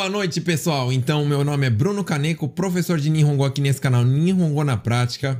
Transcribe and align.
Boa 0.00 0.08
noite, 0.08 0.40
pessoal. 0.40 0.90
Então, 0.90 1.26
meu 1.26 1.44
nome 1.44 1.66
é 1.66 1.70
Bruno 1.70 2.02
Caneco, 2.02 2.48
professor 2.48 2.98
de 2.98 3.10
Nihongo 3.10 3.44
aqui 3.44 3.60
nesse 3.60 3.82
canal 3.82 4.02
Nihongo 4.02 4.64
na 4.64 4.74
Prática. 4.74 5.38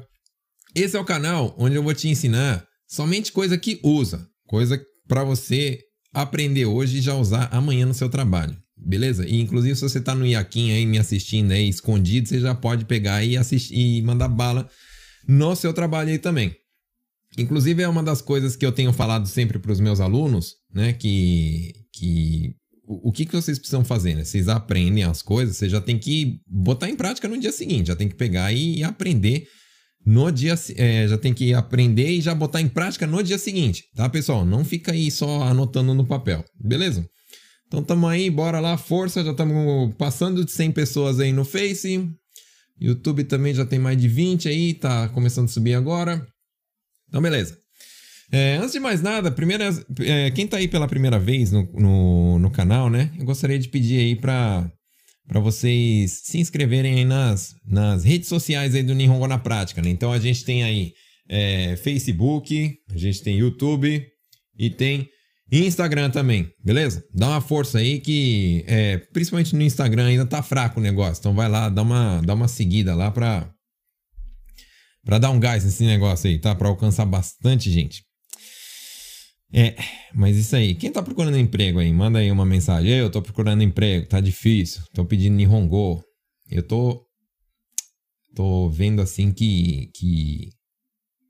Esse 0.75 0.98
é 0.98 1.00
o 1.00 1.04
canal 1.04 1.54
onde 1.56 1.76
eu 1.76 1.82
vou 1.82 1.94
te 1.94 2.11
ensinar 2.11 2.62
somente 2.86 3.32
coisa 3.32 3.57
que 3.57 3.80
usa, 3.82 4.29
coisa 4.46 4.79
para 5.08 5.25
você 5.25 5.79
aprender 6.12 6.66
hoje 6.66 6.98
e 6.98 7.00
já 7.00 7.14
usar 7.14 7.48
amanhã 7.50 7.86
no 7.86 7.94
seu 7.94 8.11
trabalho. 8.11 8.54
Beleza? 8.76 9.26
E 9.26 9.40
inclusive 9.40 9.75
se 9.76 9.80
você 9.80 9.96
está 9.96 10.14
no 10.14 10.26
Iaquim 10.26 10.72
aí 10.72 10.84
me 10.84 10.98
assistindo 10.98 11.52
aí 11.52 11.66
escondido, 11.66 12.29
você 12.29 12.38
já 12.38 12.54
pode 12.54 12.84
pegar 12.84 13.24
e 13.24 13.38
assistir 13.38 13.74
e 13.74 14.02
mandar 14.02 14.29
bala 14.29 14.68
no 15.27 15.57
seu 15.57 15.72
trabalho 15.72 16.11
aí 16.11 16.18
também. 16.18 16.54
Inclusive 17.38 17.82
é 17.82 17.88
uma 17.88 18.02
das 18.02 18.21
coisas 18.21 18.57
que 18.57 18.66
eu 18.66 18.72
tenho 18.72 18.93
falado 18.93 19.27
sempre 19.27 19.58
para 19.58 19.72
os 19.72 19.80
meus 19.80 20.00
alunos, 20.00 20.57
né, 20.71 20.93
que 20.93 21.72
que 21.94 22.60
o, 22.90 23.12
que, 23.12 23.25
que 23.25 23.36
vocês 23.36 23.57
precisam 23.57 23.85
fazer, 23.85 24.14
né? 24.14 24.25
Vocês 24.25 24.49
aprendem 24.49 25.04
as 25.04 25.22
coisas, 25.22 25.57
você 25.57 25.68
já 25.68 25.80
tem 25.80 25.96
que 25.96 26.40
botar 26.46 26.89
em 26.89 26.96
prática 26.96 27.29
no 27.29 27.39
dia 27.39 27.53
seguinte, 27.53 27.86
já 27.86 27.96
tem 27.96 28.08
que 28.08 28.16
pegar 28.16 28.53
e 28.53 28.82
aprender 28.82 29.46
no 30.04 30.30
dia, 30.32 30.54
é, 30.76 31.07
já 31.07 31.16
tem 31.16 31.32
que 31.32 31.54
aprender 31.54 32.11
e 32.11 32.20
já 32.20 32.34
botar 32.34 32.61
em 32.61 32.69
prática 32.69 33.06
no 33.06 33.22
dia 33.22 33.39
seguinte, 33.39 33.84
tá, 33.94 34.08
pessoal? 34.08 34.44
Não 34.44 34.64
fica 34.64 34.91
aí 34.91 35.08
só 35.08 35.42
anotando 35.44 35.94
no 35.94 36.05
papel, 36.05 36.44
beleza? 36.58 37.06
Então 37.69 37.80
tamo 37.80 38.08
aí, 38.08 38.28
bora 38.28 38.58
lá, 38.58 38.77
força, 38.77 39.22
já 39.22 39.30
estamos 39.30 39.94
passando 39.94 40.44
de 40.44 40.50
100 40.50 40.72
pessoas 40.72 41.20
aí 41.20 41.33
no 41.33 41.44
Face. 41.44 42.11
YouTube 42.80 43.22
também 43.25 43.55
já 43.55 43.64
tem 43.64 43.78
mais 43.78 43.97
de 43.97 44.08
20 44.08 44.48
aí, 44.48 44.75
tá 44.75 45.08
começando 45.11 45.44
a 45.44 45.52
subir 45.52 45.75
agora. 45.75 46.27
Então 47.08 47.22
beleza. 47.22 47.56
É, 48.33 48.56
antes 48.56 48.73
de 48.73 48.81
mais 48.81 49.03
nada, 49.03 49.31
primeira, 49.31 49.70
é, 50.00 50.31
quem 50.31 50.47
tá 50.47 50.59
aí 50.59 50.69
pela 50.69 50.86
primeira 50.86 51.19
vez 51.19 51.50
no, 51.50 51.69
no, 51.73 52.39
no 52.39 52.50
canal, 52.50 52.89
né? 52.89 53.11
Eu 53.19 53.25
gostaria 53.25 53.59
de 53.59 53.69
pedir 53.69 53.98
aí 53.98 54.17
para 54.17 54.70
para 55.27 55.39
vocês 55.39 56.23
se 56.25 56.39
inscreverem 56.39 56.97
aí 56.97 57.05
nas, 57.05 57.55
nas 57.64 58.03
redes 58.03 58.28
sociais 58.28 58.75
aí 58.75 58.83
do 58.83 58.97
Nihongo 58.97 59.28
na 59.28 59.39
Prática, 59.39 59.81
né? 59.81 59.89
Então 59.89 60.12
a 60.12 60.19
gente 60.19 60.45
tem 60.45 60.64
aí 60.64 60.92
é, 61.28 61.77
Facebook, 61.77 62.77
a 62.92 62.98
gente 62.98 63.23
tem 63.23 63.39
YouTube 63.39 64.05
e 64.58 64.70
tem 64.70 65.08
Instagram 65.53 66.11
também, 66.11 66.51
beleza? 66.64 67.05
Dá 67.14 67.28
uma 67.28 67.41
força 67.41 67.78
aí 67.78 68.01
que, 68.01 68.64
é, 68.67 68.98
principalmente 69.12 69.55
no 69.55 69.62
Instagram 69.62 70.06
ainda 70.06 70.27
tá 70.27 70.42
fraco 70.42 70.81
o 70.81 70.83
negócio, 70.83 71.20
então 71.20 71.33
vai 71.33 71.48
lá, 71.48 71.69
dá 71.69 71.83
uma, 71.83 72.20
dá 72.23 72.34
uma 72.34 72.48
seguida 72.48 72.92
lá 72.97 73.12
pra, 73.12 73.48
pra 75.05 75.19
dar 75.19 75.31
um 75.31 75.39
gás 75.39 75.64
nesse 75.64 75.84
negócio 75.84 76.28
aí, 76.28 76.41
tá? 76.41 76.56
Pra 76.56 76.69
alcançar 76.69 77.06
bastante 77.06 77.70
gente. 77.70 78.03
É, 79.52 79.74
mas 80.14 80.36
isso 80.36 80.54
aí. 80.54 80.74
Quem 80.74 80.92
tá 80.92 81.02
procurando 81.02 81.36
emprego 81.36 81.80
aí, 81.80 81.92
manda 81.92 82.18
aí 82.18 82.30
uma 82.30 82.46
mensagem. 82.46 82.90
Eu 82.92 83.10
tô 83.10 83.20
procurando 83.20 83.62
emprego, 83.62 84.06
tá 84.06 84.20
difícil. 84.20 84.82
Tô 84.94 85.04
pedindo 85.04 85.36
Nihongo. 85.36 86.02
Eu 86.48 86.62
tô 86.62 87.04
tô 88.34 88.68
vendo 88.68 89.02
assim 89.02 89.32
que 89.32 89.90
que 89.94 90.50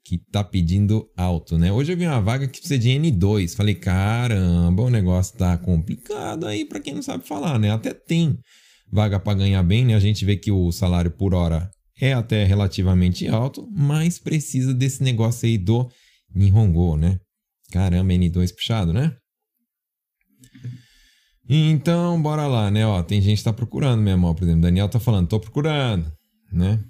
que 0.05 0.19
tá 0.33 0.43
pedindo 0.43 1.09
alto, 1.17 1.57
né? 1.57 1.71
Hoje 1.73 1.93
eu 1.93 1.97
vi 1.97 2.05
uma 2.05 2.21
vaga 2.21 2.49
que 2.49 2.59
precisa 2.59 2.79
de 2.79 2.89
N2. 2.89 3.55
Falei, 3.55 3.77
caramba, 3.77 4.83
o 4.83 4.91
negócio 4.91 5.39
tá 5.39 5.57
complicado 5.57 6.47
aí 6.47 6.65
para 6.65 6.81
quem 6.81 6.95
não 6.95 7.03
sabe 7.03 7.27
falar, 7.27 7.59
né? 7.59 7.71
Até 7.71 7.95
tem 7.95 8.37
vaga 8.91 9.21
para 9.21 9.39
ganhar 9.39 9.63
bem, 9.63 9.85
né? 9.85 9.95
A 9.95 10.01
gente 10.01 10.25
vê 10.25 10.37
que 10.37 10.51
o 10.51 10.73
salário 10.73 11.13
por 11.13 11.33
hora 11.33 11.71
é 12.01 12.13
até 12.13 12.45
relativamente 12.45 13.29
alto, 13.29 13.69
mas 13.71 14.19
precisa 14.19 14.75
desse 14.75 15.03
negócio 15.03 15.47
aí 15.47 15.57
do 15.57 15.89
Nihongo, 16.35 16.97
né? 16.97 17.19
Caramba, 17.71 18.13
N2 18.13 18.55
puxado, 18.55 18.93
né? 18.93 19.17
Então, 21.49 22.21
bora 22.23 22.47
lá, 22.47 22.71
né? 22.71 22.87
Ó, 22.87 23.03
tem 23.03 23.21
gente 23.21 23.39
que 23.39 23.45
tá 23.45 23.53
procurando 23.53 24.01
mesmo, 24.01 24.27
ó. 24.27 24.35
Por 24.35 24.45
exemplo, 24.45 24.63
Daniel 24.63 24.89
tá 24.89 25.01
falando, 25.01 25.29
tô 25.29 25.41
procurando, 25.41 26.11
né? 26.53 26.83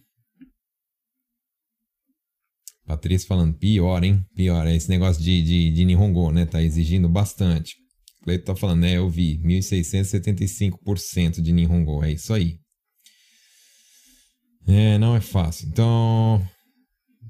Patrícia 2.85 3.27
falando, 3.27 3.57
pior, 3.57 4.05
hein? 4.05 4.23
Pior. 4.35 4.67
É 4.67 4.75
esse 4.75 4.89
negócio 4.89 5.23
de, 5.23 5.43
de, 5.43 5.71
de 5.71 5.85
Nihongo, 5.85 6.31
né? 6.31 6.45
Tá 6.45 6.63
exigindo 6.63 7.09
bastante. 7.09 7.77
Cleito 8.23 8.45
tá 8.45 8.55
falando, 8.55 8.81
né? 8.81 8.99
Eu 8.99 9.09
vi, 9.09 9.39
1.675% 9.39 11.41
de 11.41 11.53
Nihongo. 11.53 12.05
É 12.05 12.13
isso 12.13 12.35
aí. 12.35 12.59
É, 14.67 14.99
não 14.99 15.17
é 15.17 15.21
fácil. 15.21 15.69
Então, 15.69 16.43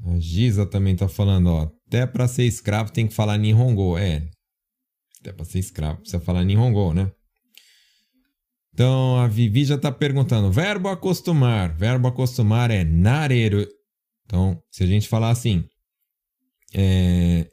a 0.06 0.19
Giza 0.19 0.66
também 0.66 0.97
tá 0.97 1.09
falando, 1.09 1.49
ó. 1.49 1.71
Até 1.91 2.06
para 2.06 2.28
ser 2.28 2.45
escravo 2.45 2.93
tem 2.93 3.09
que 3.09 3.15
falar 3.15 3.37
Nihongo. 3.37 3.99
É. 3.99 4.23
Até 5.21 5.33
para 5.33 5.45
ser 5.45 5.59
escravo 5.59 5.99
precisa 5.99 6.21
falar 6.21 6.45
Nihongo, 6.45 6.95
né? 6.95 7.11
Então 8.73 9.17
a 9.17 9.27
Vivi 9.27 9.65
já 9.65 9.75
está 9.75 9.91
perguntando. 9.91 10.53
Verbo 10.53 10.89
acostumar. 10.89 11.77
Verbo 11.77 12.06
acostumar 12.06 12.71
é 12.71 12.84
nareru. 12.84 13.67
Então, 14.25 14.56
se 14.71 14.84
a 14.84 14.87
gente 14.87 15.09
falar 15.09 15.31
assim. 15.31 15.65
É, 16.73 17.49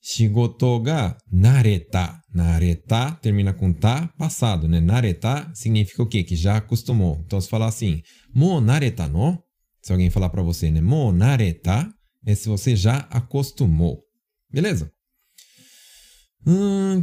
shigoto 0.00 0.80
ga 0.80 1.18
nareta. 1.30 2.18
Nareta 2.34 3.12
termina 3.20 3.52
com 3.52 3.70
ta, 3.70 4.08
passado, 4.16 4.66
né? 4.66 4.80
Nareta 4.80 5.52
significa 5.54 6.02
o 6.02 6.06
quê? 6.06 6.24
Que 6.24 6.34
já 6.34 6.56
acostumou. 6.56 7.20
Então, 7.26 7.38
se 7.38 7.50
falar 7.50 7.66
assim, 7.66 8.00
mo 8.34 8.62
nareta 8.62 9.06
no? 9.06 9.38
Se 9.82 9.92
alguém 9.92 10.08
falar 10.08 10.30
para 10.30 10.42
você, 10.42 10.70
né? 10.70 10.80
Mo 10.80 11.12
nareta 11.12 11.86
é 12.26 12.34
se 12.34 12.48
você 12.48 12.76
já 12.76 12.98
acostumou. 13.10 14.02
Beleza? 14.50 14.90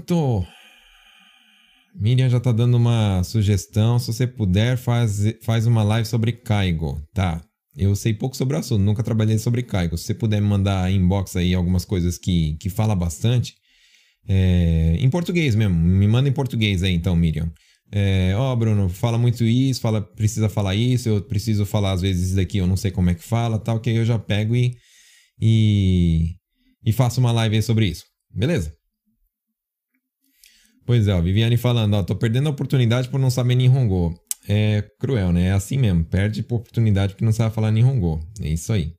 Tô. 0.06 0.46
Miriam 1.96 2.30
já 2.30 2.40
tá 2.40 2.52
dando 2.52 2.78
uma 2.78 3.24
sugestão. 3.24 4.00
Se 4.00 4.08
você 4.08 4.28
puder, 4.28 4.78
faz, 4.78 5.22
faz 5.44 5.66
uma 5.66 5.84
live 5.84 6.08
sobre 6.08 6.32
Kaigo. 6.32 7.02
Tá. 7.14 7.42
Eu 7.76 7.96
sei 7.96 8.14
pouco 8.14 8.36
sobre 8.36 8.56
o 8.56 8.60
assunto, 8.60 8.82
nunca 8.82 9.04
trabalhei 9.04 9.38
sobre 9.38 9.64
Kaigo. 9.64 9.98
Se 9.98 10.06
você 10.06 10.14
puder 10.14 10.42
me 10.42 10.48
mandar 10.48 10.92
inbox 10.92 11.36
aí 11.36 11.54
algumas 11.54 11.86
coisas 11.86 12.18
que, 12.18 12.56
que 12.58 12.70
fala 12.70 12.96
bastante. 12.96 13.56
É, 14.28 14.98
em 15.00 15.10
português 15.10 15.56
mesmo. 15.56 15.76
Me 15.76 16.08
manda 16.08 16.30
em 16.30 16.34
português 16.34 16.84
aí 16.84 16.94
então, 16.94 17.16
Miriam. 17.16 17.52
É, 17.92 18.34
ó, 18.36 18.54
oh, 18.54 18.56
Bruno, 18.56 18.88
fala 18.88 19.18
muito 19.18 19.44
isso, 19.44 19.82
fala, 19.82 20.00
precisa 20.00 20.48
falar 20.48 20.76
isso, 20.76 21.10
eu 21.10 21.22
preciso 21.24 21.66
falar 21.66 21.94
às 21.94 22.02
vezes 22.02 22.28
isso 22.28 22.36
daqui, 22.36 22.60
eu 22.60 22.68
não 22.68 22.78
sei 22.78 22.92
como 22.92 23.10
é 23.10 23.16
que 23.16 23.24
fala, 23.24 23.58
tal, 23.58 23.80
que 23.80 23.90
aí 23.90 23.96
eu 23.96 24.06
já 24.06 24.20
pego 24.20 24.56
e 24.56 24.76
e, 25.40 26.36
e 26.86 26.92
faço 26.92 27.20
uma 27.20 27.32
live 27.32 27.62
sobre 27.62 27.88
isso. 27.88 28.06
Beleza? 28.34 28.74
Pois 30.86 31.08
é, 31.08 31.14
ó, 31.14 31.22
Viviane 31.22 31.58
falando, 31.58 31.94
ó, 31.94 32.04
tô 32.04 32.16
perdendo 32.16 32.48
a 32.48 32.52
oportunidade 32.52 33.10
por 33.10 33.20
não 33.20 33.30
saber 33.30 33.56
Nihongo. 33.56 34.20
É 34.48 34.82
cruel, 35.00 35.32
né? 35.32 35.48
É 35.48 35.52
assim 35.52 35.78
mesmo, 35.78 36.04
perde 36.04 36.42
por 36.42 36.56
oportunidade 36.56 37.14
porque 37.14 37.26
não 37.26 37.32
sabe 37.32 37.54
falar 37.54 37.72
Nihongo. 37.72 38.20
É 38.42 38.50
isso 38.50 38.74
aí. 38.74 38.94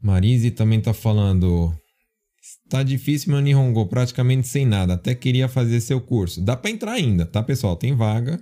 Marise 0.00 0.50
também 0.50 0.80
tá 0.80 0.94
falando, 0.94 1.74
Tá 2.68 2.82
difícil 2.82 3.30
meu 3.30 3.40
Nihongo, 3.40 3.86
praticamente 3.86 4.48
sem 4.48 4.66
nada. 4.66 4.94
Até 4.94 5.14
queria 5.14 5.48
fazer 5.48 5.80
seu 5.80 6.00
curso. 6.00 6.40
Dá 6.40 6.56
para 6.56 6.70
entrar 6.70 6.92
ainda, 6.92 7.24
tá, 7.24 7.42
pessoal? 7.42 7.76
Tem 7.76 7.94
vaga. 7.94 8.40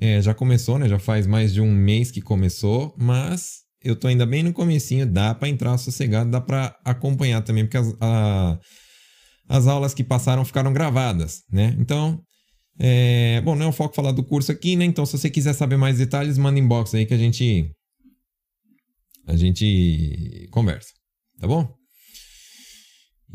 É, 0.00 0.20
já 0.22 0.34
começou, 0.34 0.78
né? 0.78 0.88
Já 0.88 0.98
faz 0.98 1.26
mais 1.26 1.52
de 1.52 1.60
um 1.60 1.72
mês 1.72 2.10
que 2.10 2.20
começou, 2.20 2.94
mas 2.96 3.65
eu 3.86 3.96
tô 3.96 4.08
ainda 4.08 4.26
bem 4.26 4.42
no 4.42 4.52
comecinho, 4.52 5.06
dá 5.06 5.34
para 5.34 5.48
entrar 5.48 5.76
sossegado, 5.78 6.30
dá 6.30 6.40
para 6.40 6.76
acompanhar 6.84 7.42
também, 7.42 7.64
porque 7.64 7.76
as, 7.76 7.94
a, 8.00 8.58
as 9.48 9.66
aulas 9.66 9.94
que 9.94 10.04
passaram 10.04 10.44
ficaram 10.44 10.72
gravadas, 10.72 11.42
né? 11.50 11.76
Então, 11.78 12.20
é, 12.78 13.40
bom, 13.42 13.54
não 13.54 13.66
é 13.66 13.68
o 13.68 13.72
foco 13.72 13.94
falar 13.94 14.12
do 14.12 14.24
curso 14.24 14.52
aqui, 14.52 14.76
né? 14.76 14.84
Então, 14.84 15.06
se 15.06 15.16
você 15.16 15.30
quiser 15.30 15.54
saber 15.54 15.76
mais 15.76 15.98
detalhes, 15.98 16.38
manda 16.38 16.58
inbox 16.58 16.94
aí 16.94 17.06
que 17.06 17.14
a 17.14 17.18
gente 17.18 17.70
a 19.26 19.36
gente 19.36 20.48
conversa, 20.52 20.92
tá 21.40 21.48
bom? 21.48 21.74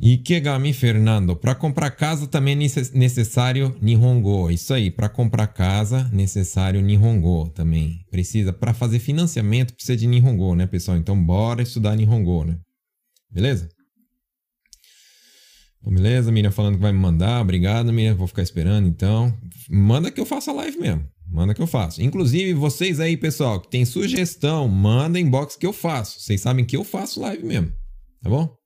Ikegami 0.03 0.73
Fernando, 0.73 1.35
para 1.35 1.53
comprar 1.53 1.91
casa 1.91 2.25
também 2.25 2.55
é 2.55 2.97
necessário 2.97 3.77
Nihongo. 3.79 4.49
Isso 4.49 4.73
aí, 4.73 4.89
para 4.89 5.07
comprar 5.07 5.45
casa 5.45 6.09
necessário 6.11 6.81
Nihongo 6.81 7.49
também. 7.49 8.03
Precisa 8.09 8.51
para 8.51 8.73
fazer 8.73 8.97
financiamento 8.97 9.75
precisa 9.75 9.95
de 9.95 10.07
Nihongo, 10.07 10.55
né, 10.55 10.65
pessoal? 10.65 10.97
Então 10.97 11.23
bora 11.23 11.61
estudar 11.61 11.95
Nihongo, 11.95 12.45
né? 12.45 12.57
Beleza? 13.29 13.69
Beleza, 15.83 16.31
Miriam 16.31 16.51
falando 16.51 16.75
que 16.75 16.81
vai 16.81 16.91
me 16.91 16.99
mandar. 16.99 17.41
Obrigado, 17.41 17.93
Miriam. 17.93 18.15
Vou 18.15 18.27
ficar 18.27 18.43
esperando 18.43 18.87
então. 18.87 19.35
Manda 19.69 20.11
que 20.11 20.19
eu 20.19 20.25
faça 20.25 20.51
a 20.51 20.53
live 20.53 20.79
mesmo. 20.79 21.07
Manda 21.27 21.53
que 21.53 21.61
eu 21.61 21.67
faço. 21.67 22.01
Inclusive, 22.01 22.53
vocês 22.53 22.99
aí, 22.99 23.15
pessoal, 23.15 23.59
que 23.59 23.69
tem 23.69 23.85
sugestão, 23.85 24.67
manda 24.67 25.19
inbox 25.19 25.55
que 25.55 25.65
eu 25.65 25.73
faço. 25.73 26.19
Vocês 26.19 26.41
sabem 26.41 26.65
que 26.65 26.75
eu 26.75 26.83
faço 26.83 27.21
live 27.21 27.43
mesmo. 27.45 27.71
Tá 28.21 28.29
bom? 28.29 28.60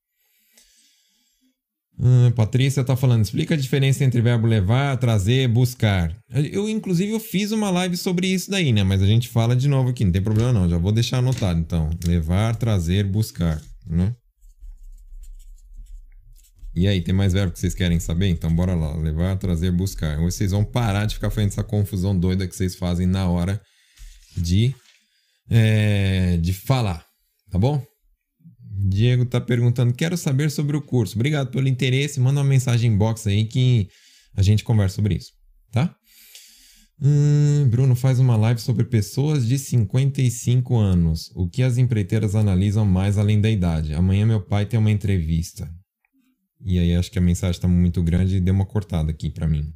Hum, 1.97 2.29
Patrícia 2.31 2.81
está 2.81 2.95
falando, 2.95 3.23
explica 3.23 3.53
a 3.53 3.57
diferença 3.57 4.03
entre 4.03 4.21
verbo 4.21 4.45
levar, 4.45 4.97
trazer, 4.97 5.47
buscar. 5.47 6.13
Eu, 6.29 6.67
inclusive, 6.67 7.13
eu 7.13 7.19
fiz 7.19 7.51
uma 7.51 7.69
live 7.69 7.95
sobre 7.95 8.27
isso 8.27 8.51
daí, 8.51 8.73
né? 8.73 8.83
Mas 8.83 9.01
a 9.01 9.05
gente 9.05 9.29
fala 9.29 9.55
de 9.55 9.67
novo 9.69 9.89
aqui, 9.89 10.03
não 10.03 10.11
tem 10.11 10.21
problema 10.21 10.51
não. 10.51 10.69
Já 10.69 10.77
vou 10.77 10.91
deixar 10.91 11.19
anotado, 11.19 11.59
então. 11.59 11.89
Levar, 12.05 12.55
trazer, 12.55 13.05
buscar, 13.05 13.61
né? 13.87 14.13
E 16.75 16.89
aí, 16.89 17.01
tem 17.01 17.15
mais 17.15 17.31
verbo 17.31 17.53
que 17.53 17.59
vocês 17.59 17.73
querem 17.73 18.01
saber? 18.01 18.27
Então 18.27 18.53
bora 18.53 18.75
lá, 18.75 18.93
levar, 18.97 19.37
trazer, 19.37 19.71
buscar. 19.71 20.19
Ou 20.19 20.29
vocês 20.29 20.51
vão 20.51 20.65
parar 20.65 21.05
de 21.05 21.15
ficar 21.15 21.29
fazendo 21.29 21.51
essa 21.51 21.63
confusão 21.63 22.17
doida 22.17 22.45
que 22.45 22.55
vocês 22.55 22.75
fazem 22.75 23.07
na 23.07 23.29
hora 23.29 23.61
de, 24.35 24.75
é, 25.49 26.35
de 26.41 26.51
falar, 26.51 27.05
tá 27.49 27.57
bom? 27.57 27.81
Diego 28.77 29.25
tá 29.25 29.39
perguntando, 29.39 29.93
quero 29.93 30.17
saber 30.17 30.51
sobre 30.51 30.75
o 30.75 30.81
curso. 30.81 31.15
Obrigado 31.15 31.49
pelo 31.49 31.67
interesse, 31.67 32.19
manda 32.19 32.41
uma 32.41 32.49
mensagem 32.49 32.91
inbox 32.91 33.25
aí 33.25 33.45
que 33.45 33.87
a 34.35 34.41
gente 34.41 34.63
conversa 34.63 34.95
sobre 34.95 35.15
isso, 35.15 35.31
tá? 35.71 35.95
Hum, 37.01 37.67
Bruno 37.69 37.95
faz 37.95 38.19
uma 38.19 38.37
live 38.37 38.59
sobre 38.59 38.85
pessoas 38.85 39.45
de 39.47 39.57
55 39.57 40.77
anos. 40.77 41.31
O 41.35 41.47
que 41.47 41.61
as 41.61 41.77
empreiteiras 41.77 42.35
analisam 42.35 42.85
mais 42.85 43.17
além 43.17 43.39
da 43.41 43.49
idade? 43.49 43.93
Amanhã 43.93 44.25
meu 44.25 44.41
pai 44.41 44.65
tem 44.65 44.79
uma 44.79 44.91
entrevista. 44.91 45.69
E 46.65 46.79
aí 46.79 46.95
acho 46.95 47.11
que 47.11 47.19
a 47.19 47.21
mensagem 47.21 47.51
está 47.51 47.67
muito 47.67 48.01
grande 48.01 48.37
e 48.37 48.41
deu 48.41 48.53
uma 48.53 48.65
cortada 48.65 49.11
aqui 49.11 49.29
para 49.29 49.47
mim. 49.47 49.73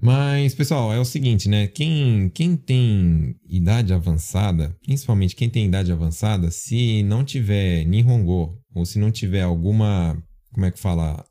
Mas, 0.00 0.54
pessoal, 0.54 0.92
é 0.92 1.00
o 1.00 1.04
seguinte, 1.04 1.48
né? 1.48 1.66
Quem, 1.66 2.30
quem 2.30 2.56
tem 2.56 3.34
idade 3.48 3.92
avançada, 3.92 4.76
principalmente 4.82 5.34
quem 5.34 5.50
tem 5.50 5.66
idade 5.66 5.90
avançada, 5.90 6.52
se 6.52 7.02
não 7.02 7.24
tiver 7.24 7.84
Nihongo, 7.84 8.62
ou 8.72 8.86
se 8.86 8.98
não 8.98 9.10
tiver 9.10 9.42
alguma, 9.42 10.16
como 10.52 10.66
é 10.66 10.70
que 10.70 10.78
fala? 10.78 11.24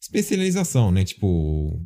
Especialização, 0.00 0.92
né? 0.92 1.04
Tipo, 1.04 1.84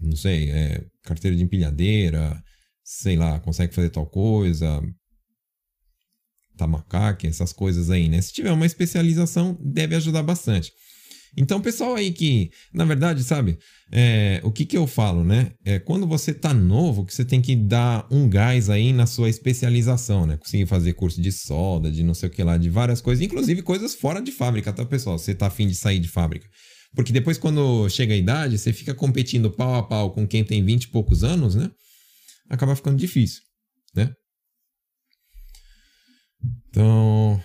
não 0.00 0.16
sei, 0.16 0.50
é, 0.50 0.84
carteira 1.04 1.36
de 1.36 1.44
empilhadeira, 1.44 2.42
sei 2.82 3.16
lá, 3.16 3.38
consegue 3.38 3.72
fazer 3.72 3.90
tal 3.90 4.06
coisa, 4.06 4.82
tamacake, 6.56 7.28
essas 7.28 7.52
coisas 7.52 7.90
aí, 7.90 8.08
né? 8.08 8.20
Se 8.20 8.32
tiver 8.32 8.50
uma 8.50 8.66
especialização, 8.66 9.56
deve 9.60 9.94
ajudar 9.94 10.24
bastante. 10.24 10.72
Então, 11.40 11.60
pessoal 11.60 11.94
aí 11.94 12.10
que, 12.10 12.50
na 12.74 12.84
verdade, 12.84 13.22
sabe, 13.22 13.58
é, 13.92 14.40
o 14.42 14.50
que 14.50 14.66
que 14.66 14.76
eu 14.76 14.88
falo, 14.88 15.22
né? 15.22 15.52
É 15.64 15.78
quando 15.78 16.04
você 16.04 16.34
tá 16.34 16.52
novo, 16.52 17.06
que 17.06 17.14
você 17.14 17.24
tem 17.24 17.40
que 17.40 17.54
dar 17.54 18.08
um 18.10 18.28
gás 18.28 18.68
aí 18.68 18.92
na 18.92 19.06
sua 19.06 19.30
especialização, 19.30 20.26
né? 20.26 20.36
Conseguir 20.36 20.66
fazer 20.66 20.94
curso 20.94 21.22
de 21.22 21.30
solda, 21.30 21.92
de 21.92 22.02
não 22.02 22.12
sei 22.12 22.28
o 22.28 22.32
que 22.32 22.42
lá, 22.42 22.58
de 22.58 22.68
várias 22.68 23.00
coisas, 23.00 23.24
inclusive 23.24 23.62
coisas 23.62 23.94
fora 23.94 24.20
de 24.20 24.32
fábrica, 24.32 24.72
tá, 24.72 24.84
pessoal? 24.84 25.16
Você 25.16 25.32
tá 25.32 25.46
afim 25.46 25.68
de 25.68 25.76
sair 25.76 26.00
de 26.00 26.08
fábrica. 26.08 26.48
Porque 26.92 27.12
depois, 27.12 27.38
quando 27.38 27.88
chega 27.88 28.14
a 28.14 28.16
idade, 28.16 28.58
você 28.58 28.72
fica 28.72 28.92
competindo 28.92 29.48
pau 29.48 29.76
a 29.76 29.82
pau 29.84 30.10
com 30.10 30.26
quem 30.26 30.42
tem 30.42 30.64
20 30.64 30.84
e 30.84 30.88
poucos 30.88 31.22
anos, 31.22 31.54
né? 31.54 31.70
Acaba 32.50 32.74
ficando 32.74 32.96
difícil, 32.96 33.42
né? 33.94 34.10
Então, 36.68 37.40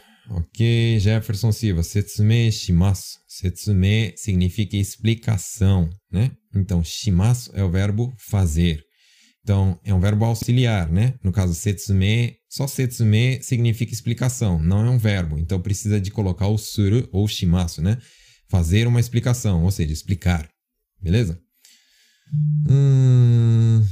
ok, 0.53 0.99
Jefferson 0.99 1.51
Silva, 1.51 1.81
setsume 1.81 2.51
shimasu. 2.51 3.17
Setsume 3.27 4.13
significa 4.15 4.77
explicação, 4.77 5.89
né? 6.11 6.31
Então, 6.55 6.83
shimasu 6.83 7.51
é 7.55 7.63
o 7.63 7.71
verbo 7.71 8.13
fazer. 8.19 8.83
Então, 9.41 9.79
é 9.83 9.91
um 9.93 9.99
verbo 9.99 10.23
auxiliar, 10.25 10.89
né? 10.89 11.15
No 11.23 11.31
caso, 11.31 11.55
setsume, 11.55 12.37
só 12.47 12.67
setsume 12.67 13.41
significa 13.41 13.91
explicação, 13.91 14.59
não 14.59 14.85
é 14.85 14.89
um 14.89 14.97
verbo. 14.97 15.39
Então, 15.39 15.59
precisa 15.59 15.99
de 15.99 16.11
colocar 16.11 16.47
o 16.47 16.57
suru 16.57 17.09
ou 17.11 17.27
shimasu, 17.27 17.81
né? 17.81 17.97
Fazer 18.47 18.87
uma 18.87 18.99
explicação, 18.99 19.63
ou 19.63 19.71
seja, 19.71 19.91
explicar. 19.91 20.47
Beleza? 21.01 21.39
Hum... 22.69 23.83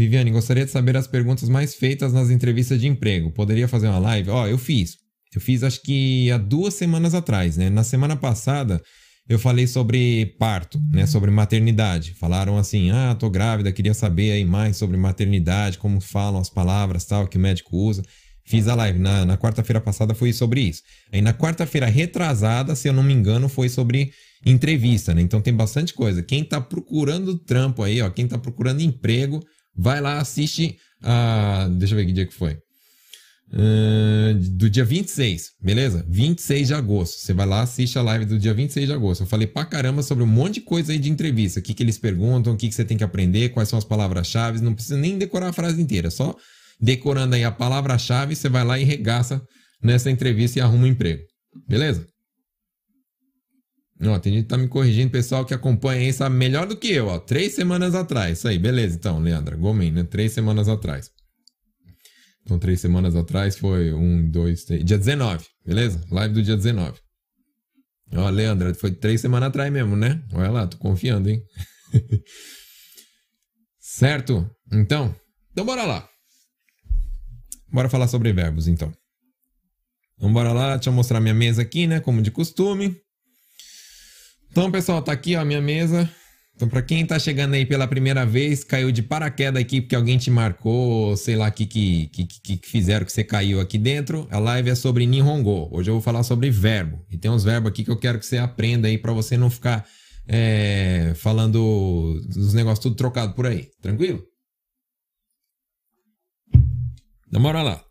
Viviane, 0.00 0.30
gostaria 0.30 0.64
de 0.64 0.70
saber 0.70 0.96
as 0.96 1.06
perguntas 1.06 1.46
mais 1.46 1.74
feitas 1.74 2.10
nas 2.10 2.30
entrevistas 2.30 2.80
de 2.80 2.88
emprego. 2.88 3.30
Poderia 3.30 3.68
fazer 3.68 3.86
uma 3.86 3.98
live? 3.98 4.30
Ó, 4.30 4.44
oh, 4.44 4.46
eu 4.46 4.56
fiz. 4.56 4.96
Eu 5.34 5.42
fiz 5.42 5.62
acho 5.62 5.82
que 5.82 6.30
há 6.30 6.38
duas 6.38 6.72
semanas 6.72 7.14
atrás, 7.14 7.58
né? 7.58 7.68
Na 7.68 7.84
semana 7.84 8.16
passada 8.16 8.82
eu 9.28 9.38
falei 9.38 9.66
sobre 9.66 10.34
parto, 10.38 10.80
né? 10.90 11.04
Sobre 11.06 11.30
maternidade. 11.30 12.14
Falaram 12.14 12.56
assim: 12.56 12.90
ah, 12.90 13.14
tô 13.14 13.28
grávida, 13.28 13.70
queria 13.70 13.92
saber 13.92 14.32
aí 14.32 14.42
mais 14.42 14.78
sobre 14.78 14.96
maternidade, 14.96 15.76
como 15.76 16.00
falam 16.00 16.40
as 16.40 16.48
palavras 16.48 17.04
tal 17.04 17.28
que 17.28 17.36
o 17.36 17.40
médico 17.40 17.76
usa. 17.76 18.02
Fiz 18.46 18.68
a 18.68 18.74
live. 18.74 18.98
Na, 18.98 19.26
na 19.26 19.36
quarta-feira 19.36 19.82
passada 19.82 20.14
foi 20.14 20.32
sobre 20.32 20.62
isso. 20.62 20.80
Aí 21.12 21.20
na 21.20 21.34
quarta-feira 21.34 21.86
retrasada, 21.86 22.74
se 22.74 22.88
eu 22.88 22.94
não 22.94 23.02
me 23.02 23.12
engano, 23.12 23.50
foi 23.50 23.68
sobre 23.68 24.12
entrevista, 24.46 25.12
né? 25.12 25.20
Então 25.20 25.42
tem 25.42 25.52
bastante 25.52 25.92
coisa. 25.92 26.22
Quem 26.22 26.42
tá 26.42 26.58
procurando 26.58 27.36
trampo 27.36 27.82
aí, 27.82 28.00
ó, 28.00 28.08
quem 28.08 28.26
tá 28.26 28.38
procurando 28.38 28.80
emprego, 28.80 29.44
Vai 29.76 30.00
lá, 30.00 30.18
assiste 30.18 30.76
a. 31.02 31.68
Deixa 31.72 31.94
eu 31.94 31.98
ver 31.98 32.06
que 32.06 32.12
dia 32.12 32.26
que 32.26 32.34
foi. 32.34 32.58
Uh, 33.52 34.34
do 34.52 34.70
dia 34.70 34.84
26, 34.84 35.50
beleza? 35.60 36.06
26 36.08 36.68
de 36.68 36.74
agosto. 36.74 37.18
Você 37.18 37.32
vai 37.32 37.46
lá, 37.46 37.62
assiste 37.62 37.98
a 37.98 38.02
live 38.02 38.24
do 38.24 38.38
dia 38.38 38.54
26 38.54 38.86
de 38.86 38.92
agosto. 38.92 39.22
Eu 39.22 39.26
falei 39.26 39.46
pra 39.46 39.64
caramba 39.64 40.02
sobre 40.02 40.22
um 40.22 40.26
monte 40.26 40.54
de 40.54 40.60
coisa 40.60 40.92
aí 40.92 40.98
de 40.98 41.10
entrevista. 41.10 41.58
O 41.58 41.62
que, 41.62 41.74
que 41.74 41.82
eles 41.82 41.98
perguntam, 41.98 42.52
o 42.52 42.56
que, 42.56 42.68
que 42.68 42.74
você 42.74 42.84
tem 42.84 42.96
que 42.96 43.02
aprender, 43.02 43.48
quais 43.48 43.68
são 43.68 43.78
as 43.78 43.84
palavras-chave. 43.84 44.60
Não 44.60 44.72
precisa 44.72 44.96
nem 44.96 45.18
decorar 45.18 45.48
a 45.48 45.52
frase 45.52 45.82
inteira, 45.82 46.10
só 46.10 46.36
decorando 46.80 47.34
aí 47.34 47.44
a 47.44 47.50
palavra-chave, 47.50 48.34
você 48.34 48.48
vai 48.48 48.64
lá 48.64 48.78
e 48.78 48.84
regaça 48.84 49.42
nessa 49.82 50.10
entrevista 50.10 50.58
e 50.58 50.62
arruma 50.62 50.84
um 50.84 50.88
emprego. 50.88 51.22
Beleza? 51.68 52.06
Ó, 54.02 54.18
tem 54.18 54.32
gente 54.32 54.42
que 54.44 54.48
tá 54.48 54.56
me 54.56 54.66
corrigindo, 54.66 55.10
pessoal 55.10 55.44
que 55.44 55.52
acompanha 55.52 56.10
sabe 56.12 56.34
melhor 56.34 56.66
do 56.66 56.76
que 56.76 56.90
eu, 56.90 57.08
ó. 57.08 57.18
Três 57.18 57.54
semanas 57.54 57.94
atrás. 57.94 58.38
Isso 58.38 58.48
aí, 58.48 58.58
beleza 58.58 58.96
então, 58.96 59.18
Leandra. 59.18 59.56
Gomen, 59.56 59.92
né? 59.92 60.04
Três 60.04 60.32
semanas 60.32 60.68
atrás. 60.68 61.10
Então, 62.42 62.58
três 62.58 62.80
semanas 62.80 63.14
atrás 63.14 63.58
foi 63.58 63.92
um, 63.92 64.28
dois, 64.30 64.64
três. 64.64 64.82
Dia 64.84 64.96
19, 64.96 65.44
beleza? 65.66 66.02
Live 66.10 66.34
do 66.34 66.42
dia 66.42 66.56
19. 66.56 66.98
Ó, 68.14 68.28
Leandra, 68.30 68.74
foi 68.74 68.90
três 68.90 69.20
semanas 69.20 69.48
atrás 69.48 69.70
mesmo, 69.70 69.94
né? 69.94 70.22
Olha 70.32 70.50
lá, 70.50 70.66
tô 70.66 70.78
confiando, 70.78 71.28
hein? 71.28 71.42
certo? 73.78 74.50
Então, 74.72 75.14
então 75.52 75.64
bora 75.64 75.84
lá. 75.84 76.08
Bora 77.70 77.88
falar 77.88 78.08
sobre 78.08 78.32
verbos, 78.32 78.66
então. 78.66 78.92
Então 80.16 80.32
bora 80.32 80.52
lá, 80.52 80.76
deixa 80.76 80.90
eu 80.90 80.94
mostrar 80.94 81.20
minha 81.20 81.34
mesa 81.34 81.62
aqui, 81.62 81.86
né? 81.86 82.00
Como 82.00 82.22
de 82.22 82.30
costume. 82.30 82.96
Então, 84.50 84.68
pessoal, 84.70 85.00
tá 85.00 85.12
aqui 85.12 85.36
ó, 85.36 85.40
a 85.40 85.44
minha 85.44 85.60
mesa. 85.60 86.10
Então, 86.56 86.68
para 86.68 86.82
quem 86.82 87.06
tá 87.06 87.18
chegando 87.18 87.54
aí 87.54 87.64
pela 87.64 87.86
primeira 87.86 88.26
vez, 88.26 88.64
caiu 88.64 88.90
de 88.90 89.02
paraquedas 89.02 89.62
aqui 89.62 89.80
porque 89.80 89.94
alguém 89.94 90.18
te 90.18 90.30
marcou, 90.30 91.16
sei 91.16 91.36
lá 91.36 91.48
o 91.48 91.52
que, 91.52 91.64
que, 91.64 92.08
que, 92.08 92.26
que, 92.26 92.60
fizeram 92.66 93.06
que 93.06 93.12
você 93.12 93.24
caiu 93.24 93.60
aqui 93.60 93.78
dentro. 93.78 94.26
A 94.30 94.38
live 94.38 94.68
é 94.68 94.74
sobre 94.74 95.06
Nihongo. 95.06 95.68
Hoje 95.72 95.88
eu 95.88 95.94
vou 95.94 96.02
falar 96.02 96.22
sobre 96.24 96.50
verbo. 96.50 97.02
E 97.10 97.16
tem 97.16 97.30
uns 97.30 97.44
verbos 97.44 97.70
aqui 97.70 97.84
que 97.84 97.90
eu 97.90 97.96
quero 97.96 98.18
que 98.18 98.26
você 98.26 98.38
aprenda 98.38 98.88
aí 98.88 98.98
para 98.98 99.12
você 99.12 99.38
não 99.38 99.48
ficar 99.48 99.86
é, 100.26 101.14
falando 101.16 102.20
dos 102.26 102.52
negócios 102.52 102.80
tudo 102.80 102.96
trocado 102.96 103.34
por 103.34 103.46
aí. 103.46 103.70
Tranquilo? 103.80 104.22
Então, 107.28 107.40
bora 107.40 107.62
lá. 107.62 107.82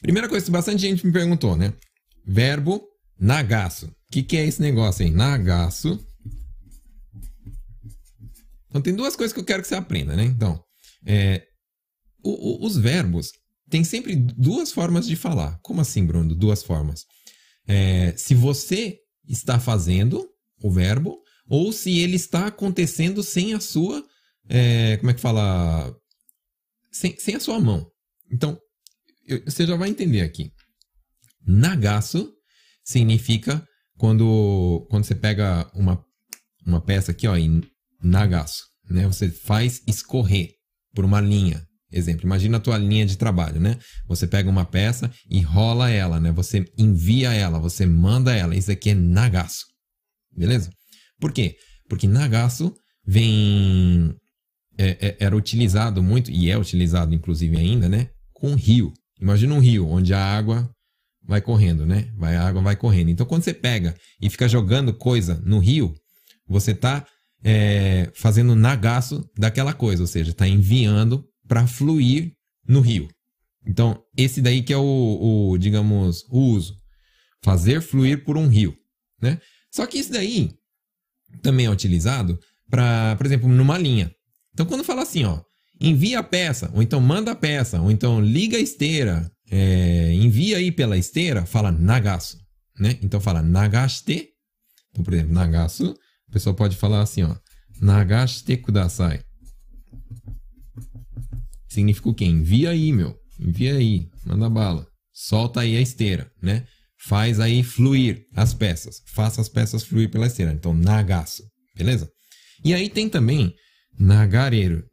Primeira 0.00 0.28
coisa 0.28 0.44
que 0.44 0.52
bastante 0.52 0.82
gente 0.82 1.04
me 1.04 1.12
perguntou, 1.12 1.56
né? 1.56 1.72
Verbo 2.26 2.84
nagaço 3.18 3.90
que, 4.14 4.22
que 4.22 4.36
é 4.36 4.46
esse 4.46 4.62
negócio 4.62 5.04
aí? 5.04 5.10
Nagaço. 5.10 5.98
Então 8.68 8.80
tem 8.80 8.94
duas 8.94 9.16
coisas 9.16 9.32
que 9.32 9.40
eu 9.40 9.44
quero 9.44 9.60
que 9.60 9.66
você 9.66 9.74
aprenda, 9.74 10.14
né? 10.14 10.22
Então, 10.22 10.62
é, 11.04 11.44
o, 12.22 12.30
o, 12.30 12.66
os 12.66 12.76
verbos 12.76 13.32
têm 13.68 13.82
sempre 13.82 14.14
duas 14.14 14.70
formas 14.70 15.08
de 15.08 15.16
falar. 15.16 15.58
Como 15.62 15.80
assim, 15.80 16.06
Bruno? 16.06 16.32
Duas 16.32 16.62
formas. 16.62 17.04
É, 17.66 18.16
se 18.16 18.36
você 18.36 19.00
está 19.28 19.58
fazendo 19.58 20.28
o 20.62 20.70
verbo 20.70 21.20
ou 21.48 21.72
se 21.72 21.98
ele 21.98 22.14
está 22.14 22.46
acontecendo 22.46 23.20
sem 23.20 23.52
a 23.52 23.58
sua. 23.58 24.04
É, 24.48 24.96
como 24.98 25.10
é 25.10 25.14
que 25.14 25.20
fala? 25.20 25.92
Sem, 26.92 27.18
sem 27.18 27.34
a 27.34 27.40
sua 27.40 27.58
mão. 27.58 27.90
Então, 28.30 28.56
eu, 29.26 29.42
você 29.44 29.66
já 29.66 29.74
vai 29.74 29.88
entender 29.88 30.20
aqui. 30.20 30.52
Nagaço 31.44 32.32
significa 32.84 33.66
quando, 33.98 34.86
quando 34.90 35.04
você 35.04 35.14
pega 35.14 35.70
uma, 35.74 36.02
uma 36.66 36.80
peça 36.80 37.12
aqui, 37.12 37.26
ó, 37.26 37.36
em 37.36 37.62
nagaço, 38.02 38.64
né? 38.88 39.06
Você 39.06 39.30
faz 39.30 39.82
escorrer 39.86 40.50
por 40.94 41.04
uma 41.04 41.20
linha. 41.20 41.64
Exemplo, 41.90 42.26
imagina 42.26 42.56
a 42.56 42.60
tua 42.60 42.76
linha 42.76 43.06
de 43.06 43.16
trabalho, 43.16 43.60
né? 43.60 43.78
Você 44.08 44.26
pega 44.26 44.50
uma 44.50 44.64
peça 44.64 45.10
e 45.30 45.40
rola 45.40 45.90
ela, 45.90 46.18
né? 46.18 46.32
Você 46.32 46.64
envia 46.76 47.32
ela, 47.32 47.60
você 47.60 47.86
manda 47.86 48.34
ela. 48.34 48.56
Isso 48.56 48.70
aqui 48.70 48.90
é 48.90 48.94
nagaço. 48.94 49.64
Beleza? 50.36 50.70
Por 51.20 51.32
quê? 51.32 51.56
Porque 51.88 52.08
nagaço 52.08 52.74
vem... 53.06 54.14
É, 54.76 55.06
é, 55.06 55.16
era 55.20 55.36
utilizado 55.36 56.02
muito, 56.02 56.32
e 56.32 56.50
é 56.50 56.58
utilizado 56.58 57.14
inclusive 57.14 57.56
ainda, 57.56 57.88
né? 57.88 58.08
Com 58.32 58.56
rio. 58.56 58.92
Imagina 59.20 59.54
um 59.54 59.60
rio 59.60 59.86
onde 59.86 60.12
a 60.12 60.18
água 60.18 60.68
vai 61.26 61.40
correndo, 61.40 61.86
né? 61.86 62.10
Vai, 62.16 62.36
a 62.36 62.46
água 62.46 62.62
vai 62.62 62.76
correndo. 62.76 63.10
Então, 63.10 63.26
quando 63.26 63.42
você 63.42 63.54
pega 63.54 63.96
e 64.20 64.28
fica 64.28 64.48
jogando 64.48 64.92
coisa 64.92 65.40
no 65.44 65.58
rio, 65.58 65.94
você 66.46 66.72
está 66.72 67.06
é, 67.42 68.10
fazendo 68.14 68.54
nagaço 68.54 69.28
daquela 69.36 69.72
coisa, 69.72 70.02
ou 70.02 70.06
seja, 70.06 70.30
está 70.30 70.46
enviando 70.46 71.24
para 71.46 71.66
fluir 71.66 72.32
no 72.66 72.80
rio. 72.80 73.08
Então, 73.66 74.02
esse 74.16 74.42
daí 74.42 74.62
que 74.62 74.72
é 74.72 74.76
o, 74.76 75.50
o, 75.52 75.58
digamos, 75.58 76.24
o 76.30 76.38
uso. 76.38 76.74
fazer 77.42 77.80
fluir 77.80 78.24
por 78.24 78.36
um 78.36 78.46
rio, 78.46 78.74
né? 79.20 79.38
Só 79.70 79.86
que 79.86 79.98
isso 79.98 80.12
daí 80.12 80.50
também 81.42 81.66
é 81.66 81.70
utilizado 81.70 82.38
para, 82.70 83.16
por 83.16 83.26
exemplo, 83.26 83.48
numa 83.48 83.76
linha. 83.78 84.10
Então, 84.52 84.66
quando 84.66 84.84
fala 84.84 85.02
assim, 85.02 85.24
ó, 85.24 85.40
envia 85.80 86.20
a 86.20 86.22
peça, 86.22 86.70
ou 86.74 86.82
então 86.82 87.00
manda 87.00 87.32
a 87.32 87.36
peça, 87.36 87.80
ou 87.80 87.90
então 87.90 88.20
liga 88.20 88.56
a 88.56 88.60
esteira, 88.60 89.30
é, 89.50 90.12
envia 90.14 90.58
aí 90.58 90.72
pela 90.72 90.96
esteira, 90.96 91.44
fala 91.46 91.70
nagasu, 91.70 92.38
né? 92.78 92.98
Então 93.02 93.20
fala 93.20 93.42
nagaste. 93.42 94.28
Então, 94.90 95.04
por 95.04 95.12
exemplo, 95.12 95.34
nagasu, 95.34 95.94
a 96.28 96.32
pessoa 96.32 96.54
pode 96.54 96.76
falar 96.76 97.02
assim, 97.02 97.22
ó, 97.22 97.36
nagaste 97.80 98.56
kudasai. 98.56 99.22
Significa 101.68 102.08
o 102.08 102.14
quê? 102.14 102.24
Envia 102.24 102.70
aí, 102.70 102.92
meu. 102.92 103.16
Envia 103.40 103.74
aí, 103.74 104.08
manda 104.24 104.48
bala. 104.48 104.86
Solta 105.12 105.60
aí 105.60 105.76
a 105.76 105.80
esteira, 105.80 106.30
né? 106.40 106.64
Faz 107.06 107.40
aí 107.40 107.62
fluir 107.62 108.24
as 108.34 108.54
peças. 108.54 109.02
Faça 109.08 109.40
as 109.40 109.48
peças 109.48 109.82
fluir 109.82 110.10
pela 110.10 110.26
esteira. 110.26 110.52
Então, 110.52 110.72
nagasu, 110.72 111.42
beleza? 111.76 112.08
E 112.64 112.72
aí 112.72 112.88
tem 112.88 113.08
também 113.08 113.52
nagareiro. 113.98 114.84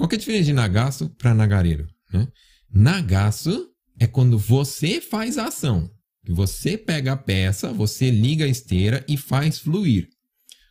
Qual 0.00 0.08
que 0.08 0.14
é 0.14 0.16
a 0.16 0.18
diferença 0.18 0.44
de 0.44 0.54
nagaço 0.54 1.10
para 1.10 1.34
nagareiro? 1.34 1.86
Né? 2.10 2.26
Nagaço 2.72 3.68
é 3.98 4.06
quando 4.06 4.38
você 4.38 4.98
faz 4.98 5.36
a 5.36 5.48
ação. 5.48 5.90
Você 6.26 6.78
pega 6.78 7.12
a 7.12 7.16
peça, 7.18 7.70
você 7.70 8.10
liga 8.10 8.46
a 8.46 8.48
esteira 8.48 9.04
e 9.06 9.18
faz 9.18 9.58
fluir. 9.58 10.08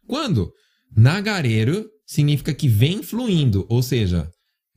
Quando 0.07 0.51
nagareiro 0.97 1.87
significa 2.07 2.51
que 2.55 2.67
vem 2.67 3.03
fluindo, 3.03 3.67
ou 3.69 3.83
seja, 3.83 4.27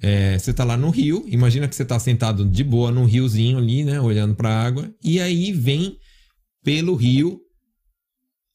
é, 0.02 0.38
você 0.38 0.50
está 0.50 0.64
lá 0.64 0.76
no 0.76 0.90
rio, 0.90 1.24
imagina 1.28 1.66
que 1.66 1.74
você 1.74 1.82
está 1.82 1.98
sentado 1.98 2.44
de 2.44 2.62
boa 2.62 2.92
num 2.92 3.06
riozinho 3.06 3.56
ali, 3.56 3.84
né, 3.84 4.02
olhando 4.02 4.34
para 4.34 4.50
a 4.50 4.62
água, 4.62 4.94
e 5.02 5.18
aí 5.18 5.50
vem 5.50 5.96
pelo 6.62 6.94
rio, 6.94 7.40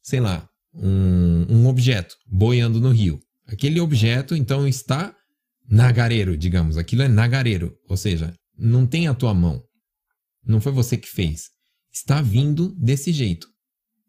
sei 0.03 0.19
lá, 0.19 0.47
um, 0.75 1.47
um 1.49 1.65
objeto 1.65 2.15
boiando 2.27 2.79
no 2.79 2.91
rio. 2.91 3.19
Aquele 3.47 3.79
objeto, 3.79 4.35
então, 4.35 4.67
está 4.67 5.17
nagareiro, 5.67 6.37
digamos. 6.37 6.77
Aquilo 6.77 7.01
é 7.01 7.07
nagareiro, 7.07 7.77
ou 7.87 7.97
seja, 7.97 8.33
não 8.57 8.87
tem 8.87 9.07
a 9.07 9.13
tua 9.13 9.33
mão. 9.33 9.61
Não 10.43 10.61
foi 10.61 10.71
você 10.71 10.97
que 10.97 11.07
fez. 11.07 11.49
Está 11.91 12.21
vindo 12.21 12.73
desse 12.75 13.11
jeito. 13.11 13.47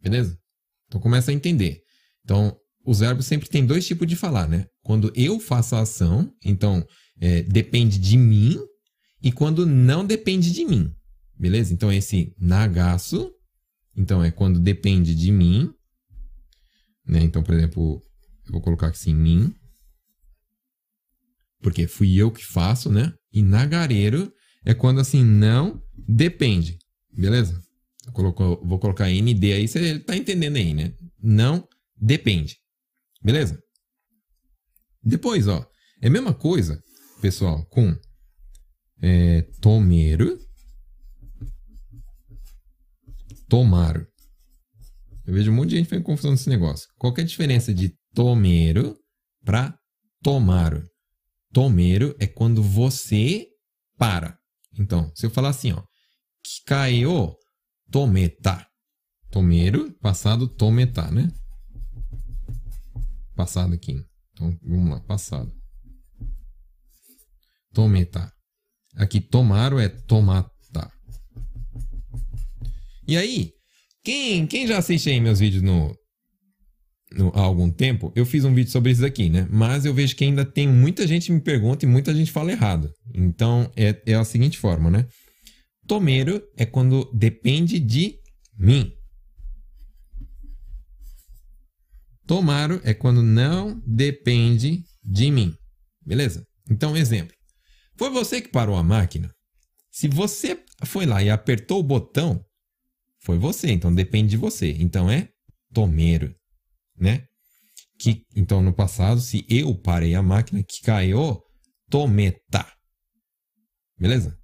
Beleza? 0.00 0.38
Então 0.86 1.00
começa 1.00 1.30
a 1.30 1.34
entender. 1.34 1.80
Então, 2.24 2.56
os 2.84 3.00
verbos 3.00 3.26
sempre 3.26 3.48
têm 3.48 3.66
dois 3.66 3.86
tipos 3.86 4.06
de 4.06 4.14
falar, 4.14 4.48
né? 4.48 4.66
Quando 4.82 5.12
eu 5.14 5.40
faço 5.40 5.74
a 5.74 5.80
ação, 5.80 6.32
então 6.44 6.86
é, 7.20 7.42
depende 7.42 7.98
de 7.98 8.16
mim, 8.16 8.58
e 9.22 9.32
quando 9.32 9.66
não 9.66 10.06
depende 10.06 10.52
de 10.52 10.64
mim. 10.64 10.94
Beleza? 11.36 11.72
Então, 11.72 11.92
esse 11.92 12.34
nagaço, 12.38 13.30
então 13.96 14.22
é 14.22 14.30
quando 14.30 14.60
depende 14.60 15.14
de 15.14 15.32
mim. 15.32 15.72
Né? 17.04 17.20
Então, 17.22 17.42
por 17.42 17.54
exemplo, 17.54 18.00
eu 18.46 18.52
vou 18.52 18.60
colocar 18.60 18.88
aqui 18.88 18.98
assim, 18.98 19.14
mim 19.14 19.52
porque 21.60 21.86
fui 21.86 22.16
eu 22.16 22.30
que 22.30 22.44
faço, 22.44 22.90
né? 22.90 23.12
E 23.32 23.42
nagareiro 23.42 24.32
é 24.64 24.74
quando 24.74 25.00
assim 25.00 25.24
não 25.24 25.82
depende, 25.96 26.78
beleza? 27.12 27.60
Vou 28.14 28.78
colocar 28.78 29.08
ND 29.10 29.52
aí, 29.52 29.68
você 29.68 29.98
tá 29.98 30.16
entendendo 30.16 30.56
aí, 30.56 30.72
né? 30.72 30.94
Não 31.22 31.66
depende, 31.96 32.56
beleza? 33.22 33.62
Depois, 35.02 35.46
ó, 35.46 35.66
é 36.00 36.08
a 36.08 36.10
mesma 36.10 36.34
coisa, 36.34 36.82
pessoal, 37.20 37.64
com 37.66 37.94
é, 39.00 39.42
tomeiro, 39.60 40.38
tomar. 43.48 44.06
Eu 45.26 45.34
vejo 45.34 45.50
um 45.50 45.54
monte 45.54 45.70
de 45.70 45.76
gente 45.76 45.88
fazendo 45.88 46.04
confusão 46.04 46.30
nesse 46.30 46.48
negócio. 46.48 46.88
Qual 46.96 47.14
é 47.16 47.20
a 47.20 47.24
diferença 47.24 47.72
de 47.72 47.94
tomeiro 48.14 48.96
para 49.44 49.78
tomar? 50.22 50.82
Tomeiro 51.52 52.14
é 52.19 52.26
quando 52.26 52.62
você 52.62 53.47
para. 53.97 54.38
Então, 54.78 55.11
se 55.14 55.26
eu 55.26 55.31
falar 55.31 55.50
assim, 55.50 55.73
ó, 55.73 55.83
Kikai 56.43 57.05
o 57.05 57.37
tometa. 57.90 58.67
Tomeiro, 59.31 59.93
passado 60.00 60.49
tometa, 60.49 61.11
né? 61.11 61.31
Passado 63.35 63.75
aqui. 63.75 64.02
Então, 64.33 64.57
vamos 64.62 64.90
lá, 64.90 65.00
passado. 65.00 65.52
Tometa. 67.73 68.33
Aqui, 68.95 69.21
tomaro 69.21 69.78
é 69.78 69.88
tomata. 69.88 70.90
E 73.07 73.17
aí, 73.17 73.52
quem, 74.05 74.47
quem 74.47 74.67
já 74.67 74.78
assiste 74.78 75.09
aí 75.09 75.21
meus 75.21 75.38
vídeos 75.38 75.62
no, 75.62 75.95
no, 77.12 77.30
há 77.34 77.40
algum 77.40 77.70
tempo, 77.70 78.12
eu 78.14 78.26
fiz 78.26 78.44
um 78.44 78.54
vídeo 78.54 78.70
sobre 78.70 78.92
isso 78.92 79.04
aqui, 79.04 79.28
né? 79.28 79.46
Mas 79.50 79.84
eu 79.84 79.94
vejo 79.94 80.14
que 80.14 80.24
ainda 80.24 80.44
tem 80.44 80.68
muita 80.68 81.06
gente 81.06 81.32
me 81.32 81.40
pergunta 81.40 81.84
e 81.84 81.88
muita 81.88 82.14
gente 82.14 82.30
fala 82.30 82.52
errado. 82.52 82.92
Então, 83.14 83.70
é, 83.76 84.00
é 84.06 84.14
a 84.14 84.24
seguinte 84.24 84.58
forma, 84.58 84.90
né? 84.90 85.06
Tomeiro 85.86 86.42
é 86.56 86.66
quando 86.66 87.10
depende 87.14 87.78
de 87.78 88.18
mim. 88.58 88.92
Tomaro 92.26 92.80
é 92.84 92.92
quando 92.92 93.22
não 93.22 93.82
depende 93.86 94.84
de 95.02 95.30
mim. 95.30 95.54
Beleza? 96.04 96.44
Então, 96.70 96.96
exemplo. 96.96 97.34
Foi 97.96 98.10
você 98.10 98.40
que 98.40 98.48
parou 98.48 98.76
a 98.76 98.82
máquina? 98.82 99.30
Se 99.90 100.06
você 100.06 100.62
foi 100.84 101.06
lá 101.06 101.22
e 101.22 101.30
apertou 101.30 101.80
o 101.80 101.82
botão, 101.82 102.44
foi 103.24 103.38
você, 103.38 103.72
então 103.72 103.92
depende 103.92 104.28
de 104.28 104.36
você. 104.36 104.70
Então 104.78 105.10
é 105.10 105.28
tomeiro 105.72 106.32
né? 107.00 107.25
Que, 107.99 108.23
então, 108.35 108.62
no 108.62 108.73
passado, 108.73 109.21
se 109.21 109.45
eu 109.49 109.75
parei 109.75 110.14
a 110.14 110.23
máquina, 110.23 110.62
que 110.62 110.81
caiu, 110.83 111.40
tometa. 111.90 112.67
Beleza? 113.99 114.37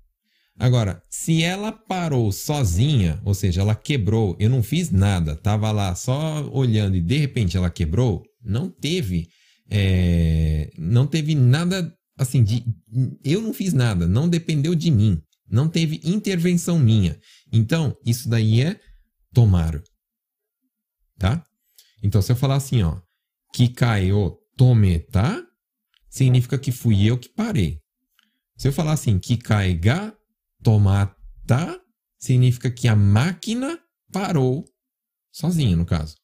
Agora, 0.58 1.02
se 1.10 1.42
ela 1.42 1.72
parou 1.72 2.30
sozinha, 2.30 3.20
ou 3.24 3.34
seja, 3.34 3.60
ela 3.60 3.74
quebrou, 3.74 4.36
eu 4.38 4.48
não 4.48 4.62
fiz 4.62 4.90
nada, 4.90 5.34
tava 5.36 5.70
lá 5.72 5.94
só 5.94 6.48
olhando 6.50 6.96
e 6.96 7.00
de 7.00 7.18
repente 7.18 7.56
ela 7.56 7.70
quebrou, 7.70 8.22
não 8.42 8.70
teve, 8.70 9.28
é, 9.68 10.70
não 10.78 11.06
teve 11.06 11.34
nada 11.34 11.92
assim 12.16 12.44
de, 12.44 12.64
eu 13.24 13.40
não 13.40 13.52
fiz 13.52 13.72
nada, 13.72 14.06
não 14.06 14.28
dependeu 14.28 14.76
de 14.76 14.92
mim, 14.92 15.20
não 15.48 15.68
teve 15.68 16.00
intervenção 16.04 16.78
minha. 16.78 17.18
Então, 17.52 17.96
isso 18.06 18.28
daí 18.28 18.60
é 18.60 18.78
tomar, 19.32 19.82
tá? 21.18 21.44
Então, 22.04 22.20
se 22.20 22.30
eu 22.30 22.36
falar 22.36 22.56
assim, 22.56 22.82
ó, 22.82 23.00
Kikaio 23.54 24.36
tometa, 24.58 25.42
significa 26.10 26.58
que 26.58 26.70
fui 26.70 27.06
eu 27.08 27.16
que 27.16 27.30
parei. 27.30 27.80
Se 28.58 28.68
eu 28.68 28.72
falar 28.72 28.92
assim, 28.92 29.18
Kikai 29.18 29.72
ga 29.74 30.14
tomata, 30.62 31.80
significa 32.18 32.70
que 32.70 32.86
a 32.88 32.94
máquina 32.94 33.80
parou 34.12 34.66
sozinha, 35.32 35.74
no 35.76 35.86
caso. 35.86 36.14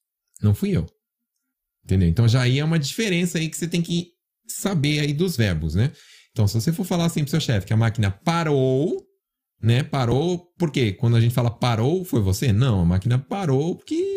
Não 0.43 0.55
fui 0.55 0.71
eu. 0.71 0.87
Entendeu? 1.83 2.09
Então 2.09 2.29
já 2.29 2.43
aí 2.43 2.59
é 2.59 2.65
uma 2.65 2.79
diferença 2.79 3.39
aí 3.39 3.49
que 3.49 3.57
você 3.57 3.67
tem 3.67 3.81
que 3.81 4.13
saber 4.47 5.01
aí 5.01 5.15
dos 5.15 5.35
verbos, 5.35 5.75
né? 5.75 5.93
Então, 6.31 6.47
se 6.47 6.55
você 6.55 6.73
for 6.73 6.85
falar 6.85 7.07
assim 7.07 7.23
pro 7.23 7.31
seu 7.31 7.41
chefe 7.41 7.67
que 7.67 7.73
a 7.73 7.77
máquina 7.77 8.11
parou, 8.11 9.03
né? 9.61 9.83
Parou, 9.83 10.39
por 10.59 10.71
quê? 10.71 10.93
Quando 10.93 11.17
a 11.17 11.21
gente 11.21 11.35
fala 11.35 11.51
parou, 11.51 12.05
foi 12.05 12.21
você? 12.21 12.53
Não, 12.53 12.83
a 12.83 12.85
máquina 12.85 13.19
parou 13.19 13.77
porque 13.77 14.10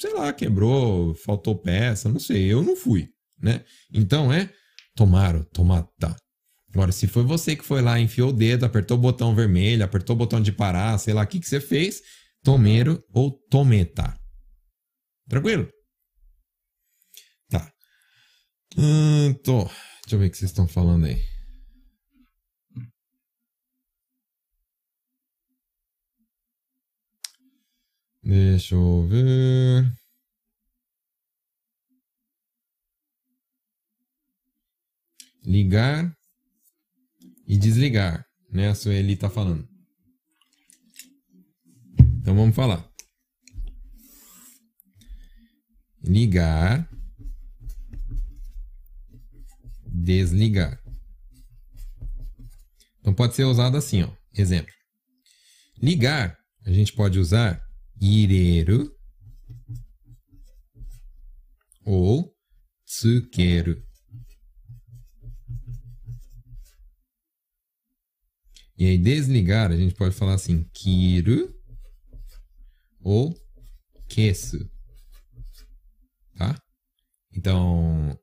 sei 0.00 0.14
lá, 0.14 0.32
quebrou, 0.32 1.14
faltou 1.14 1.54
peça, 1.54 2.08
não 2.08 2.18
sei, 2.18 2.50
eu 2.50 2.62
não 2.62 2.74
fui, 2.74 3.10
né? 3.40 3.64
Então 3.92 4.32
é 4.32 4.50
tomaram, 4.94 5.44
tomata. 5.44 6.16
Agora, 6.72 6.92
se 6.92 7.06
foi 7.06 7.22
você 7.22 7.56
que 7.56 7.64
foi 7.64 7.82
lá, 7.82 7.98
enfiou 7.98 8.30
o 8.30 8.32
dedo, 8.32 8.64
apertou 8.64 8.96
o 8.96 9.00
botão 9.00 9.34
vermelho, 9.34 9.84
apertou 9.84 10.14
o 10.14 10.18
botão 10.18 10.40
de 10.40 10.52
parar, 10.52 10.96
sei 10.98 11.12
lá 11.12 11.22
o 11.22 11.26
que, 11.26 11.40
que 11.40 11.48
você 11.48 11.60
fez, 11.60 12.00
tomeiro 12.42 13.04
ou 13.12 13.32
tometa. 13.50 14.16
Tranquilo? 15.28 15.68
Tá. 17.48 17.70
Hum, 18.76 19.34
tô. 19.44 19.64
Deixa 19.64 20.12
eu 20.12 20.18
ver 20.18 20.26
o 20.26 20.30
que 20.30 20.38
vocês 20.38 20.50
estão 20.50 20.66
falando 20.66 21.06
aí. 21.06 21.29
Deixa 28.22 28.74
eu 28.74 29.06
ver. 29.08 29.92
Ligar 35.42 36.14
e 37.46 37.56
desligar, 37.56 38.24
né? 38.50 38.68
A 38.68 38.74
Sueli 38.74 39.14
está 39.14 39.30
falando. 39.30 39.66
Então 42.20 42.36
vamos 42.36 42.54
falar. 42.54 42.88
Ligar, 46.02 46.88
desligar. 49.86 50.80
Então 53.00 53.14
pode 53.14 53.34
ser 53.34 53.44
usado 53.44 53.76
assim, 53.76 54.02
ó. 54.02 54.10
exemplo. 54.34 54.72
Ligar, 55.82 56.38
a 56.66 56.70
gente 56.70 56.92
pode 56.92 57.18
usar 57.18 57.69
ireru 58.00 58.90
ou 61.84 62.34
tsukeru. 62.84 63.82
E 68.78 68.86
aí, 68.86 68.96
desligar, 68.96 69.70
a 69.70 69.76
gente 69.76 69.94
pode 69.94 70.14
falar 70.14 70.34
assim, 70.34 70.64
kiru 70.72 71.54
ou 73.02 73.36
kesu. 74.08 74.58
Tá? 76.34 76.58
Então, 77.30 78.18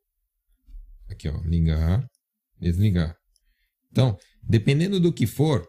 aqui 1.07 1.29
ó, 1.29 1.39
ligar, 1.41 2.09
desligar. 2.59 3.15
Então, 3.91 4.17
dependendo 4.41 4.99
do 4.99 5.13
que 5.13 5.27
for, 5.27 5.67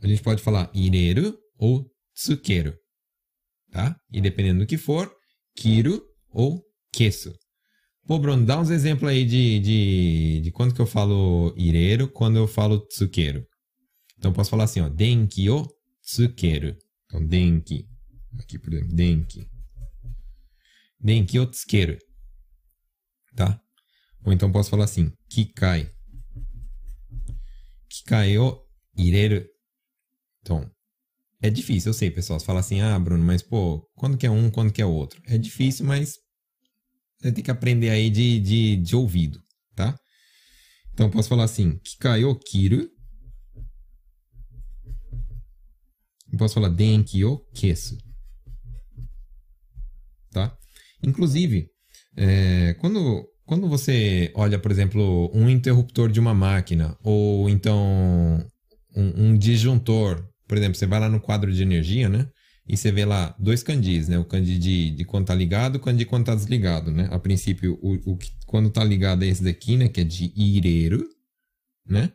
a 0.00 0.06
gente 0.06 0.22
pode 0.22 0.40
falar 0.40 0.70
ireru 0.72 1.36
ou 1.58 1.90
tsukeru. 2.14 2.79
Tá? 3.70 3.96
E 4.12 4.20
dependendo 4.20 4.60
do 4.60 4.66
que 4.66 4.76
for, 4.76 5.12
kiru 5.56 6.02
ou 6.32 6.62
kesu. 6.92 7.32
Pô, 8.06 8.18
Bruno, 8.18 8.44
dá 8.44 8.58
uns 8.58 8.70
exemplos 8.70 9.08
aí 9.10 9.24
de, 9.24 9.60
de, 9.60 10.40
de 10.40 10.50
quando 10.50 10.74
que 10.74 10.80
eu 10.80 10.86
falo 10.86 11.54
ireru, 11.56 12.10
quando 12.10 12.36
eu 12.36 12.48
falo 12.48 12.84
tsukeru. 12.86 13.44
Então, 14.18 14.32
posso 14.32 14.50
falar 14.50 14.64
assim, 14.64 14.80
ó, 14.80 14.88
denki 14.88 15.48
o 15.48 15.66
tsukeru. 16.02 16.76
Então, 17.04 17.24
denki. 17.24 17.86
Aqui, 18.38 18.58
por 18.58 18.72
exemplo, 18.72 18.94
denki. 18.94 19.46
Denki 20.98 21.38
o 21.38 21.46
tsukeru. 21.46 21.96
Tá? 23.36 23.60
Ou 24.24 24.32
então 24.32 24.50
posso 24.50 24.70
falar 24.70 24.84
assim, 24.84 25.10
kikai. 25.30 25.90
Kikai 27.88 28.38
o 28.38 28.60
ireru. 28.96 29.46
Então, 30.40 30.70
é 31.42 31.50
difícil, 31.50 31.90
eu 31.90 31.94
sei, 31.94 32.10
pessoal. 32.10 32.38
Você 32.38 32.46
fala 32.46 32.60
assim, 32.60 32.80
ah, 32.80 32.98
Bruno, 32.98 33.24
mas 33.24 33.42
pô, 33.42 33.86
quando 33.94 34.16
que 34.16 34.26
é 34.26 34.30
um, 34.30 34.50
quando 34.50 34.72
que 34.72 34.82
é 34.82 34.86
outro? 34.86 35.20
É 35.26 35.38
difícil, 35.38 35.86
mas 35.86 36.16
você 37.20 37.32
tem 37.32 37.44
que 37.44 37.50
aprender 37.50 37.90
aí 37.90 38.10
de, 38.10 38.40
de, 38.40 38.76
de 38.76 38.96
ouvido, 38.96 39.40
tá? 39.74 39.98
Então, 40.92 41.10
posso 41.10 41.28
falar 41.28 41.44
assim, 41.44 41.78
kikai 41.78 42.24
o 42.24 42.34
kiru 42.34 42.88
Eu 46.32 46.38
posso 46.38 46.54
falar 46.54 46.68
denki 46.68 47.24
o 47.24 47.38
kesu. 47.54 47.98
Tá? 50.30 50.56
Inclusive, 51.02 51.68
é, 52.16 52.74
quando, 52.74 53.26
quando 53.44 53.68
você 53.68 54.30
olha, 54.34 54.58
por 54.58 54.70
exemplo, 54.70 55.30
um 55.34 55.48
interruptor 55.50 56.10
de 56.10 56.20
uma 56.20 56.32
máquina, 56.32 56.96
ou 57.02 57.48
então 57.48 58.46
um, 58.94 59.24
um, 59.24 59.36
disjuntor, 59.36 60.24
por 60.50 60.58
exemplo, 60.58 60.74
você 60.74 60.84
vai 60.84 60.98
lá 60.98 61.08
no 61.08 61.20
quadro 61.20 61.52
de 61.52 61.62
energia, 61.62 62.08
né? 62.08 62.28
E 62.66 62.76
você 62.76 62.90
vê 62.90 63.04
lá 63.04 63.36
dois 63.38 63.62
candis, 63.62 64.08
né? 64.08 64.18
O 64.18 64.24
candi 64.24 64.58
de, 64.58 64.90
de 64.90 65.04
quando 65.04 65.26
tá 65.26 65.32
ligado 65.32 65.76
e 65.76 65.78
o 65.78 65.80
candi 65.80 66.04
quando 66.04 66.24
tá 66.26 66.34
desligado, 66.34 66.90
né? 66.90 67.08
A 67.12 67.20
princípio, 67.20 67.78
o, 67.80 68.14
o, 68.14 68.18
quando 68.46 68.68
tá 68.68 68.82
ligado 68.82 69.22
é 69.22 69.28
esse 69.28 69.44
daqui, 69.44 69.76
né? 69.76 69.88
Que 69.88 70.00
é 70.00 70.04
de 70.04 70.32
ireiro, 70.34 71.08
né? 71.86 72.12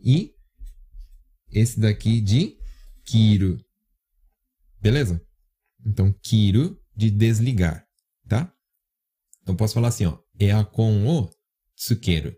E 0.00 0.34
esse 1.52 1.78
daqui 1.78 2.20
de 2.20 2.56
Kiro. 3.04 3.64
Beleza? 4.80 5.24
Então, 5.86 6.12
Kiro 6.24 6.76
de 6.96 7.08
desligar, 7.08 7.86
tá? 8.26 8.52
Então, 9.42 9.54
posso 9.54 9.74
falar 9.74 9.88
assim, 9.88 10.06
ó. 10.06 10.18
Ea 10.40 10.64
com 10.64 11.06
o 11.06 11.30
tsukeru. 11.76 12.34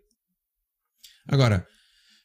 Agora, 1.26 1.66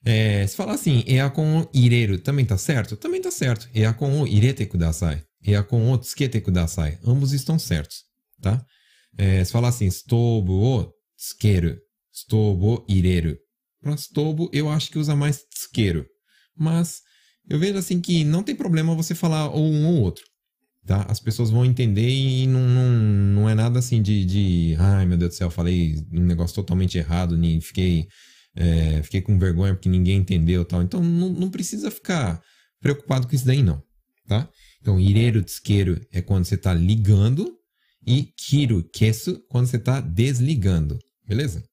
é, 0.09 0.47
se 0.47 0.55
falar 0.55 0.75
assim, 0.75 1.03
ea 1.05 1.29
com 1.29 1.59
o 1.63 1.69
ireru, 1.73 2.17
também 2.17 2.45
tá 2.45 2.57
certo? 2.57 2.95
Também 2.95 3.21
tá 3.21 3.29
certo. 3.29 3.67
Ea 3.75 3.91
com 3.91 4.21
o 4.21 4.25
irete 4.25 4.65
kudasai. 4.65 5.21
Com 5.67 5.91
o 5.91 5.97
tsukete 5.97 6.39
kudasai. 6.39 6.97
Ambos 7.05 7.33
estão 7.33 7.59
certos, 7.59 8.03
tá? 8.41 8.65
É, 9.17 9.43
se 9.43 9.51
falar 9.51 9.67
assim, 9.67 9.85
estobo 9.85 10.53
o 10.53 10.93
tsukeru. 11.17 11.77
Estobo 12.13 12.85
o 12.87 12.91
ireru. 12.91 13.37
Para 13.81 13.95
estobo, 13.95 14.49
eu 14.53 14.69
acho 14.69 14.89
que 14.89 14.97
usa 14.97 15.13
mais 15.13 15.43
tsukeru. 15.43 16.05
Mas 16.57 17.01
eu 17.49 17.59
vejo 17.59 17.77
assim 17.77 17.99
que 17.99 18.23
não 18.23 18.43
tem 18.43 18.55
problema 18.55 18.95
você 18.95 19.13
falar 19.13 19.49
ou 19.49 19.61
um 19.61 19.87
ou 19.87 20.01
outro. 20.01 20.23
Tá? 20.85 21.05
As 21.09 21.19
pessoas 21.19 21.49
vão 21.49 21.65
entender 21.65 22.09
e 22.09 22.47
não, 22.47 22.61
não, 22.61 22.89
não 22.91 23.49
é 23.49 23.53
nada 23.53 23.79
assim 23.79 24.01
de, 24.01 24.23
de. 24.23 24.75
Ai 24.79 25.05
meu 25.05 25.17
Deus 25.17 25.31
do 25.33 25.37
céu, 25.37 25.51
falei 25.51 25.95
um 26.13 26.23
negócio 26.23 26.55
totalmente 26.55 26.97
errado, 26.97 27.35
nem 27.35 27.59
fiquei, 27.59 28.07
é, 28.57 29.03
fiquei 29.03 29.21
com 29.21 29.37
vergonha 29.37 29.73
porque 29.75 29.87
ninguém 29.87 30.17
entendeu 30.17 30.65
tal. 30.65 30.81
Então 30.81 31.01
não, 31.01 31.29
não 31.29 31.49
precisa 31.49 31.91
ficar 31.91 32.41
preocupado 32.81 33.27
com 33.27 33.35
isso 33.35 33.45
daí, 33.45 33.61
não. 33.61 33.81
Tá? 34.27 34.49
Então, 34.81 34.99
ireiro 34.99 35.41
tsukeru 35.43 36.01
é 36.11 36.21
quando 36.21 36.45
você 36.45 36.55
está 36.55 36.73
ligando 36.73 37.57
e 38.05 38.23
kiru 38.23 38.83
kesu 38.91 39.39
quando 39.47 39.67
você 39.67 39.77
está 39.77 40.01
desligando. 40.01 40.97
Beleza? 41.25 41.63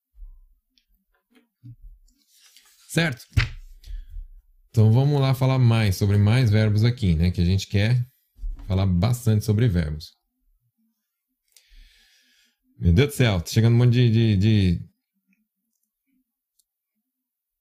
Certo? 2.88 3.25
Então 4.70 4.92
vamos 4.92 5.20
lá 5.20 5.33
falar 5.35 5.59
mais 5.59 5.97
sobre 5.97 6.16
mais 6.16 6.51
verbos 6.51 6.85
aqui, 6.85 7.14
né? 7.14 7.31
Que 7.31 7.40
a 7.40 7.44
gente 7.44 7.68
quer 7.68 8.05
falar 8.66 8.87
bastante 8.87 9.44
sobre 9.44 9.68
verbos. 9.68 10.12
Meu 12.79 12.92
Deus 12.92 13.11
do 13.11 13.14
céu, 13.14 13.40
tá 13.40 13.47
chegando 13.47 13.75
um 13.75 13.79
monte 13.79 13.92
de, 13.92 14.11
de, 14.11 14.37
de... 14.37 14.94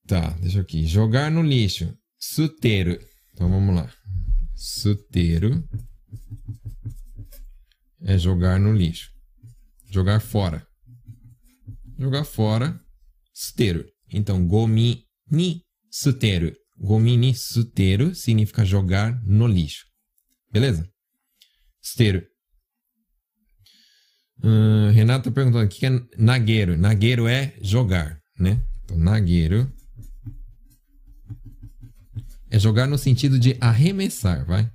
Tá, 0.08 0.32
deixa 0.42 0.62
aqui. 0.62 0.86
Jogar 0.86 1.32
no 1.32 1.42
lixo. 1.42 1.96
Suteiro. 2.18 3.00
Então 3.34 3.50
vamos 3.50 3.76
lá. 3.76 3.92
Suteiro 4.56 5.68
é 8.02 8.18
jogar 8.18 8.60
no 8.60 8.74
lixo. 8.74 9.12
Jogar 9.90 10.20
fora. 10.20 10.66
Jogar 11.98 12.26
fora. 12.26 12.80
Suteiro. 13.34 13.86
Então, 14.12 14.46
gomi 14.48 15.06
ni 15.30 15.64
suteiro. 15.90 16.54
Gomini 16.78 17.34
suteiro 17.34 18.14
significa 18.14 18.66
jogar 18.66 19.22
no 19.24 19.48
lixo. 19.48 19.86
Beleza? 20.52 20.88
Suteiro. 21.82 22.26
Uh, 24.40 24.92
Renato 24.92 25.30
tá 25.30 25.32
perguntando 25.32 25.66
o 25.66 25.70
que 25.70 25.86
é 25.86 25.90
nagueiro. 26.18 26.78
Nagueiro 26.78 27.28
é 27.28 27.56
jogar, 27.62 28.20
né? 28.38 28.62
Então, 28.84 28.98
nagueiro 28.98 29.72
é 32.54 32.60
jogar 32.60 32.86
no 32.86 33.00
sentido 33.00 33.40
de 33.40 33.58
arremessar, 33.60 34.46
vai? 34.46 34.70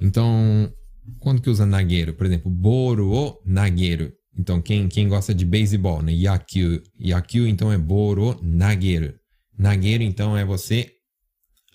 Então, 0.00 0.72
quando 1.18 1.42
que 1.42 1.50
usa 1.50 1.66
nagueiro? 1.66 2.14
Por 2.14 2.24
exemplo, 2.24 2.48
boro 2.48 3.08
ou 3.08 3.42
nagueiro. 3.44 4.12
Então, 4.38 4.62
quem, 4.62 4.86
quem 4.86 5.08
gosta 5.08 5.34
de 5.34 5.44
beisebol, 5.44 6.02
né? 6.02 6.12
Yakyu. 6.12 6.80
Yakyu, 7.00 7.48
então, 7.48 7.72
é 7.72 7.76
boro 7.76 8.38
nagueiro. 8.40 9.12
Nagueiro, 9.58 10.04
então, 10.04 10.36
é 10.36 10.44
você 10.44 10.88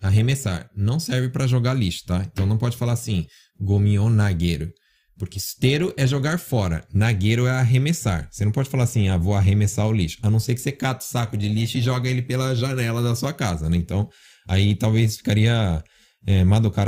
arremessar. 0.02 0.70
Não 0.74 0.98
serve 0.98 1.28
para 1.28 1.48
jogar 1.48 1.74
lixo, 1.74 2.06
tá? 2.06 2.26
Então, 2.32 2.46
não 2.46 2.58
pode 2.58 2.78
falar 2.78 2.94
assim, 2.94 3.28
gomion 3.60 4.10
nagueiro. 4.10 4.72
Porque 5.18 5.38
esteiro 5.38 5.94
é 5.96 6.06
jogar 6.06 6.38
fora, 6.38 6.86
nagueiro 6.94 7.48
é 7.48 7.52
arremessar. 7.52 8.28
Você 8.30 8.44
não 8.44 8.52
pode 8.52 8.70
falar 8.70 8.84
assim, 8.84 9.08
ah, 9.08 9.18
vou 9.18 9.34
arremessar 9.34 9.88
o 9.88 9.94
lixo. 9.94 10.18
A 10.22 10.30
não 10.30 10.40
ser 10.40 10.56
que 10.56 10.62
você 10.62 10.74
cata 10.74 11.04
o 11.04 11.08
saco 11.08 11.38
de 11.38 11.48
lixo 11.48 11.78
e 11.78 11.82
joga 11.82 12.10
ele 12.10 12.22
pela 12.22 12.54
janela 12.54 13.02
da 13.02 13.16
sua 13.16 13.32
casa, 13.32 13.70
né? 13.70 13.78
Então, 13.78 14.10
aí 14.48 14.76
talvez 14.76 15.16
ficaria 15.16 15.82
é, 16.28 16.44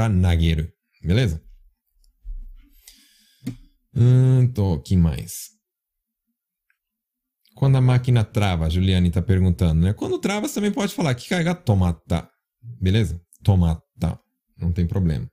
nagueiro. 0.10 0.70
Beleza? 1.02 1.42
Hum, 3.96 4.52
tô, 4.54 4.74
aqui 4.74 4.98
mais. 4.98 5.58
Quando 7.56 7.78
a 7.78 7.82
máquina 7.82 8.24
trava, 8.24 8.66
a 8.66 8.70
Juliane 8.70 9.08
está 9.08 9.22
perguntando, 9.22 9.82
né? 9.82 9.94
Quando 9.94 10.20
trava, 10.20 10.48
você 10.48 10.56
também 10.56 10.72
pode 10.72 10.94
falar 10.94 11.16
que 11.16 11.30
carregar 11.30 11.56
tomata. 11.56 12.30
Beleza? 12.62 13.20
Tomata. 13.42 14.20
Não 14.60 14.72
tem 14.72 14.86
problema. 14.86 15.30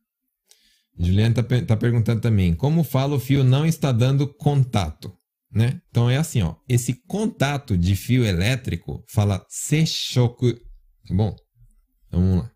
Juliane 0.98 1.34
está 1.34 1.42
tá 1.42 1.76
perguntando 1.76 2.20
também, 2.20 2.54
como 2.54 2.84
fala 2.84 3.16
o 3.16 3.20
fio 3.20 3.42
não 3.42 3.66
está 3.66 3.90
dando 3.90 4.32
contato? 4.32 5.12
Né? 5.52 5.80
Então 5.88 6.10
é 6.10 6.16
assim, 6.16 6.42
ó. 6.42 6.56
Esse 6.68 6.94
contato 7.06 7.78
de 7.78 7.94
fio 7.94 8.24
elétrico 8.24 9.04
fala 9.08 9.44
seishoku. 9.48 10.52
Tá 10.52 11.14
bom? 11.14 11.36
Então 12.08 12.20
vamos 12.20 12.44
lá. 12.44 12.50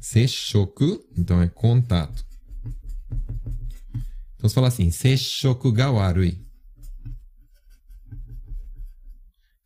Seishoku, 0.00 1.00
então 1.16 1.40
é 1.40 1.48
contato. 1.48 2.22
Então 4.34 4.48
você 4.48 4.54
fala 4.54 4.68
assim, 4.68 4.90
seishoku 4.90 5.72
ga 5.72 5.90
warui. 5.90 6.44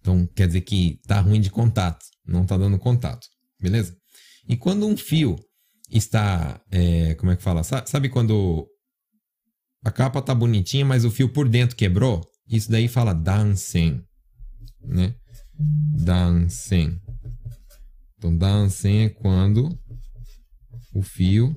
Então 0.00 0.24
quer 0.36 0.46
dizer 0.46 0.60
que 0.60 1.00
tá 1.04 1.20
ruim 1.20 1.40
de 1.40 1.50
contato, 1.50 2.04
não 2.24 2.46
tá 2.46 2.56
dando 2.56 2.78
contato, 2.78 3.26
beleza? 3.60 3.96
E 4.48 4.56
quando 4.56 4.86
um 4.86 4.96
fio 4.96 5.36
está, 5.90 6.60
é, 6.70 7.14
como 7.14 7.32
é 7.32 7.36
que 7.36 7.42
fala? 7.42 7.62
Sabe 7.62 8.08
quando 8.08 8.66
a 9.84 9.90
capa 9.90 10.22
tá 10.22 10.34
bonitinha, 10.34 10.84
mas 10.84 11.04
o 11.04 11.10
fio 11.10 11.28
por 11.32 11.48
dentro 11.48 11.76
quebrou? 11.76 12.28
Isso 12.48 12.70
daí 12.70 12.88
fala 12.88 13.12
dansen. 13.12 14.04
né? 14.80 15.14
Dansen. 15.58 17.00
Então, 18.16 18.36
dansen 18.36 19.04
é 19.04 19.08
quando 19.08 19.78
o 20.94 21.02
fio 21.02 21.54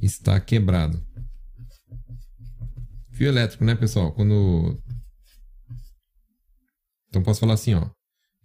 está 0.00 0.38
quebrado. 0.40 1.04
Fio 3.12 3.28
elétrico, 3.28 3.64
né, 3.64 3.74
pessoal? 3.74 4.12
Quando. 4.12 4.80
Então, 7.08 7.22
posso 7.22 7.40
falar 7.40 7.54
assim, 7.54 7.74
ó. 7.74 7.90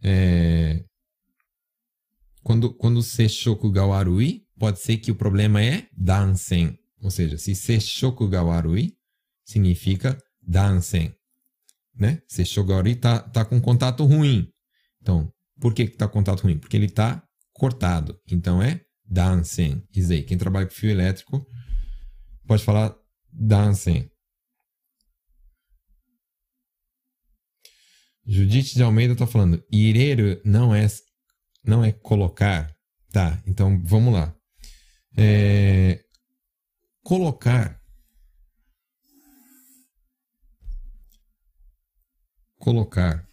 É... 0.01 0.83
Quando, 2.43 2.73
quando 2.73 3.01
se 3.03 3.29
shokuga 3.29 3.83
arui, 3.83 4.45
pode 4.57 4.79
ser 4.79 4.97
que 4.97 5.11
o 5.11 5.15
problema 5.15 5.61
é 5.61 5.87
dansen. 5.95 6.77
Ou 7.01 7.11
seja, 7.11 7.37
se 7.37 7.55
se 7.55 7.79
shokuga 7.79 8.41
arui, 8.41 8.95
significa 9.45 10.17
dansen. 10.41 11.13
Né? 11.95 12.21
Se 12.27 12.45
shokuga 12.45 12.95
tá, 12.95 13.19
tá 13.19 13.45
com 13.45 13.59
contato 13.61 14.03
ruim. 14.05 14.51
Então, 15.01 15.31
por 15.59 15.73
que 15.73 15.83
está 15.83 16.07
com 16.07 16.13
contato 16.13 16.41
ruim? 16.41 16.57
Porque 16.57 16.77
ele 16.77 16.85
está 16.85 17.23
cortado. 17.53 18.19
Então 18.29 18.61
é 18.61 18.81
dansen. 19.05 19.83
Isei. 19.95 20.23
Quem 20.23 20.37
trabalha 20.37 20.65
com 20.65 20.73
fio 20.73 20.89
elétrico 20.89 21.45
pode 22.47 22.63
falar 22.63 22.95
dansen. 23.31 24.09
Judite 28.25 28.75
de 28.75 28.83
Almeida 28.83 29.13
está 29.13 29.25
falando, 29.25 29.63
ireru 29.71 30.39
não 30.45 30.73
é, 30.73 30.87
não 31.63 31.83
é 31.83 31.91
colocar. 31.91 32.75
Tá, 33.11 33.41
então 33.45 33.81
vamos 33.83 34.13
lá. 34.13 34.35
É, 35.17 36.03
colocar. 37.03 37.81
Colocar. 42.57 43.27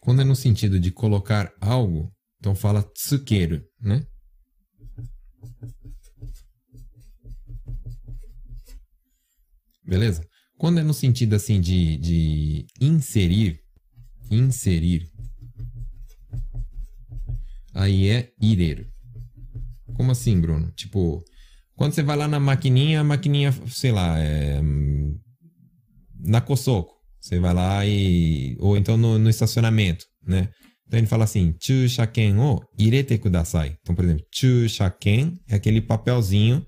Quando 0.00 0.22
é 0.22 0.24
no 0.24 0.34
sentido 0.34 0.80
de 0.80 0.90
colocar 0.90 1.52
algo, 1.60 2.14
então 2.38 2.54
fala 2.54 2.82
tsukeru, 2.82 3.62
né? 3.80 4.06
Beleza? 9.84 10.26
Quando 10.58 10.80
é 10.80 10.82
no 10.82 10.92
sentido 10.92 11.34
assim 11.34 11.60
de, 11.60 11.96
de 11.98 12.66
inserir, 12.80 13.60
inserir, 14.30 15.08
aí 17.72 18.08
é 18.08 18.30
ireiro. 18.40 18.86
Como 19.94 20.10
assim, 20.10 20.40
Bruno? 20.40 20.70
Tipo, 20.72 21.22
quando 21.76 21.92
você 21.92 22.02
vai 22.02 22.16
lá 22.16 22.26
na 22.26 22.40
maquininha, 22.40 23.00
a 23.00 23.04
maquininha, 23.04 23.52
sei 23.68 23.92
lá, 23.92 24.18
é, 24.18 24.60
na 26.18 26.40
Cosoco. 26.40 26.98
Você 27.20 27.38
vai 27.38 27.54
lá 27.54 27.86
e. 27.86 28.56
Ou 28.58 28.76
então 28.76 28.96
no, 28.96 29.18
no 29.18 29.28
estacionamento, 29.28 30.04
né? 30.26 30.48
Então 30.86 30.98
ele 30.98 31.06
fala 31.06 31.24
assim, 31.24 31.54
chushaken 31.60 32.38
o 32.38 32.60
irete 32.78 33.18
kudasai. 33.18 33.76
Então, 33.80 33.94
por 33.94 34.04
exemplo, 34.04 34.24
chushaken 34.32 35.38
é 35.48 35.54
aquele 35.54 35.80
papelzinho 35.80 36.64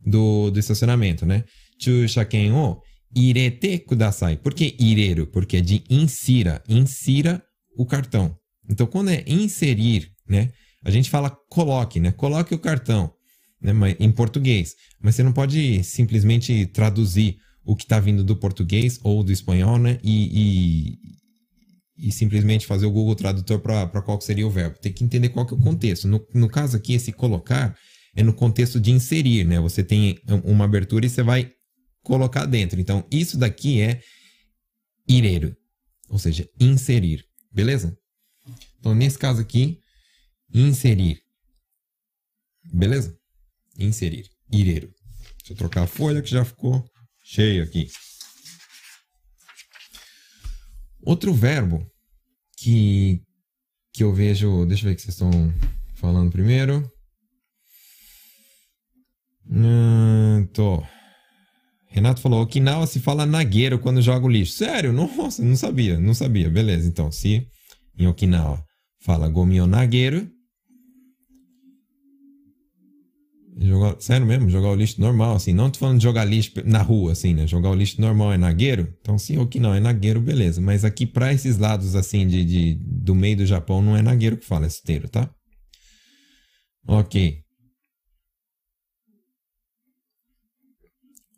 do, 0.00 0.50
do 0.50 0.58
estacionamento, 0.58 1.26
né? 1.26 1.44
Chushaken 1.78 2.52
o 2.52 2.80
irete 3.14 3.78
kudasai. 3.78 4.36
Por 4.36 4.54
que 4.54 4.76
ireru? 4.78 5.26
Porque 5.26 5.58
é 5.58 5.60
de 5.60 5.82
insira. 5.88 6.62
Insira 6.68 7.42
o 7.76 7.84
cartão. 7.86 8.36
Então, 8.68 8.86
quando 8.86 9.10
é 9.10 9.24
inserir, 9.26 10.10
né? 10.28 10.50
A 10.84 10.90
gente 10.90 11.10
fala 11.10 11.30
coloque, 11.50 12.00
né? 12.00 12.12
Coloque 12.12 12.54
o 12.54 12.58
cartão, 12.58 13.12
né? 13.60 13.72
Em 13.98 14.10
português. 14.10 14.74
Mas 15.00 15.14
você 15.14 15.22
não 15.22 15.32
pode 15.32 15.82
simplesmente 15.84 16.66
traduzir 16.66 17.36
o 17.64 17.76
que 17.76 17.82
está 17.82 18.00
vindo 18.00 18.24
do 18.24 18.36
português 18.36 18.98
ou 19.02 19.22
do 19.22 19.32
espanhol, 19.32 19.78
né? 19.78 19.98
E, 20.02 20.96
e, 21.98 22.08
e 22.08 22.12
simplesmente 22.12 22.66
fazer 22.66 22.86
o 22.86 22.90
Google 22.90 23.14
Tradutor 23.14 23.60
para 23.60 24.02
qual 24.02 24.20
seria 24.20 24.46
o 24.46 24.50
verbo. 24.50 24.78
Tem 24.78 24.92
que 24.92 25.04
entender 25.04 25.28
qual 25.30 25.44
que 25.44 25.52
é 25.52 25.56
o 25.56 25.60
contexto. 25.60 26.08
No, 26.08 26.24
no 26.34 26.48
caso 26.48 26.76
aqui, 26.76 26.94
esse 26.94 27.12
colocar 27.12 27.76
é 28.14 28.22
no 28.22 28.32
contexto 28.32 28.80
de 28.80 28.90
inserir, 28.90 29.44
né? 29.44 29.60
Você 29.60 29.82
tem 29.82 30.18
uma 30.44 30.64
abertura 30.64 31.06
e 31.06 31.10
você 31.10 31.22
vai 31.22 31.50
colocar 32.02 32.46
dentro. 32.46 32.80
Então, 32.80 33.06
isso 33.10 33.38
daqui 33.38 33.80
é 33.80 34.02
ireiro, 35.08 35.56
ou 36.08 36.18
seja, 36.18 36.48
inserir. 36.58 37.24
Beleza? 37.50 37.96
Então, 38.78 38.94
nesse 38.94 39.18
caso 39.18 39.40
aqui, 39.40 39.80
inserir. 40.52 41.22
Beleza? 42.72 43.18
Inserir. 43.78 44.28
Ireiro. 44.52 44.92
Deixa 45.38 45.52
eu 45.52 45.56
trocar 45.56 45.82
a 45.82 45.86
folha 45.86 46.22
que 46.22 46.30
já 46.30 46.44
ficou 46.44 46.84
cheio 47.24 47.62
aqui. 47.62 47.88
Outro 51.02 51.32
verbo 51.32 51.90
que, 52.56 53.22
que 53.92 54.02
eu 54.02 54.12
vejo. 54.12 54.66
Deixa 54.66 54.84
eu 54.84 54.88
ver 54.88 54.92
o 54.92 54.96
que 54.96 55.02
vocês 55.02 55.14
estão 55.14 55.30
falando 55.94 56.30
primeiro. 56.30 56.90
Hum, 59.46 60.46
tô. 60.52 60.84
Renato 61.90 62.20
falou: 62.20 62.42
Okinawa 62.42 62.86
se 62.86 63.00
fala 63.00 63.26
nagueiro 63.26 63.78
quando 63.78 64.00
joga 64.00 64.24
o 64.24 64.28
lixo. 64.28 64.52
Sério? 64.52 64.92
Nossa, 64.92 65.42
não 65.42 65.56
sabia, 65.56 65.98
não 65.98 66.14
sabia. 66.14 66.48
Beleza, 66.48 66.86
então, 66.88 67.10
se 67.10 67.46
em 67.98 68.06
Okinawa 68.06 68.64
fala 69.00 69.28
gomio 69.28 69.66
nagueiro, 69.66 70.30
Jogar, 73.62 73.96
sério 74.00 74.26
mesmo, 74.26 74.48
jogar 74.48 74.70
o 74.70 74.74
lixo 74.74 74.98
normal, 74.98 75.34
assim. 75.34 75.52
Não 75.52 75.68
tô 75.70 75.78
falando 75.78 75.98
de 75.98 76.04
jogar 76.04 76.24
lixo 76.24 76.52
na 76.64 76.80
rua, 76.80 77.12
assim, 77.12 77.34
né? 77.34 77.46
Jogar 77.46 77.68
o 77.68 77.74
lixo 77.74 78.00
normal 78.00 78.32
é 78.32 78.38
nagueiro? 78.38 78.88
Então, 79.02 79.16
que 79.46 79.60
não, 79.60 79.74
é 79.74 79.80
nagueiro, 79.80 80.18
beleza. 80.18 80.62
Mas 80.62 80.82
aqui, 80.82 81.04
para 81.04 81.30
esses 81.32 81.58
lados, 81.58 81.94
assim, 81.94 82.26
de, 82.26 82.42
de, 82.42 82.78
do 82.80 83.14
meio 83.14 83.36
do 83.36 83.44
Japão, 83.44 83.82
não 83.82 83.94
é 83.94 84.00
nagueiro 84.00 84.38
que 84.38 84.46
fala, 84.46 84.64
é 84.64 84.68
esteiro, 84.68 85.10
tá? 85.10 85.28
Ok. 86.86 87.42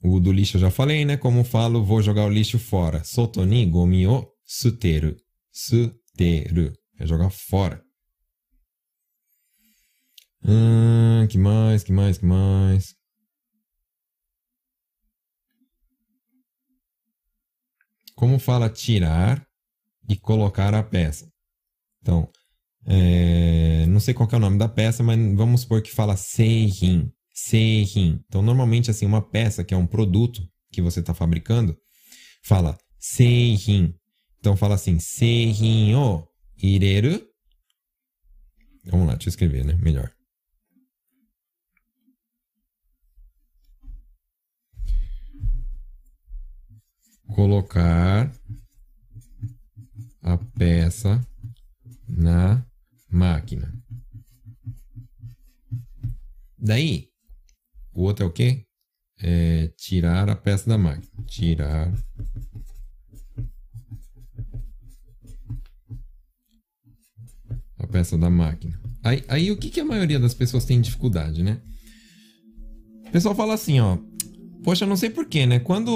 O 0.05 0.19
do 0.19 0.33
lixo 0.33 0.57
eu 0.57 0.61
já 0.61 0.71
falei, 0.71 1.05
né? 1.05 1.17
Como 1.17 1.45
falo, 1.45 1.85
vou 1.85 2.03
jogar 2.03 2.25
o 2.25 2.29
lixo 2.29 2.59
fora. 2.59 3.05
Sotoni 3.05 3.65
gomi 3.67 4.07
o 4.07 4.27
suteru. 4.45 5.17
Suteru. 5.53 6.73
É 6.99 7.07
jogar 7.07 7.31
fora. 7.31 7.81
Hum, 10.45 11.27
que 11.29 11.39
mais, 11.39 11.85
que 11.85 11.93
mais, 11.93 12.19
que 12.19 12.27
mais? 12.27 12.97
Como 18.17 18.39
fala 18.41 18.69
tirar 18.69 19.47
e 20.09 20.17
colocar 20.17 20.75
a 20.75 20.83
peça? 20.83 21.31
Então, 22.01 22.29
é, 22.87 23.87
não 23.87 24.01
sei 24.01 24.13
qual 24.15 24.29
é 24.33 24.37
o 24.37 24.41
nome 24.41 24.59
da 24.59 24.69
peça, 24.69 25.03
mas 25.03 25.17
vamos 25.37 25.61
supor 25.61 25.81
que 25.81 25.93
fala 25.93 26.17
seirin. 26.17 27.13
Seirin. 27.33 28.21
Então, 28.29 28.43
normalmente, 28.43 28.91
assim, 28.91 29.07
uma 29.07 29.23
peça 29.23 29.65
que 29.65 29.75
é 29.75 29.77
um 29.77 29.87
produto 29.87 30.47
que 30.71 30.83
você 30.83 31.01
está 31.01 31.15
fabricando, 31.15 31.77
fala 32.43 32.79
seirin. 32.99 33.95
Então, 34.39 34.57
fala 34.57 34.75
assim, 34.75 34.99
seirin 34.99 35.95
o 35.95 36.27
ireru. 36.63 37.27
Vamos 38.85 39.07
lá, 39.07 39.15
deixa 39.15 39.29
eu 39.29 39.31
escrever, 39.31 39.65
né? 39.65 39.75
Melhor. 39.81 40.13
colocar 47.33 48.31
a 50.23 50.39
peça 50.39 51.21
na 52.09 52.65
máquina. 53.11 53.73
Daí, 56.59 57.09
o 57.95 58.03
outro 58.03 58.25
é 58.25 58.29
o 58.29 58.33
quê? 58.33 58.65
É 59.21 59.69
tirar 59.77 60.29
a 60.29 60.37
peça 60.37 60.69
da 60.69 60.79
máquina. 60.79 61.25
Tirar 61.27 61.93
a 67.79 67.87
peça 67.87 68.17
da 68.17 68.31
máquina. 68.31 68.81
Aí, 69.03 69.25
aí 69.29 69.51
o 69.51 69.57
que, 69.57 69.71
que 69.71 69.81
a 69.81 69.85
maioria 69.85 70.19
das 70.19 70.35
pessoas 70.35 70.65
tem 70.65 70.81
dificuldade, 70.81 71.43
né? 71.43 71.61
O 73.09 73.11
pessoal 73.13 73.35
fala 73.35 73.55
assim, 73.55 73.81
ó. 73.81 73.99
Poxa, 74.63 74.87
não 74.87 74.97
sei 74.97 75.11
porquê, 75.11 75.45
né? 75.45 75.59
Quando 75.59 75.91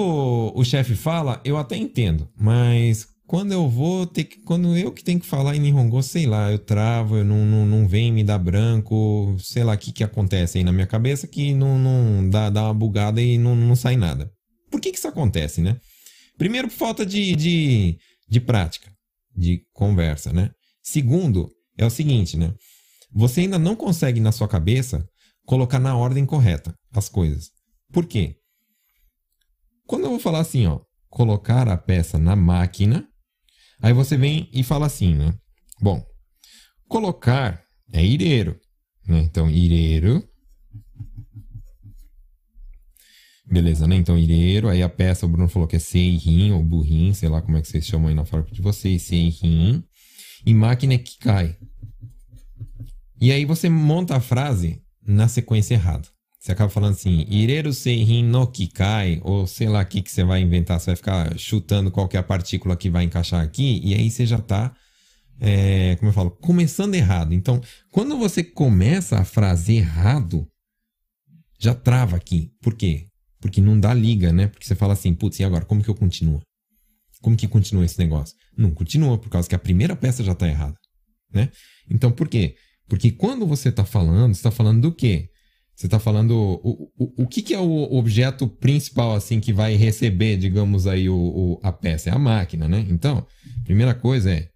o 0.55 0.65
chefe 0.65 0.95
fala, 0.95 1.41
eu 1.45 1.57
até 1.57 1.77
entendo, 1.77 2.29
mas 2.37 3.09
quando 3.27 3.53
eu 3.53 3.69
vou 3.69 4.07
ter 4.07 4.25
que. 4.25 4.39
Quando 4.43 4.77
eu 4.77 4.93
que 4.93 5.03
tenho 5.03 5.21
que 5.21 5.27
falar 5.27 5.57
em 5.57 5.61
Nihongo, 5.61 6.03
sei 6.03 6.27
lá, 6.27 6.51
eu 6.51 6.59
travo, 6.59 7.17
eu 7.17 7.25
não, 7.25 7.45
não, 7.45 7.67
não 7.67 7.89
vem 7.89 8.12
me 8.12 8.25
dar 8.25 8.39
branco, 8.39 9.37
sei 9.39 9.65
lá 9.65 9.75
o 9.75 9.79
que, 9.79 9.93
que 9.93 10.05
acontece 10.05 10.59
aí 10.59 10.65
na 10.65 10.73
minha 10.73 10.87
cabeça 10.87 11.27
que 11.27 11.55
não, 11.55 11.79
não 11.79 12.29
dá, 12.29 12.51
dá 12.51 12.65
uma 12.65 12.75
bugada 12.75 13.21
e 13.21 13.39
não, 13.39 13.55
não 13.55 13.77
sai 13.77 13.97
nada. 13.97 14.31
Por 14.71 14.81
que, 14.81 14.93
que 14.93 14.99
isso 14.99 15.09
acontece, 15.09 15.61
né? 15.61 15.79
Primeiro, 16.39 16.69
por 16.69 16.75
falta 16.75 17.07
de, 17.07 17.35
de, 17.35 17.99
de 18.29 18.41
prática, 18.41 18.91
de 19.35 19.62
conversa, 19.73 20.33
né? 20.33 20.51
Segundo, 20.83 21.51
é 21.77 21.85
o 21.85 21.91
seguinte, 21.91 22.37
né? 22.37 22.53
Você 23.12 23.43
ainda 23.43 23.59
não 23.59 23.75
consegue 23.75 24.21
na 24.21 24.33
sua 24.33 24.49
cabeça 24.49 25.07
colocar 25.45 25.79
na 25.79 25.97
ordem 25.97 26.27
correta 26.27 26.75
as 26.93 27.09
coisas. 27.09 27.51
Por 27.93 28.07
quê? 28.07 28.37
quando 29.87 30.05
eu 30.05 30.11
vou 30.11 30.19
falar 30.19 30.41
assim, 30.41 30.67
ó, 30.67 30.81
colocar 31.09 31.69
a 31.69 31.77
peça 31.77 32.19
na 32.19 32.35
máquina, 32.35 33.09
aí 33.81 33.93
você 33.93 34.17
vem 34.17 34.49
e 34.53 34.62
fala 34.62 34.87
assim, 34.87 35.15
né? 35.15 35.35
Bom, 35.81 36.05
colocar 36.89 37.62
é 37.93 38.05
ireiro, 38.05 38.59
né? 39.07 39.21
Então, 39.21 39.51
ireiro. 39.51 40.27
Beleza, 43.49 43.87
né? 43.87 43.95
Então, 43.95 44.19
ireiro, 44.19 44.69
aí 44.69 44.83
a 44.83 44.89
peça, 44.89 45.25
o 45.25 45.29
Bruno 45.29 45.49
falou 45.49 45.69
que 45.69 45.77
é 45.77 45.79
seirin 45.79 46.51
ou 46.51 46.62
burrim, 46.62 47.12
sei 47.15 47.29
lá 47.29 47.41
como 47.41 47.57
é 47.57 47.62
que 47.62 47.69
vocês 47.69 47.87
chamam 47.87 48.09
aí 48.09 48.15
na 48.15 48.25
fábrica 48.25 48.55
de 48.55 48.61
vocês, 48.61 49.03
seirin. 49.03 49.85
E 50.45 50.53
máquina 50.53 50.95
é 50.95 50.99
que 50.99 51.17
cai. 51.19 51.57
E 53.21 53.31
aí 53.31 53.45
você 53.45 53.69
monta 53.69 54.17
a 54.17 54.21
frase 54.21 54.83
na 55.07 55.29
sequência 55.29 55.75
errada. 55.75 56.09
Você 56.47 56.53
acaba 56.53 56.71
falando 56.71 56.93
assim, 56.93 57.27
ireru 57.29 57.73
seihin 57.73 58.23
no 58.23 58.47
kikai, 58.47 59.21
ou 59.25 59.49
sei 59.49 59.69
lá 59.69 59.83
o 59.83 59.85
que, 59.85 60.01
que 60.01 60.09
você 60.09 60.23
vai 60.23 60.41
inventar, 60.41 60.79
você 60.79 60.91
vai 60.91 60.97
ficar 60.97 61.37
chutando 61.37 61.91
qual 61.91 62.09
é 62.13 62.19
a 62.19 62.23
partícula 62.23 62.77
que 62.77 62.89
vai 62.89 63.03
encaixar 63.03 63.43
aqui, 63.43 63.81
e 63.83 63.93
aí 63.95 64.09
você 64.09 64.25
já 64.25 64.37
está, 64.37 64.73
é, 65.41 65.97
como 65.97 66.09
eu 66.09 66.13
falo, 66.13 66.31
começando 66.31 66.95
errado. 66.95 67.35
Então, 67.35 67.61
quando 67.91 68.17
você 68.17 68.45
começa 68.45 69.19
a 69.19 69.25
frase 69.25 69.75
errado, 69.75 70.47
já 71.59 71.75
trava 71.75 72.15
aqui. 72.15 72.53
Por 72.63 72.75
quê? 72.75 73.09
Porque 73.41 73.61
não 73.61 73.81
dá 73.81 73.93
liga, 73.93 74.33
né? 74.33 74.47
Porque 74.47 74.65
você 74.65 74.77
fala 74.77 74.93
assim, 74.93 75.13
putz, 75.15 75.41
e 75.41 75.45
agora? 75.45 75.65
Como 75.65 75.83
que 75.83 75.91
eu 75.91 75.97
continuo? 75.97 76.41
Como 77.21 77.37
que 77.37 77.49
continua 77.49 77.85
esse 77.85 77.99
negócio? 77.99 78.37
Não 78.57 78.71
continua, 78.71 79.19
por 79.19 79.31
causa 79.31 79.49
que 79.49 79.55
a 79.57 79.59
primeira 79.59 79.97
peça 79.97 80.23
já 80.23 80.31
está 80.31 80.47
errada, 80.47 80.77
né? 81.35 81.51
Então, 81.91 82.13
por 82.13 82.29
quê? 82.29 82.55
Porque 82.87 83.11
quando 83.11 83.45
você 83.49 83.71
está 83.71 83.85
falando, 83.85 84.33
você 84.33 84.39
está 84.39 84.53
falando 84.53 84.81
do 84.81 84.95
quê? 84.95 85.29
Você 85.77 85.87
está 85.89 85.99
falando 85.99 86.31
o, 86.33 86.91
o, 86.99 87.25
o 87.25 87.27
que, 87.27 87.43
que, 87.43 87.53
é 87.53 87.61
o 87.61 87.93
objeto 87.93 88.49
principal 88.49 89.15
assim 89.15 89.39
que 89.39 89.53
vai 89.53 89.75
receber, 89.77 90.39
digamos 90.39 90.87
aí, 90.87 91.07
o, 91.07 91.15
o, 91.15 91.61
a 91.62 91.71
peça? 91.71 92.09
É 92.09 92.15
a 92.15 92.19
máquina, 92.19 92.67
né? 92.67 92.87
Então, 92.89 93.27
primeira 93.62 93.95
coisa 93.95 94.33
é 94.33 94.49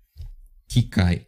que 0.67 0.83
cai. 0.83 1.27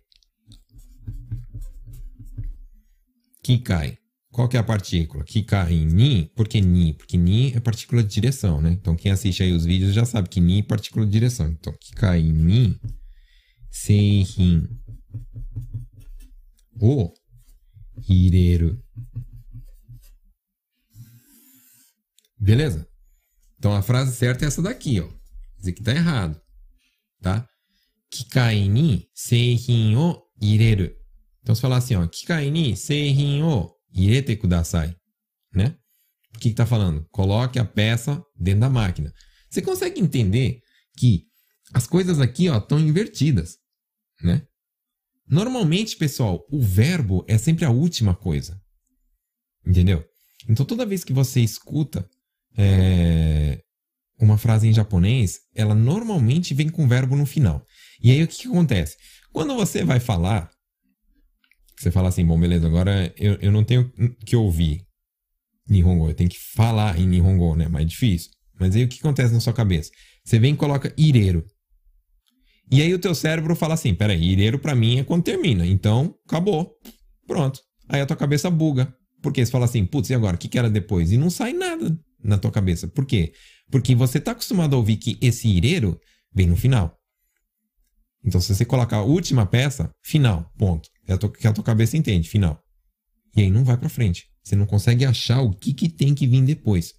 Que 3.42 3.58
cai. 3.58 3.98
Qual 4.32 4.48
que 4.48 4.56
é 4.56 4.60
a 4.60 4.64
partícula? 4.64 5.24
Que 5.24 5.42
cai 5.42 5.74
em 5.74 5.84
Ni. 5.84 6.24
Por 6.34 6.48
que 6.48 6.58
Ni? 6.58 6.94
Porque 6.94 7.18
Ni 7.18 7.52
é 7.52 7.60
partícula 7.60 8.02
de 8.02 8.08
direção, 8.08 8.62
né? 8.62 8.70
Então, 8.70 8.96
quem 8.96 9.12
assiste 9.12 9.42
aí 9.42 9.52
os 9.52 9.66
vídeos 9.66 9.92
já 9.92 10.06
sabe 10.06 10.30
que 10.30 10.40
Ni 10.40 10.60
é 10.60 10.62
partícula 10.62 11.04
de 11.04 11.12
direção. 11.12 11.48
Então, 11.48 11.74
que 11.78 11.92
cai 11.92 12.20
em 12.20 12.32
Ni. 12.32 12.80
Seihin. 13.70 14.66
O. 16.80 17.12
Hireru. 18.08 18.82
Beleza? 22.42 22.88
Então 23.56 23.72
a 23.72 23.82
frase 23.82 24.16
certa 24.16 24.44
é 24.44 24.48
essa 24.48 24.60
daqui, 24.60 25.00
ó. 25.00 25.08
Isso 25.60 25.68
aqui 25.68 25.80
tá 25.80 25.92
errado. 25.92 26.40
Tá? 27.20 27.48
Kikai 28.10 28.68
ni 28.68 29.08
seihin 29.14 29.94
o 29.94 30.20
ireru. 30.40 30.92
Então 31.40 31.54
se 31.54 31.60
falar 31.60 31.76
assim, 31.76 31.94
ó. 31.94 32.04
Kikai 32.08 32.50
ni 32.50 32.76
seihin 32.76 33.42
o 33.42 33.72
irete 33.94 34.34
kudasai. 34.34 34.96
Né? 35.54 35.76
O 36.34 36.38
que, 36.40 36.48
que 36.48 36.56
tá 36.56 36.66
falando? 36.66 37.06
Coloque 37.12 37.60
a 37.60 37.64
peça 37.64 38.20
dentro 38.36 38.62
da 38.62 38.70
máquina. 38.70 39.14
Você 39.48 39.62
consegue 39.62 40.00
entender 40.00 40.60
que 40.96 41.26
as 41.72 41.86
coisas 41.86 42.18
aqui, 42.20 42.48
ó, 42.48 42.58
estão 42.58 42.80
invertidas, 42.80 43.58
né? 44.20 44.46
Normalmente, 45.28 45.96
pessoal, 45.96 46.44
o 46.50 46.60
verbo 46.60 47.24
é 47.28 47.38
sempre 47.38 47.64
a 47.64 47.70
última 47.70 48.14
coisa. 48.14 48.60
Entendeu? 49.64 50.04
Então, 50.48 50.66
toda 50.66 50.84
vez 50.84 51.04
que 51.04 51.12
você 51.12 51.40
escuta 51.40 52.06
é, 52.56 53.60
uma 54.18 54.38
frase 54.38 54.68
em 54.68 54.72
japonês, 54.72 55.40
ela 55.54 55.74
normalmente 55.74 56.54
vem 56.54 56.68
com 56.68 56.86
verbo 56.86 57.16
no 57.16 57.26
final. 57.26 57.64
E 58.00 58.10
aí 58.10 58.22
o 58.22 58.28
que, 58.28 58.42
que 58.42 58.48
acontece? 58.48 58.96
Quando 59.32 59.54
você 59.54 59.84
vai 59.84 59.98
falar, 59.98 60.50
você 61.76 61.90
fala 61.90 62.08
assim, 62.08 62.24
bom, 62.24 62.38
beleza, 62.38 62.66
agora 62.66 63.12
eu, 63.16 63.34
eu 63.40 63.50
não 63.50 63.64
tenho 63.64 63.90
que 64.24 64.36
ouvir 64.36 64.86
Nihongo, 65.68 66.10
eu 66.10 66.14
tenho 66.14 66.30
que 66.30 66.38
falar 66.54 66.98
em 66.98 67.06
Nihongo, 67.06 67.56
né? 67.56 67.68
Mais 67.68 67.86
difícil. 67.86 68.30
Mas 68.58 68.76
aí 68.76 68.84
o 68.84 68.88
que 68.88 68.98
acontece 69.00 69.32
na 69.32 69.40
sua 69.40 69.52
cabeça? 69.52 69.90
Você 70.24 70.38
vem 70.38 70.54
e 70.54 70.56
coloca 70.56 70.92
ireiro. 70.96 71.44
E 72.70 72.80
aí 72.80 72.92
o 72.94 72.98
teu 72.98 73.14
cérebro 73.14 73.56
fala 73.56 73.74
assim, 73.74 73.94
peraí, 73.94 74.22
ireiro 74.22 74.58
para 74.58 74.74
mim 74.74 74.98
é 74.98 75.04
quando 75.04 75.24
termina. 75.24 75.66
Então, 75.66 76.14
acabou. 76.26 76.72
Pronto. 77.26 77.60
Aí 77.88 78.00
a 78.00 78.06
tua 78.06 78.16
cabeça 78.16 78.50
buga. 78.50 78.94
Porque 79.20 79.44
você 79.44 79.50
fala 79.50 79.64
assim, 79.64 79.84
putz, 79.84 80.10
e 80.10 80.14
agora? 80.14 80.36
O 80.36 80.38
que, 80.38 80.48
que 80.48 80.58
era 80.58 80.70
depois? 80.70 81.12
E 81.12 81.16
não 81.16 81.30
sai 81.30 81.52
nada 81.52 81.96
na 82.22 82.38
tua 82.38 82.50
cabeça. 82.50 82.88
Por 82.88 83.06
quê? 83.06 83.32
Porque 83.70 83.94
você 83.94 84.18
está 84.18 84.32
acostumado 84.32 84.74
a 84.74 84.78
ouvir 84.78 84.96
que 84.96 85.18
esse 85.20 85.48
ireiro 85.48 86.00
vem 86.34 86.46
no 86.46 86.56
final. 86.56 86.98
Então, 88.24 88.40
se 88.40 88.54
você 88.54 88.64
colocar 88.64 88.98
a 88.98 89.02
última 89.02 89.46
peça, 89.46 89.90
final, 90.02 90.50
ponto. 90.56 90.88
É 91.06 91.14
o 91.14 91.30
que 91.30 91.46
a 91.46 91.52
tua 91.52 91.64
cabeça 91.64 91.96
entende, 91.96 92.28
final. 92.28 92.62
E 93.36 93.42
aí 93.42 93.50
não 93.50 93.64
vai 93.64 93.76
para 93.76 93.88
frente. 93.88 94.26
Você 94.42 94.54
não 94.54 94.66
consegue 94.66 95.04
achar 95.04 95.40
o 95.40 95.52
que, 95.52 95.72
que 95.72 95.88
tem 95.88 96.14
que 96.14 96.26
vir 96.26 96.44
depois. 96.44 96.94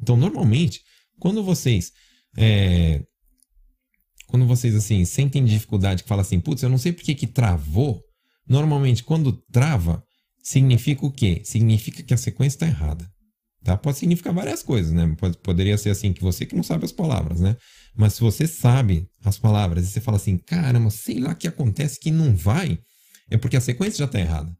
Então, 0.00 0.16
normalmente, 0.16 0.82
quando 1.18 1.42
vocês. 1.42 1.92
É, 2.36 3.02
quando 4.26 4.46
vocês, 4.46 4.74
assim, 4.74 5.04
sentem 5.04 5.44
dificuldade, 5.44 6.02
que 6.02 6.08
fala 6.08 6.22
assim, 6.22 6.40
putz, 6.40 6.62
eu 6.62 6.68
não 6.68 6.78
sei 6.78 6.92
por 6.92 7.02
que, 7.02 7.14
que 7.14 7.26
travou. 7.26 8.02
Normalmente, 8.46 9.02
quando 9.02 9.32
trava, 9.32 10.04
significa 10.42 11.06
o 11.06 11.10
quê? 11.10 11.42
Significa 11.44 12.02
que 12.02 12.12
a 12.12 12.18
sequência 12.18 12.56
está 12.56 12.66
errada. 12.66 13.10
Tá? 13.66 13.76
Pode 13.76 13.98
significar 13.98 14.32
várias 14.32 14.62
coisas, 14.62 14.92
né? 14.92 15.12
Pode, 15.18 15.36
poderia 15.38 15.76
ser 15.76 15.90
assim, 15.90 16.12
que 16.12 16.22
você 16.22 16.46
que 16.46 16.54
não 16.54 16.62
sabe 16.62 16.84
as 16.84 16.92
palavras, 16.92 17.40
né? 17.40 17.56
Mas 17.96 18.14
se 18.14 18.20
você 18.20 18.46
sabe 18.46 19.10
as 19.24 19.40
palavras 19.40 19.84
e 19.84 19.90
você 19.90 20.00
fala 20.00 20.18
assim, 20.18 20.38
caramba, 20.38 20.88
sei 20.88 21.18
lá 21.18 21.32
o 21.32 21.34
que 21.34 21.48
acontece 21.48 21.98
que 21.98 22.12
não 22.12 22.32
vai, 22.36 22.78
é 23.28 23.36
porque 23.36 23.56
a 23.56 23.60
sequência 23.60 23.98
já 23.98 24.04
está 24.04 24.20
errada. 24.20 24.56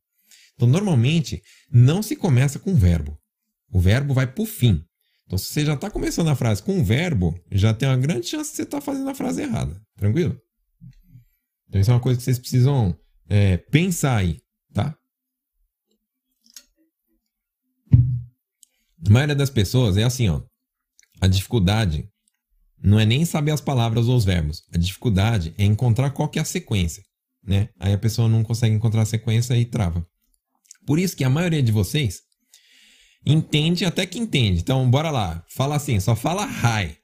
Então, 0.57 0.67
normalmente, 0.67 1.41
não 1.71 2.03
se 2.03 2.17
começa 2.17 2.59
com 2.59 2.75
verbo. 2.75 3.17
O 3.71 3.79
verbo 3.79 4.13
vai 4.13 4.27
para 4.27 4.43
o 4.43 4.47
fim. 4.47 4.83
Então, 5.25 5.39
se 5.39 5.53
você 5.53 5.65
já 5.65 5.75
está 5.75 5.89
começando 5.89 6.27
a 6.27 6.35
frase 6.35 6.61
com 6.61 6.73
um 6.73 6.83
verbo, 6.83 7.39
já 7.53 7.73
tem 7.73 7.89
uma 7.89 7.97
grande 7.97 8.27
chance 8.27 8.51
de 8.51 8.57
você 8.57 8.63
estar 8.63 8.79
tá 8.79 8.85
fazendo 8.85 9.09
a 9.09 9.15
frase 9.15 9.41
errada. 9.41 9.81
Tranquilo? 9.97 10.37
Então, 11.69 11.81
isso 11.81 11.93
é 11.93 11.95
uma 11.95 12.01
coisa 12.01 12.19
que 12.19 12.25
vocês 12.25 12.41
precisam 12.41 12.99
é, 13.29 13.57
pensar 13.57 14.17
aí, 14.17 14.41
A 19.07 19.11
maioria 19.11 19.35
das 19.35 19.51
pessoas 19.51 19.97
é 19.97 20.03
assim, 20.03 20.29
ó. 20.29 20.43
A 21.21 21.27
dificuldade 21.27 22.09
não 22.83 22.99
é 23.01 23.07
nem 23.07 23.25
saber 23.25 23.53
as 23.53 23.61
palavras 23.61 24.09
ou 24.09 24.17
os 24.17 24.25
verbos. 24.25 24.63
A 24.73 24.79
dificuldade 24.79 25.55
é 25.57 25.65
encontrar 25.65 26.11
qual 26.11 26.29
que 26.29 26.39
é 26.39 26.43
a 26.43 26.45
sequência, 26.45 27.03
né? 27.43 27.69
Aí 27.79 27.93
a 27.93 27.99
pessoa 27.99 28.29
não 28.29 28.43
consegue 28.43 28.75
encontrar 28.75 29.03
a 29.03 29.07
sequência 29.07 29.57
e 29.57 29.65
trava. 29.65 30.07
Por 30.87 30.99
isso 30.99 31.17
que 31.17 31.25
a 31.25 31.31
maioria 31.31 31.63
de 31.63 31.73
vocês 31.73 32.21
entende 33.25 33.85
até 33.85 34.07
que 34.07 34.19
entende. 34.19 34.61
Então, 34.61 34.89
bora 34.89 35.11
lá. 35.11 35.45
Fala 35.49 35.77
assim, 35.77 35.99
só 35.99 36.15
fala 36.15 36.47
hi. 36.47 36.97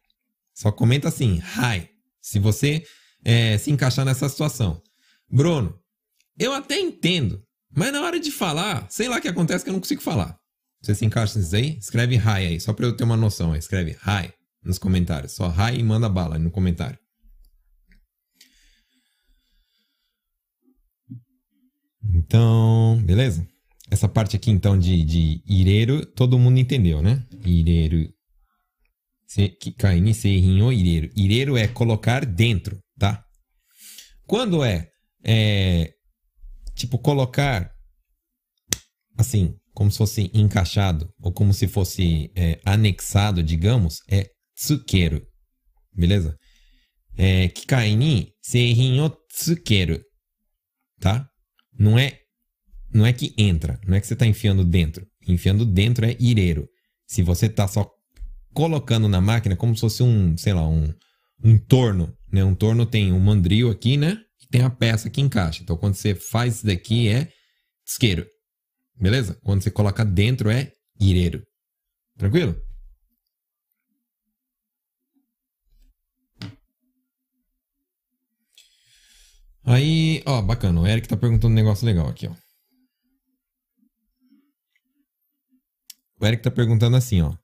Só 0.54 0.70
comenta 0.70 1.08
assim, 1.08 1.40
hi. 1.56 1.88
Se 2.20 2.38
você 2.38 2.84
é, 3.24 3.58
se 3.58 3.70
encaixar 3.70 4.04
nessa 4.04 4.28
situação. 4.28 4.80
Bruno, 5.28 5.76
eu 6.38 6.52
até 6.52 6.78
entendo, 6.78 7.42
mas 7.74 7.92
na 7.92 8.02
hora 8.02 8.20
de 8.20 8.30
falar, 8.30 8.86
sei 8.90 9.08
lá 9.08 9.16
o 9.16 9.20
que 9.20 9.28
acontece 9.28 9.64
que 9.64 9.70
eu 9.70 9.72
não 9.72 9.80
consigo 9.80 10.02
falar. 10.02 10.41
Você 10.82 10.96
se 10.96 11.04
encaixa 11.04 11.38
nisso 11.38 11.54
aí? 11.54 11.78
Escreve 11.78 12.16
hi 12.16 12.46
aí, 12.46 12.60
só 12.60 12.72
para 12.72 12.86
eu 12.86 12.96
ter 12.96 13.04
uma 13.04 13.16
noção. 13.16 13.54
Escreve 13.54 13.92
hi 13.92 14.32
nos 14.64 14.78
comentários. 14.78 15.32
Só 15.32 15.48
hi 15.48 15.78
e 15.78 15.82
manda 15.82 16.08
bala 16.08 16.38
no 16.38 16.50
comentário. 16.50 16.98
Então, 22.12 23.00
beleza? 23.04 23.46
Essa 23.90 24.08
parte 24.08 24.34
aqui, 24.34 24.50
então, 24.50 24.76
de, 24.76 25.04
de 25.04 25.42
ireiro, 25.46 26.04
todo 26.04 26.38
mundo 26.38 26.58
entendeu, 26.58 27.00
né? 27.00 27.24
Ireiro. 27.44 28.12
Kaini 29.78 30.12
seirin 30.12 30.62
o 30.62 30.72
ireiro. 30.72 31.10
Ireiro 31.14 31.56
é 31.56 31.68
colocar 31.68 32.26
dentro, 32.26 32.78
tá? 32.98 33.24
Quando 34.26 34.64
é, 34.64 34.90
é 35.24 35.94
tipo, 36.74 36.98
colocar 36.98 37.72
assim, 39.16 39.56
como 39.74 39.90
se 39.90 39.98
fosse 39.98 40.30
encaixado, 40.34 41.08
ou 41.20 41.32
como 41.32 41.52
se 41.52 41.66
fosse 41.66 42.30
é, 42.36 42.60
anexado, 42.64 43.42
digamos, 43.42 44.00
é 44.08 44.28
tsukeru. 44.54 45.22
Beleza? 45.94 46.36
É, 47.16 47.48
kikai 47.48 47.94
ni 47.96 48.32
seihin 48.42 49.00
o 49.00 49.10
tsukeru. 49.28 50.00
Tá? 51.00 51.26
Não 51.78 51.98
é, 51.98 52.18
não 52.92 53.04
é 53.04 53.12
que 53.12 53.34
entra, 53.36 53.78
não 53.86 53.96
é 53.96 54.00
que 54.00 54.06
você 54.06 54.14
está 54.14 54.26
enfiando 54.26 54.64
dentro. 54.64 55.06
Enfiando 55.26 55.64
dentro 55.64 56.04
é 56.06 56.16
ireiro. 56.20 56.68
Se 57.06 57.22
você 57.22 57.46
está 57.46 57.66
só 57.66 57.88
colocando 58.52 59.08
na 59.08 59.20
máquina 59.20 59.56
como 59.56 59.74
se 59.74 59.80
fosse 59.80 60.02
um, 60.02 60.36
sei 60.36 60.52
lá, 60.52 60.66
um, 60.68 60.92
um 61.42 61.58
torno. 61.58 62.12
Né? 62.30 62.44
Um 62.44 62.54
torno 62.54 62.86
tem 62.86 63.12
um 63.12 63.20
mandril 63.20 63.70
aqui, 63.70 63.96
né? 63.96 64.18
E 64.42 64.46
tem 64.48 64.62
a 64.62 64.70
peça 64.70 65.10
que 65.10 65.20
encaixa. 65.20 65.62
Então, 65.62 65.76
quando 65.76 65.94
você 65.94 66.14
faz 66.14 66.56
isso 66.56 66.66
daqui, 66.66 67.08
é 67.08 67.28
tsukeru. 67.84 68.26
Beleza? 68.94 69.38
Quando 69.42 69.62
você 69.62 69.70
coloca 69.70 70.04
dentro 70.04 70.50
é 70.50 70.72
ireiro. 71.00 71.42
Tranquilo? 72.16 72.60
Aí, 79.64 80.22
ó, 80.26 80.42
bacana. 80.42 80.80
O 80.80 80.86
Eric 80.86 81.08
tá 81.08 81.16
perguntando 81.16 81.52
um 81.52 81.56
negócio 81.56 81.86
legal 81.86 82.08
aqui, 82.08 82.26
ó. 82.26 82.34
O 86.20 86.26
Eric 86.26 86.42
tá 86.42 86.50
perguntando 86.50 86.96
assim, 86.96 87.20
ó. 87.20 87.34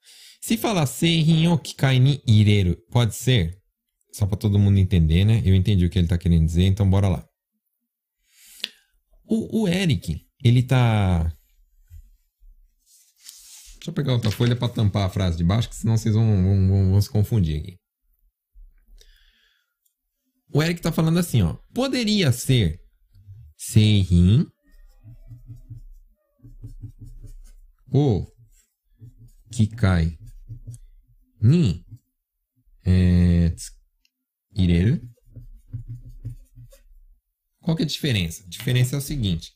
Se 0.40 0.56
falar 0.56 0.86
seirinhoki 0.86 1.74
ireiro, 2.26 2.76
pode 2.90 3.14
ser? 3.14 3.58
Só 4.12 4.26
pra 4.26 4.36
todo 4.36 4.58
mundo 4.58 4.78
entender, 4.78 5.24
né? 5.24 5.42
Eu 5.44 5.54
entendi 5.54 5.84
o 5.84 5.90
que 5.90 5.98
ele 5.98 6.08
tá 6.08 6.18
querendo 6.18 6.46
dizer, 6.46 6.64
então 6.64 6.88
bora 6.88 7.08
lá. 7.08 7.26
O, 9.24 9.62
o 9.62 9.68
Eric, 9.68 10.24
ele 10.42 10.62
tá 10.62 11.32
Deixa 13.88 14.00
eu 14.00 14.04
pegar 14.04 14.12
outra 14.12 14.30
folha 14.30 14.54
para 14.54 14.68
tampar 14.68 15.06
a 15.06 15.08
frase 15.08 15.38
de 15.38 15.44
baixo, 15.44 15.70
que 15.70 15.74
senão 15.74 15.96
vocês 15.96 16.14
vão, 16.14 16.26
vão, 16.42 16.68
vão, 16.68 16.90
vão 16.90 17.00
se 17.00 17.08
confundir 17.08 17.58
aqui. 17.58 17.78
O 20.52 20.62
Eric 20.62 20.82
tá 20.82 20.92
falando 20.92 21.18
assim, 21.18 21.40
ó. 21.40 21.56
Poderia 21.74 22.30
ser 22.30 22.78
Seihin 23.56 24.46
o 27.90 28.26
Kikai 29.50 30.18
ni 31.40 31.82
é, 32.84 33.54
ireru. 34.54 35.00
Qual 37.62 37.74
que 37.74 37.84
é 37.84 37.86
a 37.86 37.88
diferença? 37.88 38.44
A 38.44 38.48
diferença 38.48 38.96
é 38.96 38.98
o 38.98 39.02
seguinte. 39.02 39.54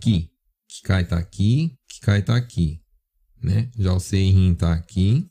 Ki, 0.00 0.30
Kikai 0.66 1.06
tá 1.06 1.18
aqui, 1.18 1.78
Kikai 2.00 2.22
tá 2.22 2.34
aqui, 2.34 2.80
né? 3.42 3.70
Já 3.76 3.92
o 3.92 4.00
Seihin 4.00 4.54
tá 4.54 4.72
aqui, 4.72 5.26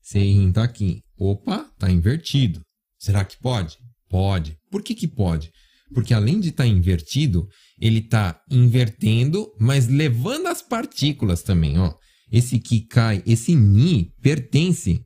Seihin 0.00 0.52
tá 0.52 0.62
aqui. 0.62 1.02
Opa, 1.18 1.68
tá 1.76 1.90
invertido. 1.90 2.60
Será 2.96 3.24
que 3.24 3.36
pode? 3.38 3.76
Pode. 4.08 4.56
Por 4.70 4.80
que, 4.82 4.94
que 4.94 5.08
pode? 5.08 5.50
Porque 5.92 6.14
além 6.14 6.38
de 6.38 6.50
estar 6.50 6.62
tá 6.62 6.68
invertido, 6.68 7.48
ele 7.80 7.98
está 7.98 8.40
invertendo, 8.48 9.52
mas 9.58 9.88
levando 9.88 10.46
as 10.46 10.62
partículas 10.62 11.42
também. 11.42 11.78
Ó. 11.78 11.92
Esse 12.30 12.60
Kikai, 12.60 13.22
esse 13.26 13.56
Ni 13.56 14.12
pertence 14.22 15.04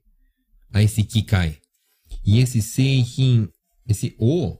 a 0.72 0.82
esse 0.82 1.02
Kikai. 1.04 1.56
E 2.24 2.38
esse 2.38 2.60
Seihin, 2.60 3.48
esse 3.86 4.14
O, 4.18 4.58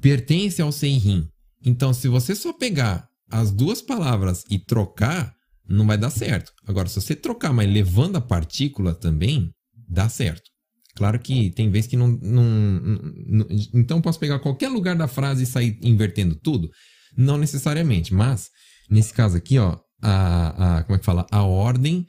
pertence 0.00 0.62
ao 0.62 0.70
Seihin. 0.70 1.26
Então, 1.64 1.92
se 1.92 2.06
você 2.06 2.36
só 2.36 2.52
pegar 2.52 3.08
as 3.28 3.50
duas 3.50 3.82
palavras 3.82 4.44
e 4.48 4.58
trocar, 4.58 5.36
não 5.68 5.86
vai 5.86 5.98
dar 5.98 6.10
certo. 6.10 6.52
Agora, 6.66 6.88
se 6.88 7.00
você 7.00 7.14
trocar, 7.14 7.52
mas 7.52 7.70
levando 7.70 8.16
a 8.16 8.20
partícula 8.20 8.94
também, 8.94 9.50
dá 9.88 10.08
certo. 10.08 10.48
Claro 10.96 11.20
que 11.20 11.50
tem 11.50 11.70
vezes 11.70 11.88
que 11.88 11.96
não, 11.96 12.08
não, 12.08 12.44
não, 12.44 13.46
Então 13.72 14.00
posso 14.00 14.18
pegar 14.18 14.40
qualquer 14.40 14.68
lugar 14.68 14.96
da 14.96 15.06
frase 15.06 15.44
e 15.44 15.46
sair 15.46 15.78
invertendo 15.82 16.34
tudo? 16.34 16.68
Não 17.16 17.38
necessariamente, 17.38 18.12
mas 18.12 18.48
nesse 18.90 19.12
caso 19.12 19.36
aqui, 19.36 19.58
ó, 19.58 19.78
a, 20.02 20.78
a 20.78 20.82
como 20.84 20.96
é 20.96 20.98
que 20.98 21.04
fala? 21.04 21.26
A 21.30 21.42
ordem 21.42 22.04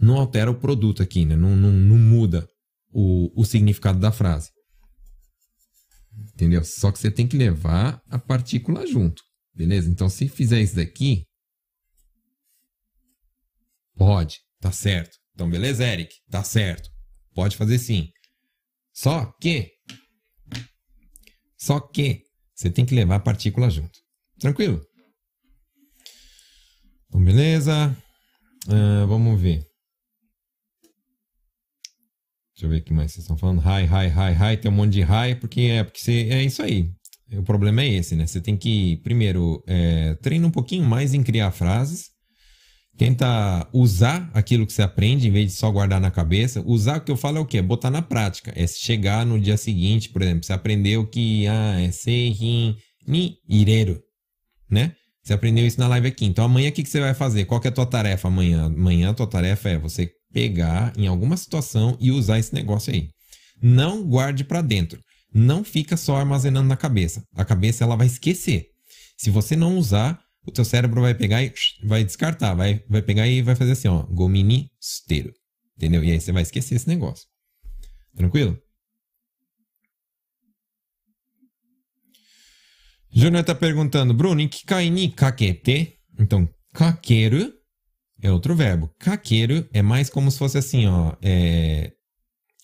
não 0.00 0.16
altera 0.16 0.50
o 0.50 0.58
produto 0.58 1.02
aqui, 1.02 1.24
né? 1.24 1.36
Não, 1.36 1.56
não, 1.56 1.72
não 1.72 1.98
muda 1.98 2.46
o, 2.92 3.30
o 3.40 3.44
significado 3.44 3.98
da 3.98 4.12
frase. 4.12 4.50
Entendeu? 6.34 6.62
Só 6.64 6.92
que 6.92 6.98
você 6.98 7.10
tem 7.10 7.26
que 7.26 7.36
levar 7.36 8.00
a 8.08 8.18
partícula 8.18 8.86
junto. 8.86 9.22
Beleza? 9.54 9.88
Então, 9.90 10.08
se 10.08 10.28
fizer 10.28 10.60
isso 10.60 10.76
daqui, 10.76 11.24
pode, 14.00 14.40
tá 14.58 14.72
certo. 14.72 15.18
Então, 15.34 15.50
beleza, 15.50 15.84
Eric? 15.84 16.14
Tá 16.30 16.42
certo. 16.42 16.88
Pode 17.34 17.54
fazer 17.54 17.78
sim. 17.78 18.08
Só 18.94 19.26
que. 19.38 19.70
Só 21.58 21.78
que 21.78 22.22
você 22.54 22.70
tem 22.70 22.86
que 22.86 22.94
levar 22.94 23.16
a 23.16 23.20
partícula 23.20 23.68
junto. 23.68 23.98
Tranquilo? 24.38 24.80
Então, 27.08 27.22
beleza. 27.22 27.94
Uh, 28.66 29.06
vamos 29.06 29.38
ver. 29.38 29.66
Deixa 32.54 32.64
eu 32.64 32.70
ver 32.70 32.78
o 32.78 32.84
que 32.84 32.94
mais 32.94 33.12
vocês 33.12 33.24
estão 33.24 33.36
falando. 33.36 33.60
Hi, 33.60 33.84
hi, 33.84 34.08
hi, 34.08 34.52
hi. 34.54 34.56
Tem 34.56 34.70
um 34.70 34.74
monte 34.74 34.94
de 34.94 35.02
hi, 35.02 35.34
porque 35.38 35.60
é 35.60 35.84
porque 35.84 36.00
você, 36.00 36.28
é 36.30 36.42
isso 36.42 36.62
aí. 36.62 36.90
O 37.34 37.42
problema 37.42 37.82
é 37.82 37.88
esse, 37.88 38.16
né? 38.16 38.26
Você 38.26 38.40
tem 38.40 38.56
que, 38.56 38.96
primeiro, 38.98 39.62
é, 39.66 40.14
treinar 40.22 40.48
um 40.48 40.52
pouquinho 40.52 40.84
mais 40.84 41.12
em 41.12 41.22
criar 41.22 41.50
frases. 41.50 42.18
Tenta 42.96 43.66
usar 43.72 44.30
aquilo 44.34 44.66
que 44.66 44.72
você 44.72 44.82
aprende 44.82 45.26
em 45.26 45.30
vez 45.30 45.46
de 45.46 45.52
só 45.52 45.70
guardar 45.70 46.00
na 46.00 46.10
cabeça. 46.10 46.62
Usar 46.66 46.98
o 46.98 47.00
que 47.00 47.10
eu 47.10 47.16
falo 47.16 47.38
é 47.38 47.40
o 47.40 47.46
quê? 47.46 47.62
Botar 47.62 47.90
na 47.90 48.02
prática. 48.02 48.52
É 48.54 48.66
chegar 48.66 49.24
no 49.24 49.40
dia 49.40 49.56
seguinte, 49.56 50.10
por 50.10 50.20
exemplo, 50.20 50.44
você 50.44 50.52
aprendeu 50.52 51.06
que 51.06 51.46
ah, 51.46 51.80
é 51.80 51.90
seihin 51.90 52.76
ni 53.06 53.38
ireru, 53.48 54.00
né? 54.70 54.94
Você 55.22 55.32
aprendeu 55.32 55.66
isso 55.66 55.78
na 55.78 55.88
live 55.88 56.08
aqui. 56.08 56.26
Então 56.26 56.44
amanhã 56.44 56.68
o 56.68 56.72
que, 56.72 56.82
que 56.82 56.88
você 56.88 57.00
vai 57.00 57.14
fazer? 57.14 57.44
Qual 57.44 57.60
é 57.64 57.68
a 57.68 57.72
tua 57.72 57.86
tarefa 57.86 58.28
amanhã? 58.28 58.66
Amanhã 58.66 59.10
a 59.10 59.14
tua 59.14 59.26
tarefa 59.26 59.68
é 59.70 59.78
você 59.78 60.10
pegar 60.32 60.92
em 60.96 61.06
alguma 61.06 61.36
situação 61.36 61.96
e 62.00 62.10
usar 62.10 62.38
esse 62.38 62.54
negócio 62.54 62.92
aí. 62.92 63.08
Não 63.62 64.02
guarde 64.04 64.44
para 64.44 64.60
dentro. 64.60 65.00
Não 65.32 65.62
fica 65.62 65.96
só 65.96 66.16
armazenando 66.16 66.68
na 66.68 66.76
cabeça. 66.76 67.22
A 67.34 67.44
cabeça 67.44 67.84
ela 67.84 67.96
vai 67.96 68.06
esquecer. 68.06 68.66
Se 69.16 69.30
você 69.30 69.54
não 69.54 69.76
usar, 69.76 70.20
o 70.46 70.50
teu 70.50 70.64
cérebro 70.64 71.00
vai 71.00 71.14
pegar 71.14 71.42
e 71.42 71.52
vai 71.84 72.04
descartar, 72.04 72.54
vai, 72.54 72.82
vai 72.88 73.02
pegar 73.02 73.26
e 73.26 73.42
vai 73.42 73.54
fazer 73.54 73.72
assim, 73.72 73.88
ó, 73.88 74.02
gomini 74.04 74.70
esteiro. 74.80 75.32
Entendeu? 75.76 76.04
E 76.04 76.10
aí 76.10 76.20
você 76.20 76.32
vai 76.32 76.42
esquecer 76.42 76.74
esse 76.74 76.88
negócio. 76.88 77.26
Tranquilo? 78.14 78.60
Júnior 83.12 83.44
tá 83.44 83.54
perguntando, 83.54 84.14
Bruno, 84.14 84.40
em 84.40 84.48
que 84.48 84.64
kaini 84.64 85.10
kakete? 85.10 85.98
Então, 86.18 86.48
kakeru 86.72 87.52
é 88.22 88.30
outro 88.30 88.54
verbo. 88.54 88.94
Kakeru 88.98 89.68
é 89.72 89.82
mais 89.82 90.08
como 90.08 90.30
se 90.30 90.38
fosse 90.38 90.58
assim, 90.58 90.86
ó. 90.86 91.16
É... 91.22 91.92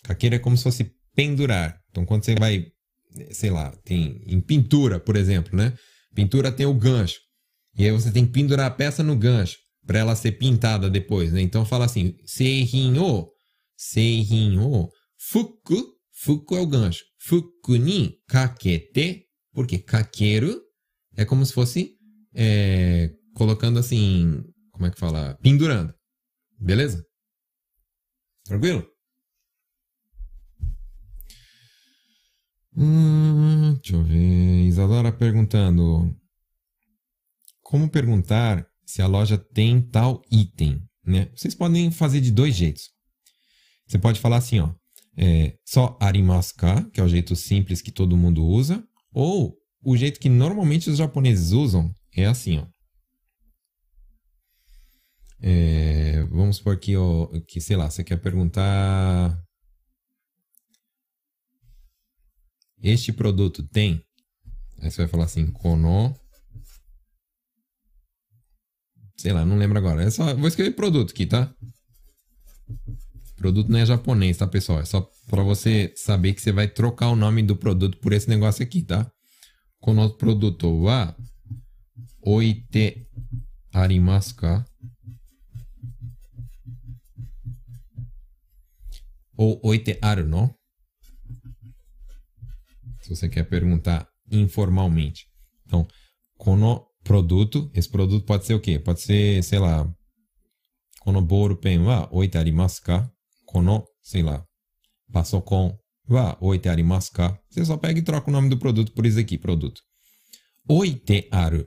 Kakeru 0.04 0.36
é 0.36 0.38
como 0.38 0.56
se 0.56 0.62
fosse 0.62 0.92
pendurar. 1.14 1.80
Então, 1.90 2.04
quando 2.04 2.24
você 2.24 2.34
vai, 2.34 2.66
sei 3.30 3.50
lá, 3.50 3.70
tem 3.84 4.22
em 4.26 4.40
pintura, 4.40 5.00
por 5.00 5.16
exemplo, 5.16 5.56
né? 5.56 5.72
Pintura 6.14 6.52
tem 6.52 6.66
o 6.66 6.74
gancho. 6.74 7.18
E 7.76 7.84
aí 7.84 7.90
você 7.90 8.10
tem 8.10 8.24
que 8.24 8.32
pendurar 8.32 8.66
a 8.66 8.70
peça 8.70 9.02
no 9.02 9.16
gancho 9.16 9.58
para 9.86 9.98
ela 9.98 10.16
ser 10.16 10.32
pintada 10.32 10.90
depois, 10.90 11.32
né? 11.32 11.40
Então 11.40 11.64
fala 11.64 11.84
assim, 11.84 12.16
seihin 12.24 12.98
o, 12.98 13.30
seihin 13.76 14.58
o, 14.58 14.88
fuku, 15.18 15.94
fuku 16.12 16.56
é 16.56 16.60
o 16.60 16.66
gancho, 16.66 17.04
fuku 17.18 17.76
ni 17.76 18.16
kakete, 18.26 19.26
porque 19.52 19.78
kakeru 19.78 20.60
é 21.16 21.24
como 21.24 21.44
se 21.44 21.52
fosse 21.52 21.96
é, 22.34 23.10
colocando 23.34 23.78
assim, 23.78 24.42
como 24.72 24.86
é 24.86 24.90
que 24.90 24.98
fala? 24.98 25.38
Pendurando. 25.42 25.94
Beleza? 26.58 27.04
Tranquilo? 28.44 28.86
Hum, 32.76 33.74
deixa 33.74 33.96
eu 33.96 34.02
ver. 34.04 34.66
Isadora 34.66 35.10
perguntando: 35.10 36.14
como 37.66 37.90
perguntar 37.90 38.64
se 38.84 39.02
a 39.02 39.08
loja 39.08 39.36
tem 39.36 39.82
tal 39.82 40.22
item, 40.30 40.80
né? 41.04 41.28
Vocês 41.34 41.52
podem 41.52 41.90
fazer 41.90 42.20
de 42.20 42.30
dois 42.30 42.54
jeitos. 42.54 42.90
Você 43.88 43.98
pode 43.98 44.20
falar 44.20 44.36
assim, 44.36 44.60
ó, 44.60 44.72
é, 45.16 45.58
só 45.64 45.98
arimaska, 46.00 46.88
que 46.90 47.00
é 47.00 47.02
o 47.02 47.08
jeito 47.08 47.34
simples 47.34 47.82
que 47.82 47.90
todo 47.90 48.16
mundo 48.16 48.46
usa, 48.46 48.86
ou 49.12 49.58
o 49.82 49.96
jeito 49.96 50.20
que 50.20 50.28
normalmente 50.28 50.88
os 50.88 50.96
japoneses 50.96 51.50
usam 51.50 51.92
é 52.16 52.26
assim, 52.26 52.58
ó. 52.58 52.66
É, 55.42 56.22
vamos 56.26 56.58
supor 56.58 56.78
que, 56.78 56.96
ó, 56.96 57.26
que, 57.48 57.60
sei 57.60 57.76
lá, 57.76 57.90
você 57.90 58.04
quer 58.04 58.18
perguntar 58.18 59.36
este 62.80 63.12
produto 63.12 63.66
tem? 63.66 64.00
Aí 64.78 64.88
você 64.88 64.98
vai 64.98 65.08
falar 65.08 65.24
assim, 65.24 65.50
kono 65.50 66.14
Sei 69.16 69.32
lá, 69.32 69.44
não 69.44 69.56
lembro 69.56 69.78
agora. 69.78 70.02
É 70.02 70.10
só, 70.10 70.34
vou 70.34 70.48
escrever 70.48 70.72
produto 70.72 71.10
aqui, 71.10 71.26
tá? 71.26 71.52
Produto 73.36 73.68
não 73.70 73.78
é 73.78 73.86
japonês, 73.86 74.36
tá, 74.36 74.46
pessoal? 74.46 74.80
É 74.80 74.84
só 74.84 75.08
para 75.28 75.42
você 75.42 75.92
saber 75.96 76.34
que 76.34 76.40
você 76.40 76.52
vai 76.52 76.68
trocar 76.68 77.08
o 77.08 77.16
nome 77.16 77.42
do 77.42 77.56
produto 77.56 77.98
por 77.98 78.12
esse 78.12 78.28
negócio 78.28 78.62
aqui, 78.62 78.82
tá? 78.82 79.10
Kono 79.80 80.16
produto 80.16 80.68
wa 80.82 81.14
oite 82.22 83.06
arimasu 83.72 84.34
ka? 84.36 84.64
Ou 89.36 89.60
oite 89.62 89.98
aru 90.00 90.26
no? 90.26 90.54
Se 93.02 93.14
você 93.14 93.28
quer 93.28 93.44
perguntar 93.44 94.08
informalmente. 94.30 95.28
Então, 95.66 95.86
kono 96.38 96.86
produto. 97.06 97.70
Esse 97.72 97.88
produto 97.88 98.26
pode 98.26 98.44
ser 98.44 98.54
o 98.54 98.60
quê? 98.60 98.78
Pode 98.78 99.00
ser, 99.00 99.42
sei 99.42 99.58
lá, 99.58 99.88
kono 101.00 101.22
boru 101.22 101.56
pen 101.56 101.78
wa 101.78 102.08
oite 102.12 102.36
arimasu 102.36 102.82
ka? 102.82 103.10
Kono, 103.46 103.84
sei 104.02 104.22
lá, 104.22 104.44
passou 105.12 105.40
com 105.40 105.78
wa 106.08 106.36
oite 106.40 106.68
arimasu 106.68 107.12
ka? 107.12 107.38
Você 107.48 107.64
só 107.64 107.76
pega 107.76 107.98
e 108.00 108.02
troca 108.02 108.28
o 108.28 108.32
nome 108.32 108.48
do 108.48 108.58
produto 108.58 108.92
por 108.92 109.06
isso 109.06 109.20
aqui, 109.20 109.38
produto. 109.38 109.80
Oite 110.68 111.28
aru. 111.30 111.64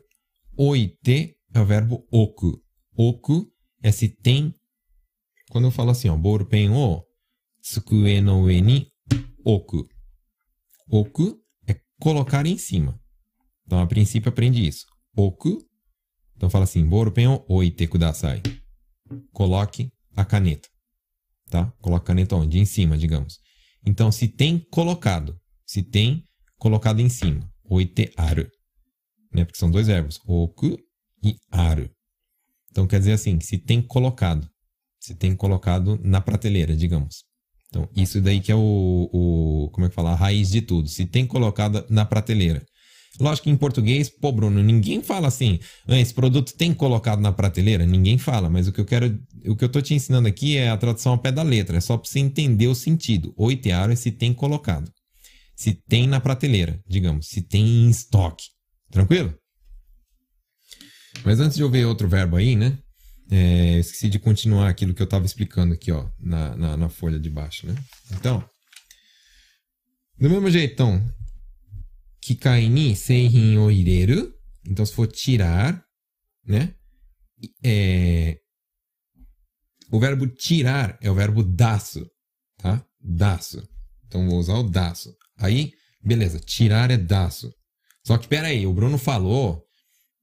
Oite 0.57 1.35
é 1.53 1.59
o 1.59 1.65
verbo 1.65 2.05
oku. 2.11 2.61
Oku 2.93 3.47
é 3.81 3.91
se 3.91 4.09
tem. 4.09 4.53
Quando 5.49 5.65
eu 5.65 5.71
falo 5.71 5.91
assim, 5.91 6.09
ó, 6.09 6.17
borupen 6.17 6.69
o 6.71 7.01
tsukue 7.61 8.21
no 8.21 8.43
ue 8.43 8.61
ni 8.61 8.87
oku. 9.45 9.87
Oku 10.89 11.39
é 11.65 11.75
colocar 11.99 12.45
em 12.45 12.57
cima. 12.57 12.99
Então, 13.65 13.79
a 13.79 13.87
princípio, 13.87 14.29
aprende 14.29 14.67
isso. 14.67 14.85
Oku. 15.19 15.65
Então, 16.35 16.49
fala 16.49 16.63
assim, 16.63 16.85
borupen 16.85 17.27
o 17.27 17.43
oite 17.49 17.85
kudasai. 17.87 18.41
Coloque 19.33 19.91
a 20.15 20.23
caneta. 20.23 20.69
Tá? 21.49 21.65
Coloca 21.81 22.03
a 22.03 22.07
caneta 22.07 22.35
onde? 22.35 22.59
Em 22.59 22.65
cima, 22.65 22.97
digamos. 22.97 23.39
Então, 23.85 24.11
se 24.11 24.27
tem 24.27 24.59
colocado. 24.71 25.37
Se 25.65 25.83
tem 25.83 26.23
colocado 26.57 27.01
em 27.01 27.09
cima. 27.09 27.51
Oite 27.65 28.11
aru. 28.15 28.49
Né? 29.33 29.43
Porque 29.43 29.59
são 29.59 29.69
dois 29.69 29.87
verbos. 29.87 30.21
Oku 30.25 30.77
e 31.23 31.35
aru. 31.51 31.89
Então 32.71 32.87
quer 32.87 32.99
dizer 32.99 33.13
assim, 33.13 33.39
se 33.41 33.57
tem 33.57 33.81
colocado. 33.81 34.47
Se 34.99 35.15
tem 35.15 35.35
colocado 35.35 35.99
na 36.03 36.21
prateleira, 36.21 36.75
digamos. 36.75 37.23
Então, 37.67 37.87
isso 37.95 38.21
daí 38.21 38.41
que 38.41 38.51
é 38.51 38.55
o, 38.55 39.09
o. 39.11 39.69
Como 39.71 39.85
é 39.85 39.89
que 39.89 39.95
fala? 39.95 40.11
A 40.11 40.15
raiz 40.15 40.49
de 40.49 40.61
tudo. 40.61 40.87
Se 40.87 41.05
tem 41.05 41.25
colocado 41.25 41.85
na 41.89 42.05
prateleira. 42.05 42.65
Lógico 43.19 43.45
que 43.45 43.49
em 43.49 43.57
português, 43.57 44.09
pô, 44.09 44.31
Bruno, 44.31 44.63
ninguém 44.63 45.03
fala 45.03 45.27
assim, 45.27 45.59
ah, 45.87 45.99
esse 45.99 46.13
produto 46.13 46.53
tem 46.55 46.73
colocado 46.73 47.19
na 47.19 47.33
prateleira? 47.33 47.85
Ninguém 47.85 48.17
fala, 48.17 48.49
mas 48.49 48.67
o 48.67 48.71
que 48.71 48.79
eu 48.79 48.85
quero. 48.85 49.19
O 49.45 49.55
que 49.55 49.65
eu 49.65 49.69
tô 49.69 49.81
te 49.81 49.93
ensinando 49.93 50.27
aqui 50.27 50.55
é 50.57 50.69
a 50.69 50.77
tradução 50.77 51.13
ao 51.13 51.17
pé 51.17 51.31
da 51.31 51.43
letra. 51.43 51.77
É 51.77 51.81
só 51.81 51.97
para 51.97 52.09
você 52.09 52.19
entender 52.19 52.67
o 52.67 52.75
sentido. 52.75 53.33
Oitearo 53.35 53.91
é 53.91 53.95
se 53.95 54.11
tem 54.11 54.33
colocado. 54.33 54.89
Se 55.55 55.73
tem 55.73 56.07
na 56.07 56.21
prateleira, 56.21 56.81
digamos. 56.87 57.27
Se 57.27 57.41
tem 57.41 57.65
em 57.65 57.89
estoque. 57.89 58.45
Tranquilo? 58.89 59.35
Mas 61.25 61.39
antes 61.41 61.57
de 61.57 61.63
eu 61.63 61.69
ver 61.69 61.85
outro 61.85 62.07
verbo 62.07 62.37
aí, 62.37 62.55
né? 62.55 62.77
É, 63.29 63.77
esqueci 63.79 64.09
de 64.09 64.17
continuar 64.17 64.69
aquilo 64.69 64.93
que 64.93 65.01
eu 65.01 65.05
estava 65.05 65.25
explicando 65.25 65.73
aqui, 65.73 65.91
ó, 65.91 66.07
na, 66.19 66.55
na, 66.55 66.77
na, 66.77 66.89
folha 66.89 67.19
de 67.19 67.29
baixo, 67.29 67.67
né? 67.67 67.75
Então, 68.11 68.43
do 70.17 70.29
mesmo 70.29 70.49
então 74.65 74.85
se 74.85 74.93
for 74.93 75.07
tirar, 75.07 75.83
né? 76.45 76.73
É, 77.63 78.37
o 79.91 79.99
verbo 79.99 80.27
tirar 80.27 80.97
é 81.01 81.09
o 81.09 81.15
verbo 81.15 81.43
daço, 81.43 82.05
tá? 82.57 82.83
Daço. 82.99 83.63
Então 84.07 84.27
vou 84.27 84.39
usar 84.39 84.55
o 84.55 84.63
daço. 84.63 85.15
Aí, 85.37 85.71
beleza, 86.03 86.39
tirar 86.39 86.91
é 86.91 86.97
daço. 86.97 87.51
Só 88.05 88.17
que 88.17 88.27
peraí, 88.27 88.65
o 88.67 88.73
Bruno 88.73 88.97
falou 88.97 89.63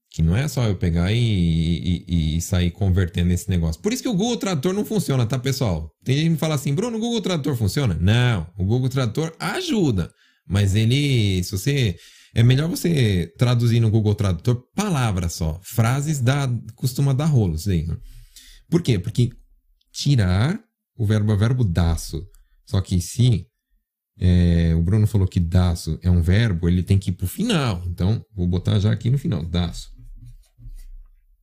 que 0.09 0.21
não 0.21 0.35
é 0.35 0.47
só 0.47 0.65
eu 0.65 0.75
pegar 0.75 1.11
e, 1.11 1.17
e, 1.17 2.37
e, 2.37 2.41
sair 2.41 2.71
convertendo 2.71 3.31
esse 3.31 3.49
negócio. 3.49 3.81
Por 3.81 3.93
isso 3.93 4.01
que 4.01 4.09
o 4.09 4.13
Google 4.13 4.37
Tradutor 4.37 4.73
não 4.73 4.85
funciona, 4.85 5.25
tá, 5.25 5.37
pessoal? 5.37 5.91
Tem 6.03 6.15
gente 6.15 6.23
que 6.25 6.29
me 6.31 6.37
fala 6.37 6.55
assim, 6.55 6.73
Bruno, 6.73 6.97
o 6.97 6.99
Google 6.99 7.21
Tradutor 7.21 7.55
funciona? 7.55 7.95
Não, 7.99 8.47
o 8.57 8.65
Google 8.65 8.89
Tradutor 8.89 9.35
ajuda. 9.39 10.11
Mas 10.47 10.75
ele, 10.75 11.43
se 11.43 11.51
você. 11.51 11.97
É 12.33 12.43
melhor 12.43 12.69
você 12.69 13.33
traduzir 13.37 13.79
no 13.79 13.89
Google 13.89 14.13
Tradutor 14.13 14.63
palavras 14.75 15.33
só. 15.33 15.59
Frases 15.63 16.19
dá, 16.19 16.47
costuma 16.75 17.13
dar 17.13 17.25
rolos 17.25 17.67
aí. 17.67 17.85
Né? 17.85 17.97
Por 18.69 18.81
quê? 18.81 18.99
Porque 18.99 19.31
tirar 19.91 20.59
o 20.95 21.05
verbo 21.05 21.31
é 21.31 21.35
verbo 21.35 21.63
daço. 21.63 22.23
Só 22.65 22.79
que 22.79 23.01
se 23.01 23.47
é, 24.19 24.75
o 24.75 24.83
Bruno 24.83 25.07
falou 25.07 25.27
que 25.27 25.39
daço 25.39 25.97
é 26.03 26.11
um 26.11 26.21
verbo, 26.21 26.67
ele 26.67 26.83
tem 26.83 26.99
que 26.99 27.09
ir 27.09 27.13
pro 27.13 27.27
final. 27.27 27.81
Então, 27.87 28.23
vou 28.35 28.45
botar 28.45 28.77
já 28.77 28.91
aqui 28.91 29.09
no 29.09 29.17
final, 29.17 29.43
daço 29.43 29.97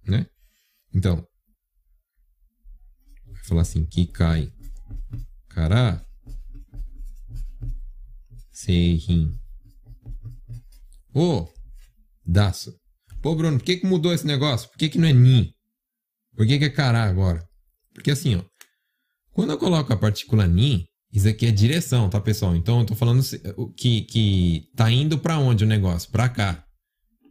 né? 0.07 0.26
Então, 0.92 1.26
vai 3.26 3.44
falar 3.44 3.62
assim, 3.62 3.84
que 3.84 4.07
cai 4.07 4.52
cara 5.48 6.05
seihin 8.55 9.36
Ô, 11.12 11.20
oh, 11.20 11.48
daço. 12.26 12.74
Pô, 13.22 13.36
Bruno, 13.36 13.59
por 13.59 13.64
que, 13.64 13.76
que 13.76 13.86
mudou 13.86 14.12
esse 14.12 14.26
negócio? 14.26 14.68
Por 14.68 14.78
que, 14.78 14.88
que 14.88 14.98
não 14.98 15.07
é 15.07 15.12
ni? 15.12 15.55
Por 16.34 16.44
que, 16.46 16.59
que 16.59 16.64
é 16.64 16.70
cará 16.70 17.05
agora? 17.05 17.46
Porque 17.92 18.11
assim, 18.11 18.34
ó, 18.34 18.42
quando 19.32 19.50
eu 19.50 19.59
coloco 19.59 19.92
a 19.92 19.96
partícula 19.96 20.46
ni, 20.46 20.86
isso 21.12 21.28
aqui 21.28 21.46
é 21.46 21.52
direção, 21.52 22.11
tá, 22.11 22.20
pessoal? 22.20 22.57
Então 22.57 22.80
eu 22.80 22.86
tô 22.86 22.96
falando 22.96 23.22
que, 23.76 24.02
que 24.02 24.68
tá 24.74 24.90
indo 24.90 25.16
para 25.18 25.38
onde 25.38 25.62
o 25.62 25.68
negócio? 25.68 26.11
Para 26.11 26.28
cá. 26.28 26.64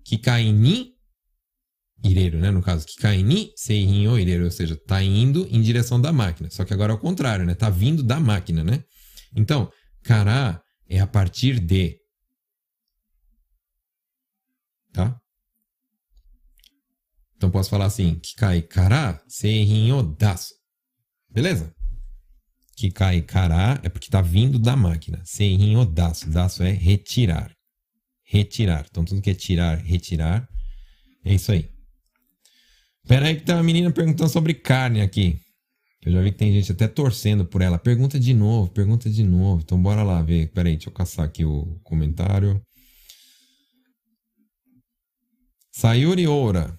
Que 0.05 0.17
cai 0.17 0.51
ni 0.51 0.93
ireiro, 2.03 2.39
né? 2.39 2.51
No 2.51 2.61
caso, 2.61 2.85
kikai 2.85 3.23
ni 3.23 3.51
seihin 3.55 4.07
o 4.07 4.19
ireiro, 4.19 4.45
ou 4.45 4.51
seja, 4.51 4.77
tá 4.87 5.01
indo 5.01 5.47
em 5.49 5.61
direção 5.61 5.99
da 5.99 6.11
máquina. 6.11 6.49
Só 6.49 6.65
que 6.65 6.73
agora 6.73 6.93
é 6.93 6.95
o 6.95 6.99
contrário, 6.99 7.45
né? 7.45 7.55
Tá 7.55 7.69
vindo 7.69 8.03
da 8.03 8.19
máquina, 8.19 8.63
né? 8.63 8.83
Então, 9.35 9.69
kara 10.03 10.61
é 10.95 10.99
a 10.99 11.07
partir 11.07 11.59
de. 11.59 11.99
Tá? 14.91 15.19
Então 17.35 17.49
posso 17.49 17.69
falar 17.69 17.85
assim, 17.85 18.15
kikai 18.19 18.61
kara 18.61 19.21
seihin 19.27 19.91
o 19.91 20.03
dasu. 20.03 20.53
Beleza? 21.29 21.73
Kikai 22.75 23.21
kara 23.23 23.79
é 23.83 23.89
porque 23.89 24.09
tá 24.09 24.21
vindo 24.21 24.59
da 24.59 24.75
máquina. 24.75 25.21
Seihin 25.25 25.77
o 25.77 25.85
dasu. 25.85 26.29
Dasu 26.29 26.63
é 26.63 26.71
retirar. 26.71 27.51
Retirar. 28.23 28.85
Então 28.89 29.03
tudo 29.03 29.21
que 29.21 29.31
é 29.31 29.33
tirar, 29.33 29.77
retirar, 29.79 30.47
é 31.25 31.33
isso 31.33 31.51
aí. 31.51 31.69
Pera 33.07 33.27
aí 33.27 33.35
que 33.35 33.43
tem 33.43 33.55
uma 33.55 33.63
menina 33.63 33.91
perguntando 33.91 34.29
sobre 34.29 34.53
carne 34.53 35.01
aqui. 35.01 35.42
Eu 36.05 36.11
já 36.11 36.21
vi 36.21 36.31
que 36.31 36.37
tem 36.37 36.51
gente 36.51 36.71
até 36.71 36.87
torcendo 36.87 37.45
por 37.45 37.61
ela. 37.61 37.79
Pergunta 37.79 38.19
de 38.19 38.33
novo, 38.33 38.69
pergunta 38.69 39.09
de 39.09 39.23
novo. 39.23 39.61
Então 39.63 39.81
bora 39.81 40.03
lá 40.03 40.21
ver. 40.21 40.51
Pera 40.51 40.67
aí, 40.67 40.75
deixa 40.75 40.89
eu 40.89 40.93
caçar 40.93 41.25
aqui 41.25 41.45
o 41.45 41.79
comentário. 41.83 42.61
Sayuri 45.71 46.27
Oura. 46.27 46.77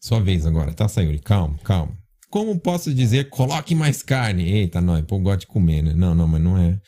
Sua 0.00 0.20
vez 0.20 0.46
agora, 0.46 0.72
tá, 0.72 0.86
Sayuri? 0.86 1.18
Calma, 1.18 1.58
calma. 1.64 1.96
Como 2.30 2.58
posso 2.60 2.92
dizer 2.94 3.30
coloque 3.30 3.74
mais 3.74 4.02
carne? 4.02 4.44
Eita, 4.44 4.80
nós, 4.80 5.04
pô, 5.04 5.18
gosta 5.18 5.40
de 5.40 5.46
comer, 5.46 5.82
né? 5.82 5.94
Não, 5.94 6.14
não, 6.14 6.28
mas 6.28 6.40
não 6.40 6.58
é. 6.58 6.78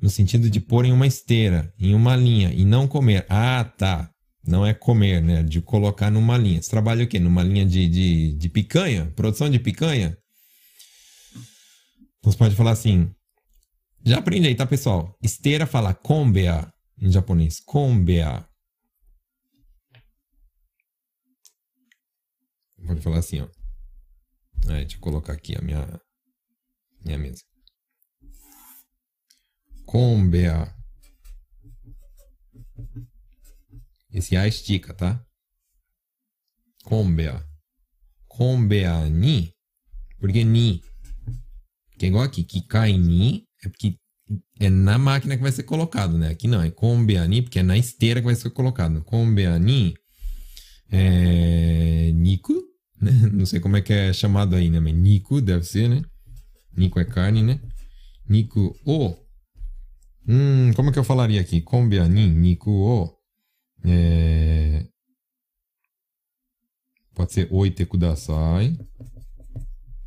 No 0.00 0.08
sentido 0.08 0.48
de 0.48 0.58
pôr 0.58 0.84
em 0.84 0.92
uma 0.92 1.06
esteira, 1.06 1.72
em 1.78 1.94
uma 1.94 2.16
linha 2.16 2.50
e 2.52 2.64
não 2.64 2.88
comer. 2.88 3.26
Ah, 3.28 3.64
tá. 3.64 4.10
Não 4.46 4.64
é 4.64 4.72
comer, 4.72 5.22
né? 5.22 5.42
De 5.42 5.60
colocar 5.60 6.10
numa 6.10 6.36
linha. 6.38 6.62
Você 6.62 6.70
trabalha 6.70 7.04
o 7.04 7.06
quê? 7.06 7.20
Numa 7.20 7.42
linha 7.42 7.66
de, 7.66 7.86
de, 7.88 8.32
de 8.32 8.48
picanha? 8.48 9.12
Produção 9.14 9.50
de 9.50 9.58
picanha? 9.58 10.16
Então 12.26 12.32
você 12.32 12.38
pode 12.38 12.56
falar 12.56 12.72
assim. 12.72 13.14
Já 14.04 14.18
aprende 14.18 14.48
aí, 14.48 14.54
tá, 14.56 14.66
pessoal? 14.66 15.16
Esteira 15.22 15.64
fala 15.64 15.94
kombea 15.94 16.74
em 17.00 17.08
japonês. 17.08 17.60
Kombea. 17.60 18.44
Pode 22.84 23.00
falar 23.00 23.18
assim, 23.18 23.42
ó. 23.42 23.48
Aí, 24.68 24.80
deixa 24.80 24.96
eu 24.96 25.00
colocar 25.00 25.34
aqui 25.34 25.56
a 25.56 25.62
minha, 25.62 26.00
minha 27.04 27.16
mesa. 27.16 27.44
Kombea. 29.84 30.74
Esse 34.10 34.36
A 34.36 34.48
estica, 34.48 34.92
tá? 34.92 35.24
Kombea. 36.82 37.48
Kombea 38.26 39.08
ni. 39.08 39.54
Por 40.18 40.32
que 40.32 40.42
ni? 40.42 40.82
Porque 41.96 42.04
é 42.04 42.08
igual 42.10 42.24
aqui. 42.24 42.44
Kikai 42.44 42.98
ni 42.98 43.48
é 43.64 43.68
porque 43.68 43.98
é 44.60 44.68
na 44.68 44.98
máquina 44.98 45.34
que 45.36 45.42
vai 45.42 45.50
ser 45.50 45.62
colocado, 45.62 46.18
né? 46.18 46.28
Aqui 46.28 46.46
não. 46.46 46.60
É 46.60 46.70
kombea 46.70 47.26
ni 47.26 47.40
porque 47.40 47.58
é 47.58 47.62
na 47.62 47.76
esteira 47.76 48.20
que 48.20 48.26
vai 48.26 48.34
ser 48.34 48.50
colocado. 48.50 49.02
Kombea 49.02 49.58
ni 49.58 49.94
é 50.90 52.12
niku, 52.12 52.52
né? 53.00 53.10
Não 53.32 53.46
sei 53.46 53.60
como 53.60 53.78
é 53.78 53.80
que 53.80 53.92
é 53.94 54.12
chamado 54.12 54.54
aí, 54.54 54.68
né? 54.68 54.78
Mas 54.78 54.94
niku 54.94 55.40
deve 55.40 55.64
ser, 55.64 55.88
né? 55.88 56.02
Niku 56.76 57.00
é 57.00 57.04
carne, 57.04 57.42
né? 57.42 57.60
Niku 58.28 58.76
o. 58.84 59.16
Hum, 60.28 60.72
como 60.74 60.90
é 60.90 60.92
que 60.92 60.98
eu 60.98 61.04
falaria 61.04 61.40
aqui? 61.40 61.62
Kombea 61.62 62.06
ni, 62.06 62.28
niku 62.28 62.70
o. 62.70 63.16
É... 63.84 64.84
Pode 67.14 67.32
ser 67.32 67.48
oite 67.50 67.86
kudasai. 67.86 68.76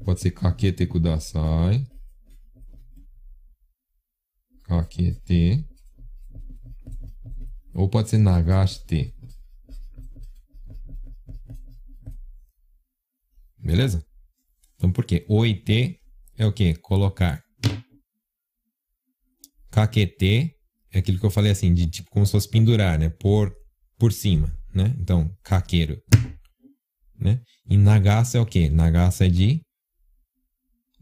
Pode 0.04 0.22
ser 0.22 0.32
kakete 0.32 0.88
kudasai. 0.88 1.86
Kakete. 4.64 5.66
Ou 7.74 7.90
pode 7.90 8.10
ser 8.10 8.18
nagashite. 8.18 9.14
Beleza? 13.58 14.04
Então 14.76 14.92
por 14.92 15.06
quê? 15.06 15.26
Oite 15.30 16.00
é 16.38 16.46
o 16.46 16.54
que? 16.54 16.76
Colocar. 16.76 17.44
Kakete 19.70 20.56
é 20.92 21.00
aquilo 21.00 21.20
que 21.20 21.26
eu 21.26 21.32
falei 21.32 21.52
assim, 21.52 21.74
de 21.74 21.88
tipo 21.88 22.10
como 22.10 22.26
se 22.26 22.32
fosse 22.32 22.50
pendurar, 22.50 22.98
né? 22.98 23.10
Por, 23.10 23.56
por 23.98 24.12
cima, 24.12 24.52
né? 24.74 24.96
Então, 25.00 25.30
kakeru. 25.44 26.02
Né? 27.20 27.42
E 27.70 27.78
nagasa 27.78 28.38
é 28.38 28.42
o 28.42 28.46
quê? 28.46 28.70
Nagasa 28.70 29.26
é 29.26 29.30
de 29.30 29.62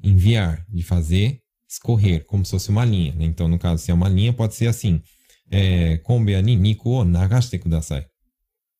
enviar, 0.03 0.65
de 0.69 0.83
fazer 0.83 1.39
escorrer, 1.69 2.25
como 2.25 2.45
se 2.45 2.51
fosse 2.51 2.69
uma 2.69 2.85
linha. 2.85 3.13
Né? 3.13 3.25
Então, 3.25 3.47
no 3.47 3.59
caso, 3.59 3.83
se 3.83 3.91
é 3.91 3.93
uma 3.93 4.09
linha, 4.09 4.33
pode 4.33 4.55
ser 4.55 4.67
assim. 4.67 5.01
É, 5.49 5.97
Kombe 5.99 6.39
ni 6.41 6.55
niku 6.55 6.89
o 6.89 7.05
nagashite 7.05 7.59
kudasai. 7.59 8.05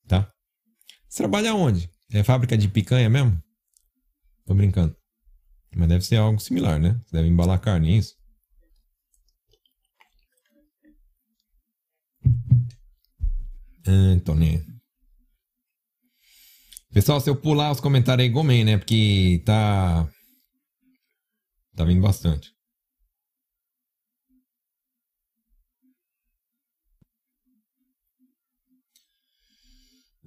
Tá? 0.07 0.32
Você 1.07 1.18
trabalha 1.18 1.53
onde? 1.55 1.89
É 2.11 2.24
fábrica 2.24 2.57
de 2.57 2.68
picanha 2.68 3.09
mesmo? 3.09 3.41
Tô 4.45 4.53
brincando. 4.53 4.95
Mas 5.76 5.89
deve 5.89 6.05
ser 6.05 6.18
algo 6.18 6.39
similar, 6.39 6.80
né? 6.80 6.99
Você 7.05 7.18
deve 7.18 7.28
embalar 7.28 7.59
carne, 7.59 7.91
é 7.91 7.97
isso? 7.97 8.15
Antônio. 13.86 14.65
Pessoal, 16.93 17.20
se 17.22 17.30
eu 17.30 17.36
pular 17.36 17.72
os 17.72 17.80
comentários 17.80 18.24
aí, 18.26 18.30
gomei, 18.30 18.63
né? 18.63 18.78
Porque 18.78 19.41
tá. 19.45 20.09
Tá 21.78 21.86
vindo 21.86 22.02
bastante. 22.02 22.52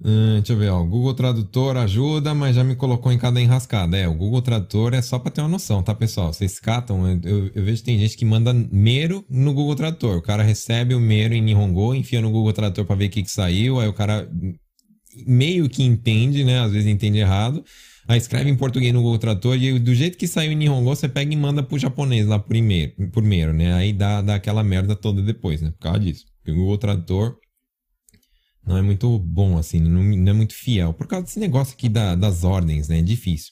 Hum, 0.03 0.37
deixa 0.37 0.53
eu 0.53 0.57
ver, 0.57 0.69
ó. 0.69 0.81
Google 0.83 1.13
Tradutor 1.13 1.75
ajuda, 1.75 2.33
mas 2.33 2.55
já 2.55 2.63
me 2.63 2.75
colocou 2.75 3.11
em 3.11 3.17
cada 3.19 3.39
enrascada. 3.41 3.97
É, 3.97 4.07
o 4.07 4.15
Google 4.15 4.41
Tradutor 4.41 4.93
é 4.93 5.01
só 5.01 5.19
para 5.19 5.29
ter 5.29 5.41
uma 5.41 5.49
noção, 5.49 5.83
tá, 5.83 5.93
pessoal? 5.93 6.31
Vocês 6.33 6.57
catam, 6.57 7.05
eu, 7.07 7.19
eu, 7.23 7.51
eu, 7.53 7.65
vejo 7.65 7.79
que 7.79 7.83
tem 7.83 7.99
gente 7.99 8.17
que 8.17 8.25
manda 8.25 8.53
mero 8.53 9.23
no 9.29 9.53
Google 9.53 9.75
Tradutor. 9.75 10.17
O 10.17 10.21
cara 10.21 10.43
recebe 10.43 10.95
o 10.95 10.99
mero 11.01 11.33
em 11.33 11.41
Nihongo, 11.41 11.93
enfia 11.93 12.21
no 12.21 12.31
Google 12.31 12.53
Tradutor 12.53 12.85
para 12.85 12.95
ver 12.95 13.07
o 13.07 13.09
que, 13.09 13.23
que 13.23 13.29
saiu, 13.29 13.79
aí 13.79 13.89
o 13.89 13.93
cara 13.93 14.27
meio 15.27 15.69
que 15.69 15.83
entende, 15.83 16.45
né? 16.45 16.61
Às 16.61 16.71
vezes 16.71 16.87
entende 16.87 17.19
errado. 17.19 17.63
Aí 18.07 18.17
escreve 18.17 18.49
em 18.49 18.55
português 18.55 18.93
no 18.93 19.01
Google 19.01 19.19
Tradutor 19.19 19.55
e 19.55 19.79
do 19.79 19.93
jeito 19.93 20.17
que 20.17 20.27
saiu 20.27 20.51
em 20.51 20.55
Nihongo, 20.55 20.89
você 20.89 21.07
pega 21.07 21.33
e 21.33 21.37
manda 21.37 21.61
pro 21.61 21.77
japonês 21.77 22.25
lá 22.27 22.39
primeiro, 22.39 22.93
primeiro 23.11 23.53
né? 23.53 23.73
Aí 23.73 23.93
dá, 23.93 24.21
dá 24.21 24.35
aquela 24.35 24.63
merda 24.63 24.95
toda 24.95 25.21
depois, 25.21 25.61
né? 25.61 25.71
Por 25.71 25.79
causa 25.79 25.99
disso. 25.99 26.25
Porque 26.37 26.51
o 26.51 26.55
Google 26.55 26.77
Tradutor 26.77 27.37
não 28.65 28.77
é 28.77 28.81
muito 28.81 29.17
bom, 29.19 29.57
assim, 29.57 29.79
não, 29.79 30.03
não 30.03 30.31
é 30.31 30.33
muito 30.33 30.53
fiel. 30.53 30.93
Por 30.93 31.07
causa 31.07 31.25
desse 31.25 31.39
negócio 31.39 31.73
aqui 31.73 31.87
da, 31.87 32.15
das 32.15 32.43
ordens, 32.43 32.87
né? 32.87 32.99
É 32.99 33.01
difícil. 33.01 33.51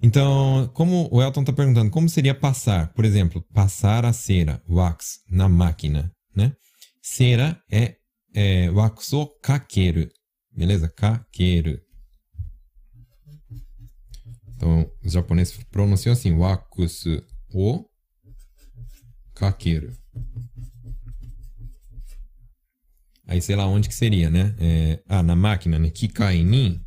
Então, 0.00 0.70
como 0.74 1.08
o 1.12 1.20
Elton 1.20 1.40
está 1.40 1.52
perguntando, 1.52 1.90
como 1.90 2.08
seria 2.08 2.34
passar? 2.34 2.92
Por 2.92 3.04
exemplo, 3.04 3.44
passar 3.52 4.04
a 4.04 4.12
cera, 4.12 4.62
wax, 4.68 5.18
na 5.28 5.48
máquina, 5.48 6.12
né? 6.34 6.52
Cera 7.02 7.60
é, 7.70 7.96
é 8.32 8.70
wax 8.70 9.12
o 9.12 9.26
kakeru, 9.42 10.08
beleza? 10.52 10.88
Kakeru. 10.88 11.80
Então, 14.58 14.90
os 15.04 15.12
japoneses 15.12 15.56
pronunciam 15.70 16.12
assim, 16.12 16.32
wax 16.32 17.04
o 17.54 17.84
kakeru. 19.32 19.92
Aí 23.24 23.40
sei 23.40 23.54
lá 23.54 23.68
onde 23.68 23.88
que 23.88 23.94
seria, 23.94 24.28
né? 24.28 24.56
É, 24.58 25.00
ah, 25.06 25.22
na 25.22 25.36
máquina, 25.36 25.78
né? 25.78 25.90
Kikai 25.90 26.42
ni. 26.42 26.80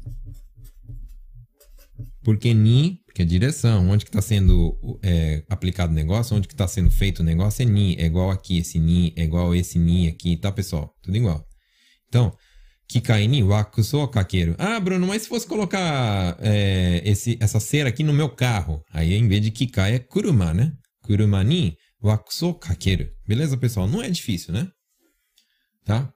Porque 2.24 2.54
ni, 2.54 3.02
porque 3.06 3.22
é 3.22 3.26
direção. 3.26 3.90
Onde 3.90 4.04
que 4.04 4.10
está 4.10 4.22
sendo 4.22 4.78
é, 5.02 5.46
aplicado 5.50 5.94
o 5.94 5.96
negócio, 5.96 6.36
onde 6.36 6.50
que 6.50 6.54
está 6.54 6.68
sendo 6.68 6.92
feito 6.92 7.20
o 7.20 7.24
negócio 7.24 7.64
é 7.64 7.66
ni. 7.66 7.96
É 7.96 8.06
igual 8.06 8.32
aqui, 8.32 8.58
esse 8.58 8.80
ni, 8.80 9.14
é 9.16 9.24
igual 9.24 9.56
esse 9.56 9.80
ni 9.80 10.10
aqui, 10.10 10.36
tá, 10.36 10.52
pessoal? 10.52 10.94
Tudo 11.02 11.16
igual. 11.16 11.48
Então, 12.10 12.36
Kikai 12.92 13.26
ni 13.26 13.42
wakuso 13.42 14.06
kakeru. 14.10 14.54
Ah, 14.58 14.78
Bruno, 14.78 15.08
mas 15.08 15.22
se 15.22 15.30
fosse 15.30 15.48
colocar 15.48 16.36
é, 16.42 17.02
esse, 17.06 17.38
essa 17.40 17.58
cera 17.58 17.88
aqui 17.88 18.04
no 18.04 18.12
meu 18.12 18.28
carro, 18.28 18.84
aí 18.92 19.14
em 19.14 19.30
vez 19.30 19.42
de 19.42 19.50
Kikai 19.50 19.94
é 19.94 20.00
kuruma, 20.00 20.54
né? 20.54 20.74
Kuruma 21.02 21.42
ni 21.42 21.78
wakuso 22.04 22.54
kakeru. 22.54 23.08
Beleza, 23.26 23.56
pessoal? 23.56 23.88
Não 23.88 24.04
é 24.04 24.10
difícil, 24.10 24.54
né? 24.54 24.68
Tá? 25.86 26.14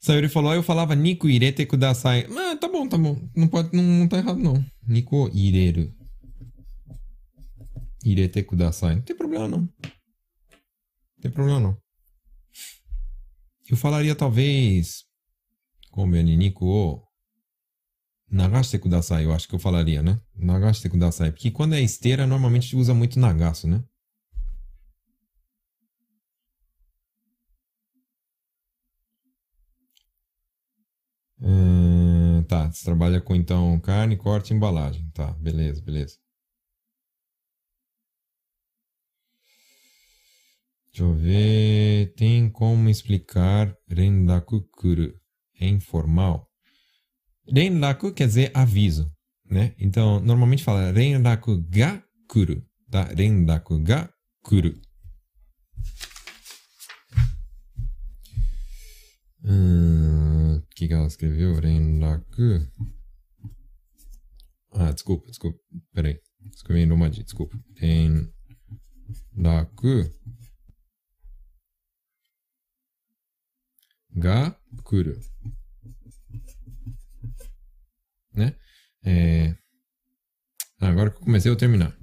Sayuri 0.00 0.28
falou, 0.28 0.54
eu 0.54 0.62
falava 0.64 0.96
Nico 0.96 1.28
irete 1.28 1.64
kudasai. 1.66 2.26
Ah, 2.36 2.56
tá 2.56 2.66
bom, 2.66 2.88
tá 2.88 2.98
bom. 2.98 3.16
Não, 3.36 3.46
pode, 3.46 3.76
não, 3.76 3.84
não 3.84 4.08
tá 4.08 4.18
errado, 4.18 4.40
não. 4.40 4.64
Nico 4.88 5.30
ireru. 5.32 6.03
Irete 8.04 8.42
kudasai. 8.42 8.96
Não 8.96 9.02
tem 9.02 9.16
problema, 9.16 9.48
não. 9.48 9.58
Não 9.60 9.70
tem 11.20 11.30
problema, 11.30 11.60
não. 11.60 11.76
Eu 13.68 13.76
falaria, 13.76 14.14
talvez... 14.14 15.04
Como 15.90 16.14
é 16.16 16.22
Nico 16.22 16.66
o... 16.66 17.04
Nagaste 18.30 18.78
kudasai, 18.78 19.24
eu 19.24 19.32
acho 19.32 19.48
que 19.48 19.54
eu 19.54 19.58
falaria, 19.60 20.02
né? 20.02 20.20
Nagaste 20.34 20.88
kudasai. 20.90 21.30
Porque 21.30 21.50
quando 21.50 21.74
é 21.74 21.80
esteira, 21.80 22.26
normalmente 22.26 22.76
usa 22.76 22.92
muito 22.92 23.18
nagaço, 23.18 23.68
né? 23.68 23.82
Hum, 31.40 32.42
tá, 32.48 32.70
você 32.70 32.84
trabalha 32.84 33.20
com 33.20 33.34
então 33.36 33.78
carne, 33.80 34.16
corte 34.16 34.52
embalagem. 34.52 35.08
Tá, 35.14 35.30
beleza, 35.34 35.80
beleza. 35.82 36.23
Deixa 40.94 41.10
eu 41.10 41.12
ver. 41.12 42.14
Tem 42.14 42.48
como 42.48 42.88
explicar 42.88 43.76
rendaku 43.88 44.62
kuru? 44.70 45.12
É 45.58 45.66
informal. 45.66 46.48
Rendaku 47.52 48.12
quer 48.12 48.28
dizer 48.28 48.52
aviso, 48.54 49.12
né? 49.44 49.74
Então, 49.76 50.20
normalmente 50.20 50.62
fala 50.62 50.92
rendaku 50.92 51.60
ga 51.68 52.00
kuru, 52.28 52.64
tá? 52.88 53.02
Rendaku 53.12 53.80
ga 53.80 54.08
kuru. 54.40 54.80
Hum, 59.44 60.58
o 60.58 60.62
que, 60.76 60.86
que 60.86 60.94
ela 60.94 61.08
escreveu? 61.08 61.58
Rendaku. 61.58 62.68
Ah, 64.70 64.92
desculpa, 64.92 65.26
desculpa. 65.26 65.58
Peraí. 65.92 66.20
Escrevi 66.54 66.86
no 66.86 66.96
Madi, 66.96 67.24
desculpa. 67.24 67.58
Rendaku. 67.74 68.30
Ga 74.14 74.56
kuru. 74.84 75.18
Né? 78.34 78.54
É... 79.04 79.54
Ah, 80.80 80.88
agora 80.88 81.10
que 81.10 81.16
eu 81.16 81.20
comecei, 81.20 81.50
eu 81.50 81.56
terminar. 81.56 81.96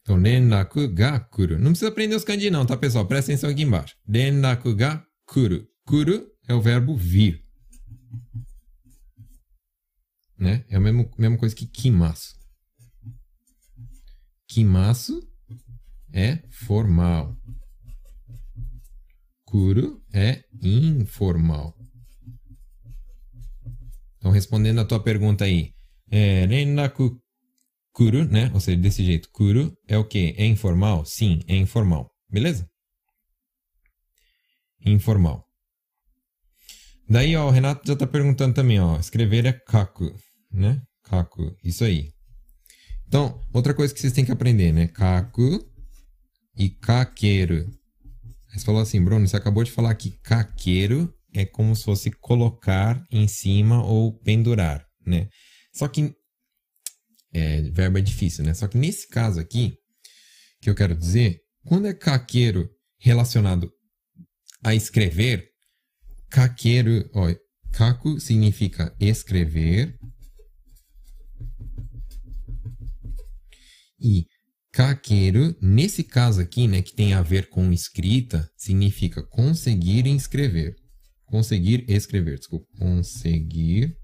Então, 0.00 0.20
rendaku 0.20 0.88
ga 0.88 1.20
kuru. 1.20 1.58
Não 1.58 1.70
precisa 1.70 1.88
aprender 1.88 2.16
os 2.16 2.24
kanji 2.24 2.50
não, 2.50 2.66
tá, 2.66 2.76
pessoal? 2.76 3.06
Presta 3.06 3.30
atenção 3.30 3.50
aqui 3.50 3.62
embaixo. 3.62 3.96
Rendaku 4.08 4.74
ga 4.74 5.06
kuru. 5.24 5.66
Kuru 5.84 6.26
é 6.48 6.54
o 6.54 6.60
verbo 6.60 6.96
vir. 6.96 7.44
Né? 10.36 10.64
É 10.68 10.76
a 10.76 10.80
mesma, 10.80 11.08
mesma 11.16 11.38
coisa 11.38 11.54
que 11.54 11.66
kimasu. 11.66 12.34
Kimasu 14.48 15.26
é 16.12 16.42
formal. 16.50 17.36
Kuru 19.52 20.02
é 20.14 20.44
informal. 20.62 21.76
Então, 24.16 24.30
respondendo 24.30 24.80
a 24.80 24.84
tua 24.86 24.98
pergunta 24.98 25.44
aí, 25.44 25.74
é, 26.10 26.46
rendaku 26.46 27.20
kuru, 27.92 28.24
né? 28.24 28.50
Ou 28.54 28.60
seja, 28.60 28.78
desse 28.78 29.04
jeito, 29.04 29.28
kuru 29.30 29.76
é 29.86 29.98
o 29.98 30.08
que? 30.08 30.34
É 30.38 30.46
informal? 30.46 31.04
Sim, 31.04 31.40
é 31.46 31.54
informal. 31.54 32.10
Beleza? 32.30 32.66
informal. 34.86 35.44
Daí, 37.06 37.36
ó, 37.36 37.46
o 37.46 37.50
Renato 37.50 37.86
já 37.86 37.92
está 37.92 38.06
perguntando 38.06 38.54
também, 38.54 38.80
ó, 38.80 38.98
escrever 38.98 39.44
é 39.44 39.52
kaku, 39.52 40.16
né? 40.50 40.80
Kaku, 41.02 41.54
isso 41.62 41.84
aí. 41.84 42.10
Então, 43.06 43.38
outra 43.52 43.74
coisa 43.74 43.92
que 43.92 44.00
vocês 44.00 44.14
têm 44.14 44.24
que 44.24 44.32
aprender, 44.32 44.72
né? 44.72 44.88
Kaku 44.88 45.62
e 46.56 46.70
kakeru. 46.70 47.81
Você 48.52 48.64
falou 48.64 48.82
assim, 48.82 49.02
Bruno, 49.02 49.26
você 49.26 49.36
acabou 49.36 49.64
de 49.64 49.70
falar 49.70 49.94
que 49.94 50.10
caqueiro 50.22 51.12
é 51.32 51.46
como 51.46 51.74
se 51.74 51.84
fosse 51.84 52.10
colocar 52.10 53.02
em 53.10 53.26
cima 53.26 53.82
ou 53.82 54.18
pendurar, 54.18 54.86
né? 55.06 55.28
Só 55.72 55.88
que 55.88 56.14
é, 57.32 57.62
verbo 57.70 57.98
é 57.98 58.02
difícil, 58.02 58.44
né? 58.44 58.52
Só 58.52 58.68
que 58.68 58.76
nesse 58.76 59.08
caso 59.08 59.40
aqui, 59.40 59.74
que 60.60 60.68
eu 60.68 60.74
quero 60.74 60.94
dizer, 60.94 61.40
quando 61.64 61.86
é 61.86 61.94
caqueiro 61.94 62.68
relacionado 62.98 63.72
a 64.62 64.74
escrever, 64.74 65.48
caqueiro, 66.28 67.08
ó, 67.14 67.34
caco 67.72 68.20
significa 68.20 68.94
escrever 69.00 69.98
e 73.98 74.26
kakeru, 74.72 75.54
nesse 75.60 76.02
caso 76.02 76.40
aqui, 76.40 76.66
né, 76.66 76.82
que 76.82 76.94
tem 76.94 77.12
a 77.12 77.22
ver 77.22 77.48
com 77.48 77.72
escrita, 77.72 78.50
significa 78.56 79.22
conseguir 79.22 80.06
escrever. 80.06 80.74
Conseguir 81.26 81.84
escrever, 81.88 82.38
desculpa. 82.38 82.66
Conseguir 82.78 83.96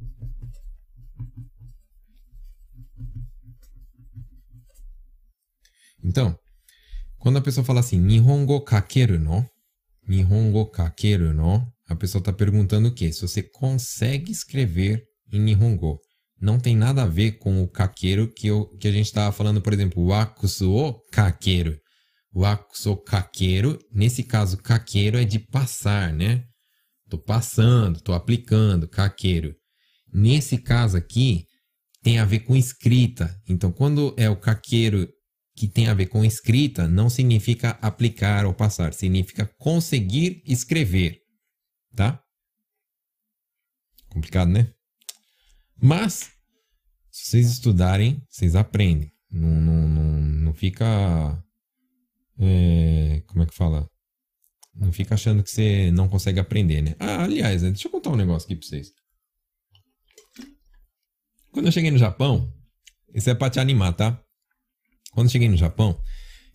Então, 6.03 6.39
quando 7.19 7.39
a 7.39 7.43
pessoa 7.43 7.65
fala 7.65 7.81
assim, 7.81 7.99
Nihongo 7.99 8.61
kakeru 8.63 9.19
no, 9.19 9.45
Nihongo 10.09 10.65
kakeru 10.71 11.35
no, 11.35 11.71
a 11.87 11.95
pessoa 11.95 12.21
está 12.21 12.33
perguntando 12.33 12.89
o 12.89 12.95
quê? 12.95 13.13
Se 13.13 13.21
você 13.21 13.43
consegue 13.43 14.33
escrever 14.33 15.05
em 15.31 15.41
Nihongo. 15.41 16.01
Não 16.41 16.59
tem 16.59 16.77
nada 16.77 17.03
a 17.03 17.07
ver 17.07 17.33
com 17.33 17.63
o 17.63 17.69
kakeru 17.69 18.33
que, 18.33 18.47
eu, 18.47 18.67
que 18.79 18.87
a 18.87 18.93
gente 18.93 19.07
estava 19.07 19.33
falando, 19.33 19.61
por 19.61 19.73
exemplo, 19.73 20.03
o 20.03 21.01
kakeru. 21.11 21.77
Wakusu 22.35 22.97
kakeru, 22.97 23.79
nesse 23.91 24.23
caso, 24.23 24.59
kakeru 24.59 25.19
é 25.19 25.25
de 25.25 25.39
passar, 25.39 26.13
né? 26.13 26.45
Tô 27.09 27.19
passando, 27.19 28.01
tô 28.01 28.13
aplicando, 28.13 28.87
kakeru. 28.87 29.55
Nesse 30.13 30.59
caso 30.59 30.97
aqui, 30.97 31.45
tem 32.03 32.19
a 32.19 32.25
ver 32.25 32.41
com 32.41 32.55
escrita. 32.55 33.35
Então, 33.49 33.73
quando 33.73 34.15
é 34.17 34.31
o 34.31 34.37
kakeru 34.37 35.09
que 35.57 35.67
tem 35.67 35.89
a 35.89 35.95
ver 35.95 36.07
com 36.07 36.25
escrita 36.25 36.87
não 36.87 37.11
significa 37.11 37.71
aplicar 37.83 38.47
ou 38.47 38.55
passar, 38.55 38.95
significa 38.95 39.45
conseguir 39.59 40.41
escrever, 40.47 41.19
tá? 41.97 42.23
Complicado, 44.09 44.51
né? 44.51 44.73
Mas, 45.81 46.31
se 47.11 47.31
vocês 47.31 47.51
estudarem, 47.51 48.23
vocês 48.29 48.57
aprendem. 48.57 49.13
Não, 49.31 49.49
não, 49.49 49.89
não, 49.89 50.21
não 50.21 50.55
fica. 50.55 51.45
É, 52.39 53.23
como 53.27 53.43
é 53.43 53.47
que 53.47 53.55
fala? 53.55 53.89
Não 54.75 54.93
fica 54.93 55.15
achando 55.15 55.43
que 55.43 55.51
você 55.51 55.91
não 55.91 56.09
consegue 56.09 56.39
aprender, 56.39 56.83
né? 56.83 56.95
Ah, 56.99 57.25
aliás, 57.25 57.63
né, 57.63 57.71
deixa 57.71 57.89
eu 57.89 57.93
contar 57.93 58.11
um 58.11 58.17
negócio 58.17 58.47
aqui 58.47 58.57
pra 58.57 58.67
vocês. 58.67 58.93
Quando 61.51 61.67
eu 61.67 61.73
cheguei 61.73 61.91
no 61.91 61.99
Japão, 61.99 62.53
isso 63.13 63.29
é 63.29 63.35
pra 63.35 63.51
te 63.51 63.59
animar, 63.59 63.93
tá? 63.95 64.23
Quando 65.13 65.31
cheguei 65.31 65.49
no 65.49 65.57
Japão, 65.57 66.01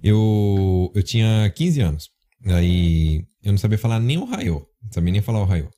eu, 0.02 0.92
eu 0.96 1.04
tinha 1.04 1.50
15 1.50 1.82
anos. 1.82 2.10
Aí 2.46 3.26
eu 3.42 3.52
não 3.52 3.58
sabia 3.58 3.78
falar 3.78 4.00
nem 4.00 4.18
o 4.18 4.26
raio, 4.26 4.66
não 4.82 4.92
sabia 4.92 5.12
nem 5.12 5.22
falar 5.22 5.42
o 5.42 5.46
raio. 5.46 5.70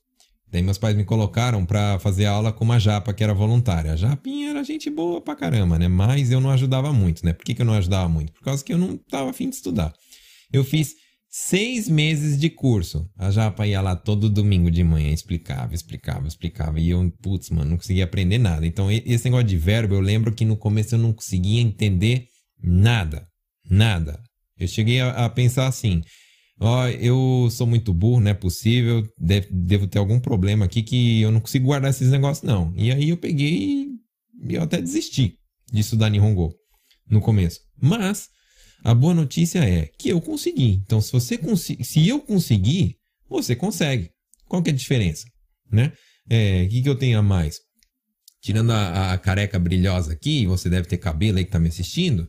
Daí 0.56 0.64
meus 0.64 0.78
pais 0.78 0.96
me 0.96 1.04
colocaram 1.04 1.66
para 1.66 2.00
fazer 2.00 2.26
aula 2.26 2.54
com 2.54 2.64
uma 2.64 2.80
japa 2.80 3.14
que 3.14 3.22
era 3.22 3.34
voluntária. 3.34 3.92
A 3.92 3.98
japinha 3.98 4.52
era 4.52 4.64
gente 4.64 4.90
boa 4.90 5.20
pra 5.20 5.36
caramba, 5.36 5.78
né? 5.78 5.90
Mas 5.90 6.32
eu 6.32 6.40
não 6.40 6.50
ajudava 6.50 6.94
muito, 6.94 7.26
né? 7.26 7.34
Por 7.34 7.44
que, 7.44 7.54
que 7.54 7.62
eu 7.62 7.66
não 7.66 7.74
ajudava 7.74 8.08
muito? 8.08 8.32
Por 8.32 8.42
causa 8.42 8.64
que 8.64 8.72
eu 8.72 8.78
não 8.78 8.96
tava 8.96 9.30
afim 9.30 9.50
de 9.50 9.58
estudar. 9.58 9.94
Eu 10.54 10.64
fiz 10.64 10.94
seis 11.30 11.90
meses 11.90 12.40
de 12.40 12.50
curso. 12.50 13.06
A 13.18 13.32
japa 13.32 13.68
ia 13.68 13.82
lá 13.82 13.98
todo 13.98 14.30
domingo 14.30 14.72
de 14.72 14.82
manhã, 14.82 15.12
explicava, 15.12 15.76
explicava, 15.76 16.26
explicava. 16.26 16.80
E 16.80 16.92
eu, 16.92 17.12
putz, 17.22 17.50
mano, 17.50 17.72
não 17.72 17.78
conseguia 17.78 18.06
aprender 18.06 18.38
nada. 18.38 18.66
Então, 18.66 18.90
esse 18.90 19.26
negócio 19.26 19.48
de 19.48 19.58
verbo, 19.58 19.96
eu 19.96 20.00
lembro 20.00 20.32
que 20.34 20.46
no 20.46 20.56
começo 20.56 20.96
eu 20.96 21.00
não 21.00 21.12
conseguia 21.12 21.60
entender 21.60 22.30
Nada. 22.66 23.28
Nada. 23.70 24.20
Eu 24.58 24.68
cheguei 24.68 25.00
a, 25.00 25.26
a 25.26 25.30
pensar 25.30 25.68
assim: 25.68 26.02
ó, 26.60 26.88
eu 26.88 27.48
sou 27.52 27.68
muito 27.68 27.94
burro, 27.94 28.20
não 28.20 28.32
é 28.32 28.34
possível, 28.34 29.08
devo 29.18 29.88
ter 29.88 30.00
algum 30.00 30.20
problema 30.20 30.66
aqui 30.66 30.84
que 30.84 31.22
eu 31.22 31.32
não 31.32 31.40
consigo 31.40 31.66
guardar 31.66 31.90
esses 31.90 32.10
negócios, 32.10 32.44
não. 32.44 32.74
E 32.76 32.92
aí 32.92 33.10
eu 33.10 33.18
peguei 33.18 33.90
e 34.48 34.54
eu 34.56 34.64
até 34.64 34.82
desisti 34.82 35.38
de 35.72 35.82
estudar 35.82 36.10
Nihongo 36.10 36.54
no 37.10 37.22
começo. 37.22 37.60
Mas 37.82 38.30
a 38.84 38.94
boa 38.94 39.14
notícia 39.14 39.60
é 39.60 39.90
que 39.98 40.10
eu 40.10 40.22
consegui. 40.22 40.82
Então, 40.86 41.02
se 41.02 41.12
você 41.12 41.40
se 41.84 42.08
eu 42.08 42.20
conseguir, 42.20 42.98
você 43.30 43.56
consegue. 43.56 44.12
Qual 44.48 44.62
que 44.62 44.70
é 44.70 44.74
a 44.74 44.76
diferença? 44.76 45.26
Né? 45.72 45.92
É, 46.30 46.64
o 46.64 46.70
que, 46.70 46.82
que 46.82 46.90
eu 46.90 46.96
tenho 46.96 47.20
a 47.20 47.24
mais? 47.24 47.60
Tirando 48.42 48.72
a, 48.72 49.14
a 49.14 49.18
careca 49.18 49.58
brilhosa 49.58 50.14
aqui, 50.14 50.46
você 50.46 50.70
deve 50.70 50.88
ter 50.88 50.98
cabelo 50.98 51.38
aí 51.38 51.46
que 51.46 51.52
tá 51.52 51.60
me 51.60 51.68
assistindo 51.68 52.28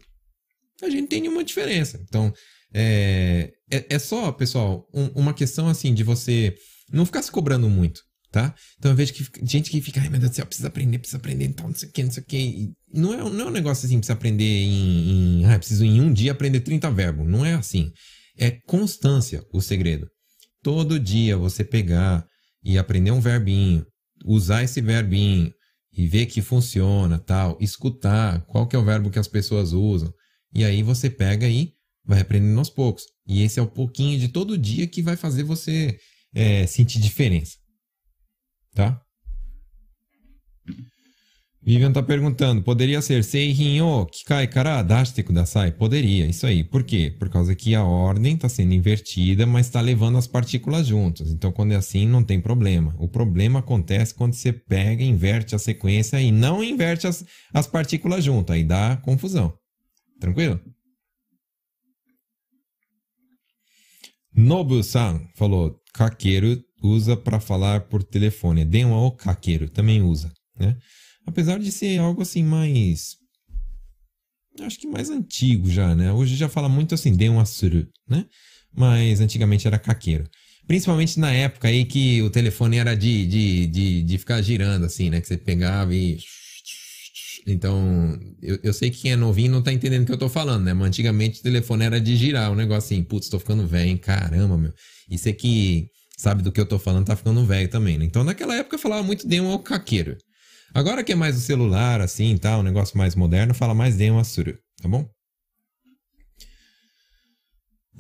a 0.85 0.91
gente 0.91 1.09
tem 1.09 1.21
nenhuma 1.21 1.45
diferença. 1.45 2.01
Então, 2.07 2.33
é, 2.73 3.53
é, 3.71 3.87
é 3.91 3.99
só, 3.99 4.31
pessoal, 4.33 4.87
um, 4.93 5.07
uma 5.21 5.35
questão 5.35 5.69
assim 5.69 5.95
de 5.95 6.03
você 6.03 6.55
não 6.93 7.07
ficar 7.07 7.23
se 7.23 7.31
cobrando 7.31 7.69
muito, 7.69 8.03
tá? 8.31 8.55
Então 8.79 8.91
eu 8.93 8.97
vejo 8.97 9.13
que 9.13 9.25
gente 9.43 9.71
que 9.71 9.81
fica, 9.81 10.01
ai 10.01 10.09
meu 10.09 10.21
Deus 10.21 10.31
do 10.31 10.37
céu, 10.37 10.47
precisa 10.47 10.69
aprender, 10.69 10.99
precisa 10.99 11.19
aprender, 11.19 11.45
então 11.47 11.69
não 11.69 11.75
sei 11.75 11.89
o 11.89 11.93
que, 11.93 12.03
não 12.03 12.11
sei 12.11 12.23
o 12.23 12.27
que. 12.27 12.73
Não 12.93 13.15
é, 13.15 13.17
não 13.17 13.47
é 13.47 13.49
um 13.49 13.53
negócio 13.53 13.87
assim, 13.87 13.99
precisa 13.99 14.15
aprender 14.15 14.45
em, 14.45 15.41
em 15.41 15.45
ah, 15.47 15.59
preciso 15.59 15.85
em 15.85 16.01
um 16.01 16.13
dia 16.13 16.33
aprender 16.33 16.61
30 16.61 16.91
verbos. 16.91 17.27
Não 17.27 17.45
é 17.45 17.55
assim. 17.55 17.91
É 18.39 18.51
constância 18.51 19.43
o 19.53 19.61
segredo. 19.61 20.07
Todo 20.63 21.01
dia 21.01 21.37
você 21.37 21.65
pegar 21.65 22.27
e 22.63 22.77
aprender 22.77 23.11
um 23.11 23.21
verbinho, 23.21 23.87
usar 24.25 24.63
esse 24.63 24.81
verbinho 24.81 25.53
e 25.97 26.07
ver 26.07 26.27
que 26.27 26.43
funciona, 26.43 27.19
tal, 27.19 27.57
escutar 27.61 28.45
qual 28.47 28.67
que 28.67 28.77
é 28.77 28.79
o 28.79 28.85
verbo 28.85 29.11
que 29.11 29.19
as 29.19 29.29
pessoas 29.29 29.73
usam. 29.73 30.13
E 30.53 30.65
aí 30.65 30.83
você 30.83 31.09
pega 31.09 31.49
e 31.49 31.76
vai 32.07 32.21
aprendendo 32.21 32.59
aos 32.59 32.71
poucos. 32.71 33.05
E 33.27 33.43
esse 33.43 33.59
é 33.59 33.63
o 33.63 33.67
pouquinho 33.67 34.19
de 34.19 34.29
todo 34.29 34.57
dia 34.57 34.87
que 34.87 35.03
vai 35.03 35.17
fazer 35.17 35.43
você 35.43 35.99
é, 36.35 36.67
sentir 36.67 37.01
diferença. 37.01 37.57
Tá? 38.75 39.01
Vivian 41.67 41.91
tá 41.91 42.01
perguntando, 42.01 42.63
poderia 42.63 43.03
ser 43.03 43.25
Seihin 43.25 43.81
o 43.81 44.07
Kikai 44.07 44.47
kara 44.47 44.83
dashite 44.83 45.25
kudasai? 45.25 45.73
Poderia, 45.73 46.25
isso 46.25 46.47
aí. 46.47 46.63
Por 46.63 46.85
quê? 46.85 47.13
Por 47.19 47.29
causa 47.29 47.57
que 47.57 47.75
a 47.75 47.83
ordem 47.83 48.35
está 48.35 48.49
sendo 48.49 48.73
invertida, 48.73 49.47
mas 49.47 49.67
está 49.67 49.81
levando 49.81 50.17
as 50.17 50.29
partículas 50.29 50.87
juntas. 50.87 51.33
Então, 51.33 51.51
quando 51.51 51.73
é 51.73 51.75
assim, 51.75 52.07
não 52.07 52.23
tem 52.23 52.41
problema. 52.41 52.95
O 53.01 53.09
problema 53.09 53.59
acontece 53.59 54.15
quando 54.15 54.35
você 54.35 54.53
pega, 54.53 55.03
inverte 55.03 55.57
a 55.57 55.59
sequência 55.59 56.21
e 56.21 56.31
não 56.31 56.63
inverte 56.63 57.09
as, 57.09 57.25
as 57.53 57.67
partículas 57.67 58.23
juntas. 58.23 58.55
Aí 58.55 58.63
dá 58.63 58.97
confusão. 58.99 59.53
Tranquilo? 60.21 60.61
Nobu-san 64.37 65.27
falou: 65.35 65.81
Kakeru 65.95 66.63
usa 66.83 67.17
para 67.17 67.41
falar 67.41 67.81
por 67.89 68.03
telefone. 68.03 68.65
Denwa 68.65 68.99
o 68.99 69.11
Kakeru 69.11 69.69
também 69.69 70.03
usa, 70.03 70.31
né? 70.59 70.77
Apesar 71.27 71.59
de 71.59 71.73
ser 71.73 71.99
algo 71.99 72.23
assim 72.23 72.45
mais. 72.45 73.17
Acho 74.61 74.79
que 74.79 74.87
mais 74.87 75.11
antigo 75.11 75.71
já, 75.71 75.95
né? 75.95 76.13
Hoje 76.13 76.37
já 76.37 76.49
fala 76.49 76.69
muito 76.69 76.95
assim, 76.95 77.15
Denwa 77.15 77.45
suru, 77.45 77.87
né? 78.09 78.27
Mas 78.75 79.21
antigamente 79.21 79.67
era 79.67 79.79
Kakeru. 79.79 80.29
Principalmente 80.67 81.19
na 81.19 81.33
época 81.33 81.69
aí 81.69 81.85
que 81.85 82.21
o 82.23 82.31
telefone 82.31 82.77
era 82.77 82.95
de, 82.95 83.27
de, 83.27 83.67
de, 83.67 84.03
de 84.03 84.19
ficar 84.19 84.43
girando, 84.43 84.85
assim, 84.85 85.11
né? 85.11 85.21
Que 85.21 85.27
você 85.27 85.37
pegava 85.37 85.95
e 85.95 86.19
então, 87.47 88.19
eu, 88.43 88.59
eu 88.61 88.73
sei 88.73 88.91
que 88.91 89.03
quem 89.03 89.13
é 89.13 89.17
novinho 89.17 89.53
não 89.53 89.63
tá 89.63 89.73
entendendo 89.73 90.03
o 90.03 90.07
que 90.07 90.13
eu 90.13 90.19
tô 90.19 90.29
falando, 90.29 90.65
né? 90.65 90.75
Mas 90.75 90.89
antigamente 90.89 91.39
o 91.39 91.43
telefone 91.45 91.85
era 91.85 92.01
de 92.01 92.17
girar, 92.17 92.51
um 92.51 92.57
negócio 92.57 92.93
assim, 92.93 93.05
putz, 93.05 93.29
tô 93.29 93.39
ficando 93.39 93.67
velho, 93.67 93.91
hein? 93.91 93.97
Caramba, 93.97 94.59
meu. 94.59 94.73
Você 95.09 95.33
que 95.33 95.89
sabe 96.19 96.43
do 96.43 96.51
que 96.51 96.61
eu 96.61 96.67
tô 96.67 96.77
falando 96.79 97.07
tá 97.07 97.15
ficando 97.15 97.45
velho 97.47 97.69
também, 97.69 97.99
né? 97.99 98.05
Então, 98.05 98.25
naquela 98.25 98.57
época 98.57 98.75
eu 98.75 98.81
falava 98.81 99.05
muito 99.05 99.29
de 99.29 99.41
um 99.41 99.57
caqueiro. 99.59 100.17
Agora 100.75 101.05
que 101.05 101.13
é 101.13 101.15
mais 101.15 101.37
o 101.37 101.41
celular, 101.41 102.01
assim, 102.01 102.37
tá, 102.37 102.59
um 102.59 102.63
negócio 102.65 102.99
mais 102.99 103.15
moderno, 103.15 103.55
fala 103.55 103.75
mais 103.75 103.97
de 103.97 104.11
um 104.11 104.19
assuru, 104.19 104.59
tá 104.83 104.89
bom? 104.89 105.09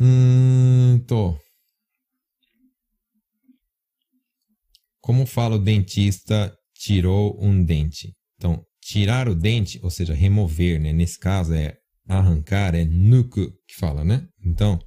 Hum, 0.00 1.02
tô. 1.06 1.38
Como 5.00 5.24
fala 5.24 5.54
o 5.54 5.58
dentista 5.58 6.52
tirou 6.74 7.38
um 7.40 7.62
dente? 7.62 8.12
Então, 8.36 8.65
tirar 8.86 9.28
o 9.28 9.34
dente, 9.34 9.80
ou 9.82 9.90
seja, 9.90 10.14
remover, 10.14 10.80
né? 10.80 10.92
Nesse 10.92 11.18
caso 11.18 11.52
é 11.52 11.76
arrancar, 12.06 12.72
é 12.72 12.84
nuku 12.84 13.50
que 13.66 13.74
fala, 13.74 14.04
né? 14.04 14.28
Então, 14.44 14.78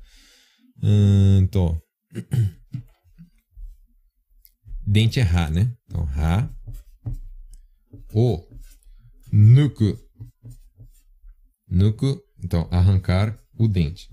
hum, 0.82 1.46
tô. 1.52 1.78
dente 4.88 5.20
é 5.20 5.24
ra, 5.24 5.50
né? 5.50 5.76
Então, 5.86 6.06
ra, 6.06 6.50
o, 8.14 8.42
nuku, 9.34 10.00
nuku, 11.68 12.24
então, 12.42 12.70
arrancar 12.72 13.38
o 13.58 13.68
dente. 13.68 14.08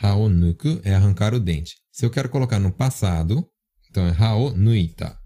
Hao 0.00 0.28
nuku 0.28 0.80
é 0.82 0.92
arrancar 0.92 1.34
o 1.34 1.40
dente. 1.40 1.83
Se 1.94 2.04
eu 2.04 2.10
quero 2.10 2.28
colocar 2.28 2.58
no 2.58 2.72
passado, 2.72 3.48
então 3.88 4.04
é 4.04 4.10
hao 4.10 4.50
nuita. 4.50 5.16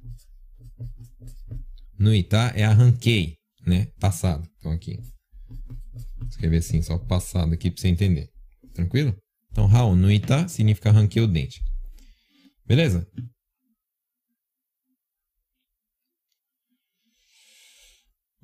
Nuita 1.99 2.53
é 2.55 2.63
arranquei, 2.63 3.39
né? 3.67 3.87
Passado. 3.99 4.47
Então 4.59 4.73
aqui. 4.73 5.01
Vou 6.19 6.29
escrever 6.29 6.59
assim, 6.59 6.83
só 6.83 6.99
passado 6.99 7.55
aqui 7.55 7.71
para 7.71 7.81
você 7.81 7.89
entender. 7.89 8.29
Tranquilo? 8.75 9.17
Então 9.51 9.65
hao 9.75 9.97
nuita 9.97 10.47
significa 10.47 10.91
arranquei 10.91 11.23
o 11.23 11.27
dente. 11.27 11.65
Beleza? 12.67 13.11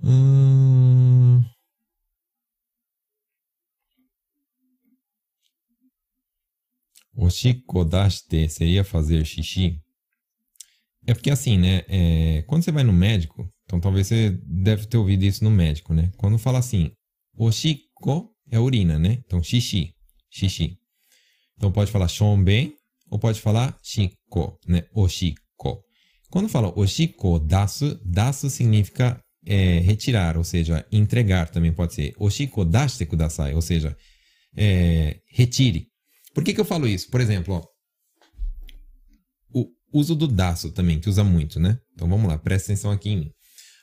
Hum... 0.03 0.84
Oshiko 7.25 7.85
dashite 7.85 8.49
seria 8.49 8.85
fazer 8.85 9.25
xixi? 9.25 9.81
É 11.07 11.15
porque 11.15 11.31
assim, 11.31 11.57
né? 11.59 11.83
É, 11.89 12.43
quando 12.47 12.63
você 12.63 12.73
vai 12.73 12.85
no 12.85 12.93
médico, 12.93 13.49
então 13.65 13.81
talvez 13.81 14.07
você 14.07 14.39
deve 14.45 14.87
ter 14.87 14.99
ouvido 14.99 15.23
isso 15.25 15.43
no 15.43 15.51
médico, 15.51 15.95
né? 15.95 16.11
Quando 16.17 16.39
fala 16.39 16.59
assim, 16.59 16.91
oshiko 17.37 18.31
é 18.51 18.59
urina, 18.59 18.99
né? 18.99 19.19
Então 19.25 19.43
xixi, 19.43 19.95
xixi. 20.31 20.79
Então 21.57 21.73
pode 21.73 21.91
falar 21.91 22.09
shonben 22.09 22.75
ou 23.11 23.19
pode 23.19 23.41
falar 23.41 23.79
shiko, 23.83 24.59
né? 24.67 24.85
Oshiko. 24.95 25.83
Quando 26.31 26.49
fala 26.49 26.79
oshiko 26.79 27.39
dasu, 27.39 27.99
dasu 28.05 28.51
significa 28.51 29.19
é, 29.47 29.79
retirar, 29.79 30.37
ou 30.37 30.45
seja, 30.45 30.85
entregar 30.91 31.49
também 31.49 31.73
pode 31.73 31.95
ser. 31.95 32.15
Oshiko 32.19 32.65
dashite 32.65 33.07
kudasai, 33.07 33.55
ou 33.55 33.63
seja, 33.63 33.97
é, 34.57 35.21
retire. 35.27 35.94
Por 36.35 36.43
que, 36.43 36.53
que 36.53 36.61
eu 36.61 36.65
falo 36.65 36.87
isso? 36.89 37.09
Por 37.09 37.21
exemplo, 37.21 37.55
ó, 37.55 37.75
o 39.55 39.71
uso 39.93 40.15
do 40.15 40.27
daço 40.27 40.73
também, 40.73 40.99
que 40.99 41.09
usa 41.09 41.23
muito, 41.23 41.61
né? 41.61 41.79
Então 41.95 42.09
vamos 42.09 42.29
lá, 42.29 42.37
presta 42.37 42.73
atenção 42.73 42.91
aqui 42.91 43.11
em 43.11 43.17
mim. 43.17 43.31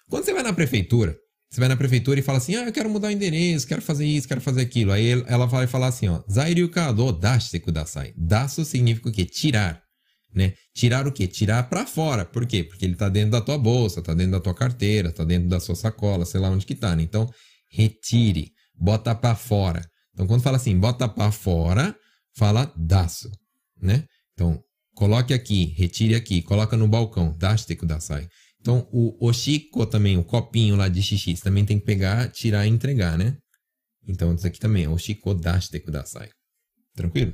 Quando 0.10 0.26
você 0.26 0.34
vai 0.34 0.44
na 0.44 0.52
prefeitura, 0.52 1.16
você 1.50 1.60
vai 1.60 1.70
na 1.70 1.78
prefeitura 1.78 2.20
e 2.20 2.24
fala 2.24 2.38
assim: 2.38 2.56
ah, 2.56 2.66
eu 2.66 2.72
quero 2.72 2.90
mudar 2.90 3.08
o 3.08 3.12
endereço, 3.12 3.66
quero 3.66 3.82
fazer 3.82 4.06
isso, 4.06 4.28
quero 4.28 4.42
fazer 4.42 4.62
aquilo. 4.62 4.92
Aí 4.92 5.24
ela 5.28 5.46
vai 5.46 5.68
falar 5.68 5.88
assim: 5.88 6.10
ó, 6.10 6.22
Zairyu 6.30 6.70
kado 6.70 7.12
dashite 7.14 7.60
kudasai. 7.60 8.14
Daço 8.18 8.64
significa 8.66 9.10
o 9.10 9.12
quê? 9.12 9.26
Tirar. 9.26 9.82
Né? 10.34 10.54
Tirar 10.74 11.08
o 11.08 11.12
quê? 11.12 11.28
Tirar 11.28 11.70
para 11.70 11.86
fora. 11.86 12.24
Por 12.24 12.46
quê? 12.46 12.64
Porque 12.64 12.86
ele 12.86 12.96
tá 12.96 13.10
dentro 13.10 13.32
da 13.32 13.42
tua 13.42 13.58
bolsa, 13.58 14.02
tá 14.02 14.14
dentro 14.14 14.32
da 14.32 14.40
tua 14.40 14.54
carteira, 14.54 15.12
tá 15.12 15.26
dentro 15.26 15.50
da 15.50 15.60
sua 15.60 15.76
sacola, 15.76 16.26
sei 16.26 16.40
lá 16.40 16.50
onde 16.50 16.66
que 16.66 16.76
tá, 16.76 16.96
né? 16.96 17.04
Então, 17.04 17.30
retire, 17.70 18.52
bota 18.74 19.14
para 19.14 19.36
fora. 19.36 19.82
Então, 20.14 20.26
quando 20.28 20.42
fala 20.42 20.56
assim, 20.56 20.78
bota 20.78 21.08
para 21.08 21.32
fora, 21.34 21.94
fala 22.36 22.72
daço, 22.76 23.30
né? 23.82 24.06
Então, 24.34 24.62
coloque 24.96 25.34
aqui, 25.34 25.66
retire 25.78 26.16
aqui, 26.16 26.42
coloca 26.42 26.78
no 26.78 26.88
balcão, 26.88 27.36
dashite 27.38 27.76
kudasai. 27.76 28.28
Então, 28.60 28.88
o 28.92 29.26
oshiko 29.26 29.86
também, 29.86 30.18
o 30.18 30.24
copinho 30.24 30.76
lá 30.76 30.88
de 30.88 31.02
xixi, 31.02 31.36
você 31.36 31.44
também 31.44 31.66
tem 31.66 31.80
que 31.80 31.86
pegar, 31.86 32.30
tirar 32.30 32.66
e 32.66 32.70
entregar, 32.70 33.18
né? 33.18 33.38
Então, 34.08 34.34
isso 34.34 34.46
aqui 34.46 34.60
também, 34.60 34.88
oshiko 34.88 35.34
dashite 35.34 35.80
kudasai. 35.80 36.30
Tranquilo? 36.96 37.34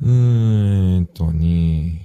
Hum, 0.00 1.06
Tony. 1.14 2.04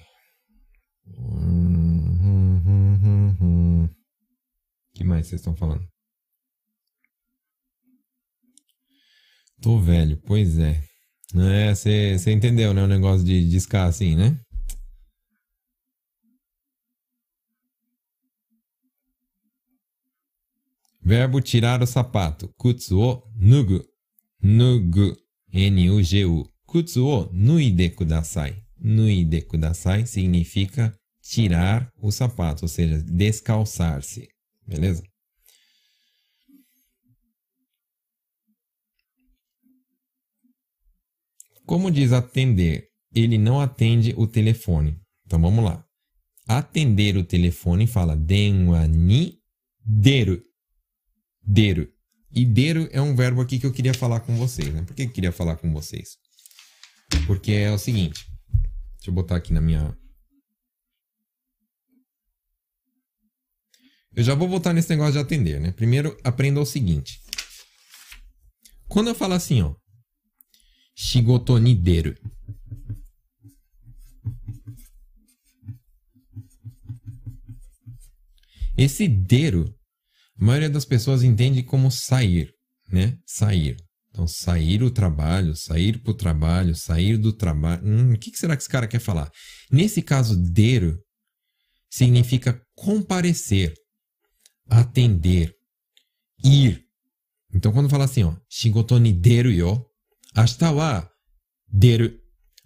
Hum, 1.18 2.18
hum, 2.22 2.98
hum, 3.04 3.38
hum, 3.42 3.90
que 4.94 5.04
mais 5.04 5.28
vocês 5.28 5.42
estão 5.42 5.56
falando? 5.56 5.86
Tô 9.62 9.80
velho, 9.80 10.18
pois 10.26 10.60
é. 10.60 10.82
É, 11.36 11.74
você 11.74 12.32
entendeu, 12.32 12.74
né? 12.74 12.84
O 12.84 12.88
negócio 12.88 13.26
de 13.26 13.48
discar 13.50 13.88
assim, 13.88 14.16
né? 14.16 14.40
Verbo 21.02 21.42
tirar 21.42 21.82
o 21.82 21.88
sapato. 21.88 22.50
Kutsu 22.58 23.00
o 23.00 23.24
nugu. 23.36 23.84
Nugu. 24.42 25.18
N-U-G-U. 25.54 26.46
Kutsu 26.66 27.08
o 27.08 27.30
nuide 27.34 27.90
kudasai. 27.90 28.62
Nuide 28.78 29.42
kudasai 29.42 30.06
significa 30.06 30.94
tirar 31.22 31.90
o 32.02 32.12
sapato, 32.12 32.66
ou 32.66 32.70
seja, 32.70 33.02
descalçar-se. 33.02 34.28
Beleza? 34.68 35.02
Como 41.68 41.92
diz 41.92 42.12
atender, 42.12 42.88
ele 43.14 43.38
não 43.38 43.62
atende 43.62 44.16
o 44.18 44.26
telefone. 44.26 45.00
Então 45.28 45.40
vamos 45.40 45.64
lá. 45.64 45.86
Atender 46.48 47.16
o 47.18 47.24
telefone 47.24 47.86
fala 47.86 48.16
denwa 48.16 48.88
ni 48.88 49.38
deru 49.86 50.42
deru. 51.48 51.88
E 52.32 52.46
deru 52.46 52.90
é 52.92 53.02
um 53.02 53.16
verbo 53.16 53.42
aqui 53.42 53.58
que 53.58 53.66
eu 53.66 53.72
queria 53.72 53.94
falar 53.94 54.20
com 54.20 54.36
vocês. 54.36 54.74
Né? 54.74 54.82
Por 54.84 54.94
que 54.94 55.04
eu 55.04 55.10
queria 55.10 55.32
falar 55.32 55.56
com 55.56 55.72
vocês? 55.72 56.18
Porque 57.26 57.54
é 57.54 57.72
o 57.72 57.78
seguinte. 57.78 58.28
Deixa 58.98 59.10
eu 59.10 59.14
botar 59.14 59.38
aqui 59.38 59.54
na 59.54 59.62
minha. 59.62 59.98
Eu 64.14 64.24
já 64.24 64.36
vou 64.36 64.50
voltar 64.50 64.74
nesse 64.74 64.90
negócio 64.90 65.14
de 65.14 65.20
atender, 65.20 65.62
né? 65.62 65.72
Primeiro, 65.72 66.18
aprenda 66.24 66.60
o 66.60 66.66
seguinte. 66.66 67.20
Quando 68.88 69.08
eu 69.10 69.16
falo 69.16 69.34
assim, 69.34 69.62
ó. 69.62 69.76
Shigoto 70.98 71.58
ni 71.60 71.76
deru. 71.76 72.16
Esse 78.76 79.08
deru 79.08 79.78
a 80.40 80.46
maioria 80.46 80.70
das 80.70 80.86
pessoas 80.86 81.24
entende 81.24 81.64
como 81.64 81.90
sair, 81.90 82.54
né? 82.92 83.18
Sair. 83.26 83.76
Então, 84.10 84.28
sair 84.28 84.84
o 84.84 84.92
trabalho, 84.92 85.56
sair 85.56 86.00
para 86.02 86.12
o 86.12 86.14
trabalho, 86.16 86.76
sair 86.76 87.18
do 87.18 87.34
trabalho. 87.34 87.84
Hum, 87.84 88.14
o 88.14 88.18
que 88.18 88.36
será 88.38 88.56
que 88.56 88.62
esse 88.62 88.70
cara 88.70 88.88
quer 88.88 89.00
falar? 89.00 89.32
Nesse 89.72 90.02
caso, 90.02 90.36
deru 90.36 90.98
significa 91.90 92.62
comparecer, 92.76 93.74
atender, 94.70 95.54
ir. 96.44 96.84
Então, 97.54 97.72
quando 97.72 97.90
fala 97.90 98.06
assim, 98.06 98.24
ó, 98.24 98.36
shigoto 98.50 99.00
ni 99.00 99.20
yo, 99.56 99.86
ashita 100.38 100.72
wa 100.72 101.10
deru, 101.68 102.12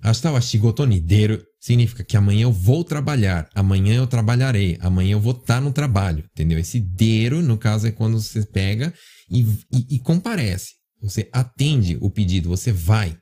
ashita 0.01 0.31
wa 0.31 0.41
shigoto 0.41 0.85
ni 0.85 0.99
deru, 0.99 1.41
significa 1.59 2.03
que 2.03 2.17
amanhã 2.17 2.43
eu 2.43 2.51
vou 2.51 2.83
trabalhar, 2.83 3.49
amanhã 3.55 3.95
eu 3.95 4.07
trabalharei, 4.07 4.77
amanhã 4.81 5.13
eu 5.13 5.19
vou 5.19 5.33
estar 5.33 5.61
no 5.61 5.71
trabalho, 5.71 6.25
entendeu? 6.33 6.59
Esse 6.59 6.79
deiro, 6.81 7.41
no 7.41 7.57
caso, 7.57 7.87
é 7.87 7.91
quando 7.91 8.19
você 8.19 8.45
pega 8.45 8.93
e, 9.29 9.41
e, 9.71 9.95
e 9.95 9.99
comparece. 9.99 10.73
Você 11.01 11.29
atende 11.31 11.97
o 12.01 12.09
pedido, 12.09 12.49
você 12.49 12.71
vai. 12.71 13.17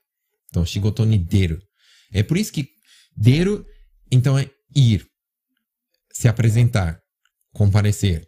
Então, 0.50 0.66
shigotoni 0.66 1.18
deiro. 1.18 1.62
É 2.12 2.24
por 2.24 2.38
isso 2.38 2.52
que 2.52 2.68
deiro, 3.16 3.64
então, 4.12 4.38
é 4.38 4.50
ir, 4.76 5.06
se 6.12 6.28
apresentar, 6.28 7.00
comparecer, 7.54 8.26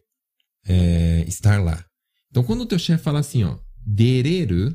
é, 0.68 1.26
estar 1.28 1.62
lá. 1.62 1.84
Então, 2.30 2.44
quando 2.44 2.62
o 2.62 2.66
teu 2.66 2.78
chefe 2.78 3.04
fala 3.04 3.20
assim, 3.20 3.44
ó, 3.44 3.58
dereru, 3.84 4.74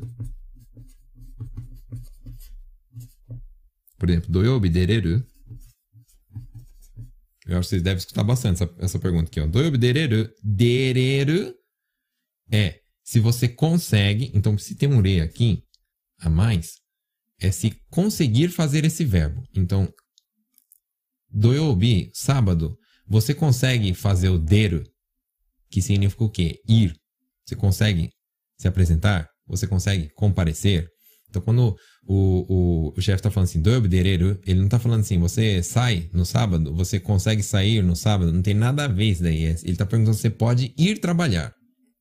Por 3.99 4.11
exemplo, 4.11 4.31
doyobi 4.31 4.69
dereru. 4.69 5.25
Eu 7.47 7.59
acho 7.59 7.69
que 7.69 7.71
vocês 7.71 7.83
devem 7.83 7.99
escutar 7.99 8.25
bastante 8.25 8.63
essa, 8.63 8.75
essa 8.79 8.99
pergunta 8.99 9.29
aqui. 9.29 9.41
Ó. 9.41 9.47
Doyobi 9.47 9.79
dereru. 9.79 10.29
Dereru 10.43 11.55
é 12.51 12.81
se 13.03 13.21
você 13.21 13.49
consegue. 13.49 14.31
Então, 14.35 14.59
se 14.59 14.75
tem 14.75 14.89
um 14.89 15.01
re 15.01 15.21
aqui 15.21 15.63
a 16.19 16.29
mais, 16.29 16.81
é 17.39 17.51
se 17.51 17.71
conseguir 17.89 18.49
fazer 18.49 18.85
esse 18.85 19.05
verbo. 19.05 19.43
Então, 19.55 19.93
doyobi, 21.31 22.11
sábado, 22.15 22.77
você 23.07 23.33
consegue 23.33 23.95
fazer 23.95 24.29
o 24.29 24.39
deru, 24.39 24.83
que 25.71 25.81
significa 25.81 26.25
o 26.25 26.31
quê? 26.31 26.61
Ir. 26.69 26.99
Você 27.45 27.55
consegue 27.55 28.11
se 28.59 28.67
apresentar? 28.67 29.31
Você 29.47 29.67
consegue 29.67 30.11
comparecer? 30.11 30.91
Então, 31.29 31.43
quando 31.43 31.77
o, 32.07 32.47
o, 32.49 32.95
o 32.97 33.01
chefe 33.01 33.17
está 33.17 33.31
falando 33.31 33.49
assim, 33.49 33.61
dereiro, 33.61 34.41
ele 34.47 34.59
não 34.59 34.67
está 34.67 34.79
falando 34.79 35.01
assim, 35.01 35.19
você 35.19 35.63
sai 35.63 36.09
no 36.13 36.25
sábado, 36.25 36.75
você 36.75 37.01
consegue 37.01 37.43
sair 37.43 37.83
no 37.83 37.97
sábado, 37.97 38.33
não 38.33 38.43
tem 38.43 38.55
nada 38.55 38.85
a 38.85 38.89
ver 38.89 39.11
isso 39.11 39.23
daí. 39.23 39.45
Ele 39.45 39.57
está 39.65 39.85
perguntando 39.85 40.15
se 40.17 40.23
você 40.23 40.31
pode 40.31 40.73
ir 40.79 40.99
trabalhar. 40.99 41.53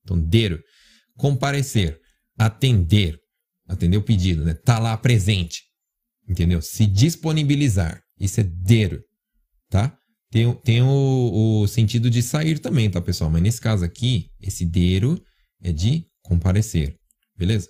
Então, 0.03 0.19
deiro, 0.19 0.61
comparecer, 1.17 1.99
atender, 2.37 3.17
atender 3.67 3.97
o 3.97 4.03
pedido, 4.03 4.45
né? 4.45 4.53
Tá 4.53 4.79
lá 4.79 4.95
presente, 4.95 5.63
entendeu? 6.29 6.61
Se 6.61 6.85
disponibilizar, 6.85 8.01
isso 8.19 8.39
é 8.39 8.43
deiro, 8.43 9.01
tá? 9.69 9.97
Tem, 10.29 10.53
tem 10.61 10.81
o, 10.81 11.61
o 11.61 11.67
sentido 11.67 12.09
de 12.09 12.21
sair 12.21 12.59
também, 12.59 12.89
tá, 12.89 13.01
pessoal? 13.01 13.29
Mas 13.29 13.41
nesse 13.41 13.61
caso 13.61 13.83
aqui, 13.83 14.27
esse 14.41 14.65
deiro 14.65 15.21
é 15.61 15.71
de 15.71 16.05
comparecer, 16.21 16.95
beleza? 17.37 17.69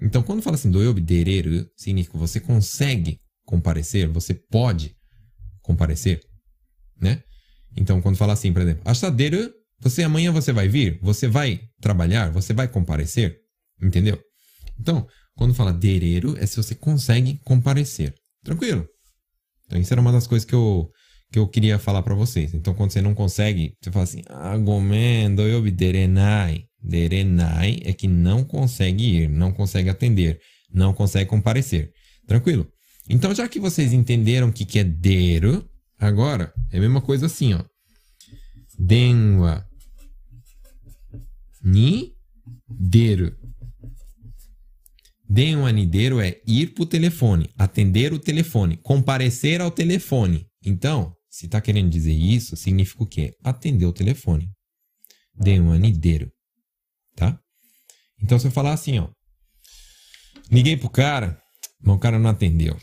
Então, 0.00 0.22
quando 0.22 0.42
fala 0.42 0.56
assim, 0.56 0.70
doyobi 0.70 1.00
dereru, 1.00 1.68
significa 1.76 2.18
você 2.18 2.40
consegue 2.40 3.20
comparecer, 3.44 4.08
você 4.08 4.34
pode 4.34 4.96
comparecer, 5.62 6.20
né? 7.00 7.22
Então, 7.76 8.00
quando 8.00 8.16
fala 8.16 8.32
assim, 8.32 8.52
por 8.52 8.62
exemplo, 8.62 8.82
achaderu, 8.84 9.52
você 9.80 10.02
amanhã 10.02 10.32
você 10.32 10.52
vai 10.52 10.68
vir, 10.68 10.98
você 11.02 11.28
vai 11.28 11.60
trabalhar, 11.80 12.30
você 12.30 12.52
vai 12.52 12.68
comparecer, 12.68 13.38
entendeu? 13.82 14.20
Então, 14.78 15.06
quando 15.36 15.54
fala 15.54 15.72
dereru, 15.72 16.36
é 16.38 16.46
se 16.46 16.56
você 16.56 16.74
consegue 16.74 17.40
comparecer. 17.44 18.14
Tranquilo? 18.42 18.86
Então, 19.66 19.80
isso 19.80 19.92
era 19.92 20.00
uma 20.00 20.12
das 20.12 20.26
coisas 20.26 20.44
que 20.44 20.54
eu, 20.54 20.90
que 21.32 21.38
eu 21.38 21.48
queria 21.48 21.78
falar 21.78 22.02
para 22.02 22.14
vocês. 22.14 22.54
Então, 22.54 22.74
quando 22.74 22.92
você 22.92 23.02
não 23.02 23.14
consegue, 23.14 23.74
você 23.80 23.90
fala 23.90 24.04
assim, 24.04 24.22
agomendo 24.28 25.42
eu 25.42 25.62
derenai. 25.70 26.64
Derenai 26.84 27.80
é 27.82 27.94
que 27.94 28.06
não 28.06 28.44
consegue 28.44 29.22
ir, 29.22 29.28
não 29.28 29.52
consegue 29.52 29.88
atender, 29.88 30.38
não 30.70 30.92
consegue 30.92 31.30
comparecer. 31.30 31.92
Tranquilo? 32.26 32.70
Então, 33.08 33.34
já 33.34 33.48
que 33.48 33.58
vocês 33.58 33.92
entenderam 33.92 34.48
o 34.48 34.52
que, 34.52 34.66
que 34.66 34.78
é 34.78 34.84
deru, 34.84 35.66
agora 35.98 36.52
é 36.70 36.76
a 36.76 36.80
mesma 36.80 37.00
coisa 37.00 37.26
assim, 37.26 37.54
ó. 37.54 37.64
Denwa 38.78 39.66
ni 41.62 42.12
deru. 42.68 43.34
Denwa 45.26 45.72
ni 45.72 45.86
deru 45.86 46.20
é 46.20 46.40
ir 46.46 46.74
pro 46.74 46.84
telefone, 46.84 47.48
atender 47.56 48.12
o 48.12 48.18
telefone, 48.18 48.76
comparecer 48.76 49.60
ao 49.60 49.70
telefone. 49.70 50.46
Então, 50.62 51.14
se 51.30 51.46
está 51.46 51.60
querendo 51.60 51.90
dizer 51.90 52.12
isso, 52.12 52.56
significa 52.56 53.02
o 53.02 53.06
quê? 53.06 53.34
Atender 53.42 53.86
o 53.86 53.92
telefone. 53.92 54.50
Denwa 55.34 55.78
ni 55.78 55.92
deru. 55.92 56.30
Então, 58.22 58.38
se 58.38 58.46
eu 58.46 58.50
falar 58.50 58.72
assim, 58.72 58.98
ó. 58.98 59.08
Liguei 60.50 60.76
pro 60.76 60.90
cara, 60.90 61.40
mas 61.80 61.96
o 61.96 61.98
cara 61.98 62.18
não 62.18 62.30
atendeu 62.30 62.76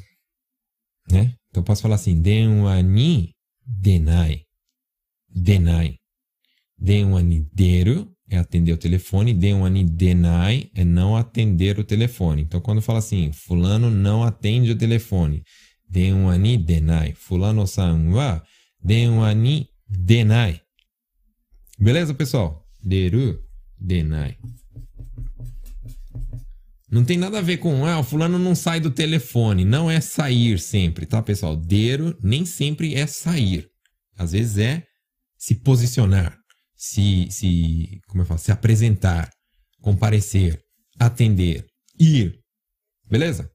né? 1.11 1.33
Então 1.49 1.61
eu 1.61 1.63
posso 1.63 1.81
falar 1.81 1.95
assim, 1.95 2.19
denwani 2.19 3.33
denai. 3.65 4.43
Denai. 5.29 5.97
Denwani 6.77 7.47
deru 7.53 8.11
é 8.29 8.37
atender 8.37 8.71
o 8.71 8.77
telefone, 8.77 9.33
denwani 9.33 9.83
denai 9.83 10.69
é 10.73 10.83
não 10.83 11.15
atender 11.15 11.77
o 11.77 11.83
telefone. 11.83 12.41
Então 12.43 12.61
quando 12.61 12.81
fala 12.81 12.99
assim, 12.99 13.31
fulano 13.31 13.89
não 13.89 14.23
atende 14.23 14.71
o 14.71 14.77
telefone, 14.77 15.43
denwani 15.87 16.57
denai. 16.57 17.13
Fulano 17.13 17.67
san 17.67 18.11
wa 18.13 18.41
denwani 18.81 19.67
denai. 19.87 20.61
Beleza, 21.77 22.13
pessoal? 22.13 22.65
Deru 22.81 23.39
denai. 23.77 24.37
Não 26.91 27.05
tem 27.05 27.17
nada 27.17 27.39
a 27.39 27.41
ver 27.41 27.57
com, 27.57 27.85
ah, 27.85 27.99
o 27.99 28.03
fulano 28.03 28.37
não 28.37 28.53
sai 28.53 28.81
do 28.81 28.91
telefone. 28.91 29.63
Não 29.63 29.89
é 29.89 30.01
sair 30.01 30.59
sempre, 30.59 31.05
tá, 31.05 31.21
pessoal? 31.21 31.55
Dero 31.55 32.17
nem 32.21 32.45
sempre 32.45 32.95
é 32.95 33.07
sair. 33.07 33.69
Às 34.17 34.33
vezes 34.33 34.57
é 34.57 34.83
se 35.37 35.55
posicionar, 35.55 36.37
se, 36.75 37.27
se, 37.31 37.99
como 38.07 38.21
eu 38.21 38.25
falo, 38.25 38.39
se 38.39 38.51
apresentar, 38.51 39.31
comparecer, 39.81 40.61
atender, 40.99 41.65
ir. 41.97 42.37
Beleza? 43.09 43.49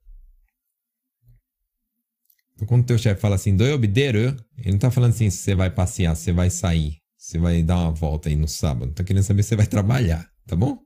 Então, 2.55 2.67
quando 2.67 2.83
o 2.83 2.87
teu 2.87 2.99
chefe 2.99 3.21
fala 3.21 3.37
assim, 3.37 3.55
doi 3.55 3.73
obdeiro, 3.73 4.35
ele 4.59 4.73
não 4.73 4.79
tá 4.79 4.91
falando 4.91 5.13
assim, 5.13 5.29
você 5.29 5.55
vai 5.55 5.71
passear, 5.71 6.17
se 6.17 6.25
você 6.25 6.33
vai 6.33 6.49
sair, 6.49 6.97
você 7.19 7.39
vai 7.39 7.63
dar 7.63 7.77
uma 7.77 7.93
volta 7.93 8.31
aí 8.31 8.35
no 8.35 8.49
sábado. 8.49 8.93
Tá 8.95 9.05
querendo 9.05 9.23
saber 9.23 9.43
se 9.43 9.51
você 9.51 9.57
vai 9.57 9.67
trabalhar, 9.67 10.27
tá 10.47 10.57
bom? 10.57 10.86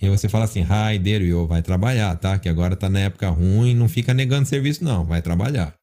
E 0.00 0.08
você 0.08 0.28
fala 0.28 0.44
assim, 0.44 0.64
there 1.02 1.24
you, 1.24 1.46
vai 1.46 1.62
trabalhar, 1.62 2.16
tá? 2.16 2.38
Que 2.38 2.48
agora 2.48 2.74
tá 2.74 2.88
na 2.88 3.00
época 3.00 3.28
ruim, 3.28 3.74
não 3.74 3.88
fica 3.88 4.14
negando 4.14 4.48
serviço, 4.48 4.82
não, 4.82 5.04
vai 5.04 5.20
trabalhar. 5.20 5.74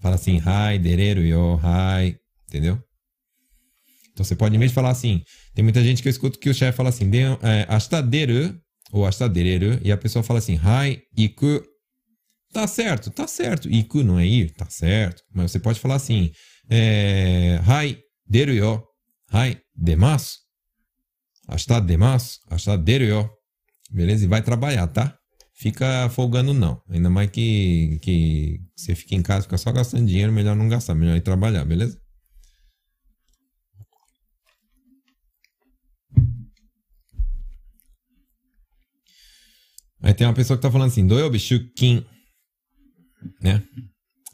Fala 0.00 0.16
assim, 0.16 0.40
there 0.82 1.20
you, 1.20 1.60
hi, 1.62 2.16
entendeu? 2.48 2.82
Então 4.12 4.24
você 4.24 4.34
pode, 4.34 4.56
em 4.56 4.58
vez 4.58 4.72
de 4.72 4.74
falar 4.74 4.90
assim, 4.90 5.22
tem 5.54 5.62
muita 5.62 5.82
gente 5.82 6.02
que 6.02 6.08
eu 6.08 6.10
escuto 6.10 6.38
que 6.38 6.50
o 6.50 6.54
chefe 6.54 6.76
fala 6.76 6.88
assim, 6.88 7.08
é, 7.42 7.64
astaderu, 7.68 8.58
ou 8.90 9.06
astaderu, 9.06 9.80
e 9.82 9.92
a 9.92 9.96
pessoa 9.96 10.22
fala 10.22 10.38
assim, 10.40 10.54
hi, 10.54 11.02
iku. 11.16 11.62
Tá 12.52 12.66
certo, 12.66 13.10
tá 13.10 13.26
certo. 13.26 13.70
Iku 13.70 14.02
não 14.02 14.18
é 14.18 14.26
ir, 14.26 14.50
tá 14.50 14.66
certo. 14.68 15.22
Mas 15.32 15.52
você 15.52 15.58
pode 15.58 15.80
falar 15.80 15.94
assim, 15.94 16.30
é, 16.68 17.58
hi, 17.64 17.98
deru 18.26 18.52
yo, 18.52 18.82
hi, 19.32 19.56
demasu. 19.74 20.36
Asta 21.48 21.80
demasu, 21.80 22.40
asta 22.50 22.76
deru 22.76 23.04
yo. 23.04 23.41
Beleza? 23.92 24.24
E 24.24 24.28
vai 24.28 24.42
trabalhar, 24.42 24.86
tá? 24.86 25.18
Fica 25.54 26.08
folgando 26.08 26.54
não. 26.54 26.82
Ainda 26.88 27.10
mais 27.10 27.30
que, 27.30 27.98
que 28.00 28.60
você 28.74 28.94
fica 28.94 29.14
em 29.14 29.22
casa, 29.22 29.42
fica 29.42 29.58
só 29.58 29.70
gastando 29.70 30.06
dinheiro, 30.06 30.32
melhor 30.32 30.56
não 30.56 30.68
gastar, 30.68 30.94
melhor 30.94 31.16
ir 31.16 31.20
trabalhar, 31.20 31.64
beleza? 31.64 32.00
Aí 40.00 40.14
tem 40.14 40.26
uma 40.26 40.34
pessoa 40.34 40.56
que 40.56 40.62
tá 40.62 40.70
falando 40.70 40.88
assim, 40.88 41.06
doeu 41.06 41.38
shukin, 41.38 42.04
né? 43.40 43.62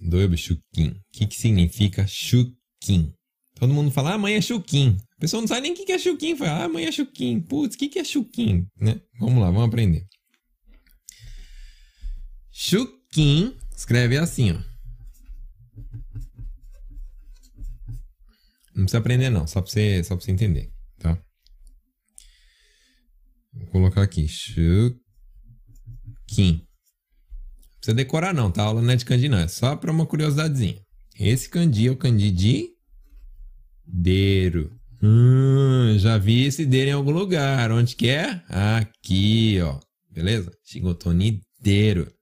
Doeu 0.01 0.35
shukin. 0.35 0.89
O 0.89 1.03
que 1.13 1.27
que 1.27 1.37
significa 1.37 2.07
shukin? 2.07 3.13
Todo 3.55 3.75
mundo 3.75 3.91
fala, 3.91 4.15
ah, 4.15 4.19
mãe 4.19 4.35
é 4.35 4.41
shukin. 4.41 4.97
Pessoa 5.19 5.41
não 5.41 5.49
sabe 5.49 5.63
nem 5.63 5.73
o 5.73 5.75
que 5.75 5.91
é 5.91 5.99
chuquinho. 5.99 6.37
Fala, 6.37 6.51
ah, 6.51 6.65
amanhã 6.65 6.89
é 6.89 6.93
chuquinho. 6.93 7.43
Putz, 7.43 7.75
o 7.75 7.79
que 7.79 7.99
é 7.99 8.05
chuquinho? 8.05 8.67
Né? 8.81 9.01
Vamos 9.19 9.41
lá, 9.41 9.51
vamos 9.51 9.67
aprender. 9.67 10.07
Chuquinho 12.53 13.57
escreve 13.77 14.17
assim, 14.17 14.53
ó. 14.53 14.63
Não 18.75 18.85
precisa 18.85 18.99
aprender 18.99 19.29
não, 19.29 19.45
só 19.45 19.61
pra 19.61 19.71
você, 19.71 20.05
só 20.05 20.15
pra 20.15 20.25
você 20.25 20.31
entender, 20.31 20.71
tá? 20.99 21.21
Vou 23.53 23.67
colocar 23.69 24.03
aqui, 24.03 24.29
chuquinho. 24.29 24.99
Não 26.39 27.81
precisa 27.81 27.95
decorar 27.95 28.33
não, 28.33 28.53
tá? 28.53 28.63
A 28.63 28.67
aula 28.67 28.81
não 28.81 28.91
é 28.93 28.97
de 28.97 29.05
kanji 29.05 29.29
não, 29.29 29.39
é 29.39 29.49
só 29.49 29.75
pra 29.75 29.91
uma 29.91 30.07
curiosidadezinha. 30.07 30.81
Esse 31.19 31.49
kanji 31.49 31.89
é 31.89 31.91
o 31.91 31.97
kanji 31.97 32.31
de 32.31 32.69
deiro. 33.85 34.78
Hum, 35.03 35.97
já 35.99 36.19
vi 36.19 36.45
esse 36.45 36.67
dele 36.67 36.91
em 36.91 36.95
algum 36.95 37.13
lugar. 37.13 37.71
Onde 37.71 37.95
que 37.95 38.09
é? 38.09 38.43
Aqui, 38.49 39.61
ó. 39.61 39.79
Beleza? 40.11 40.53
Shigotonideiro. 40.65 42.13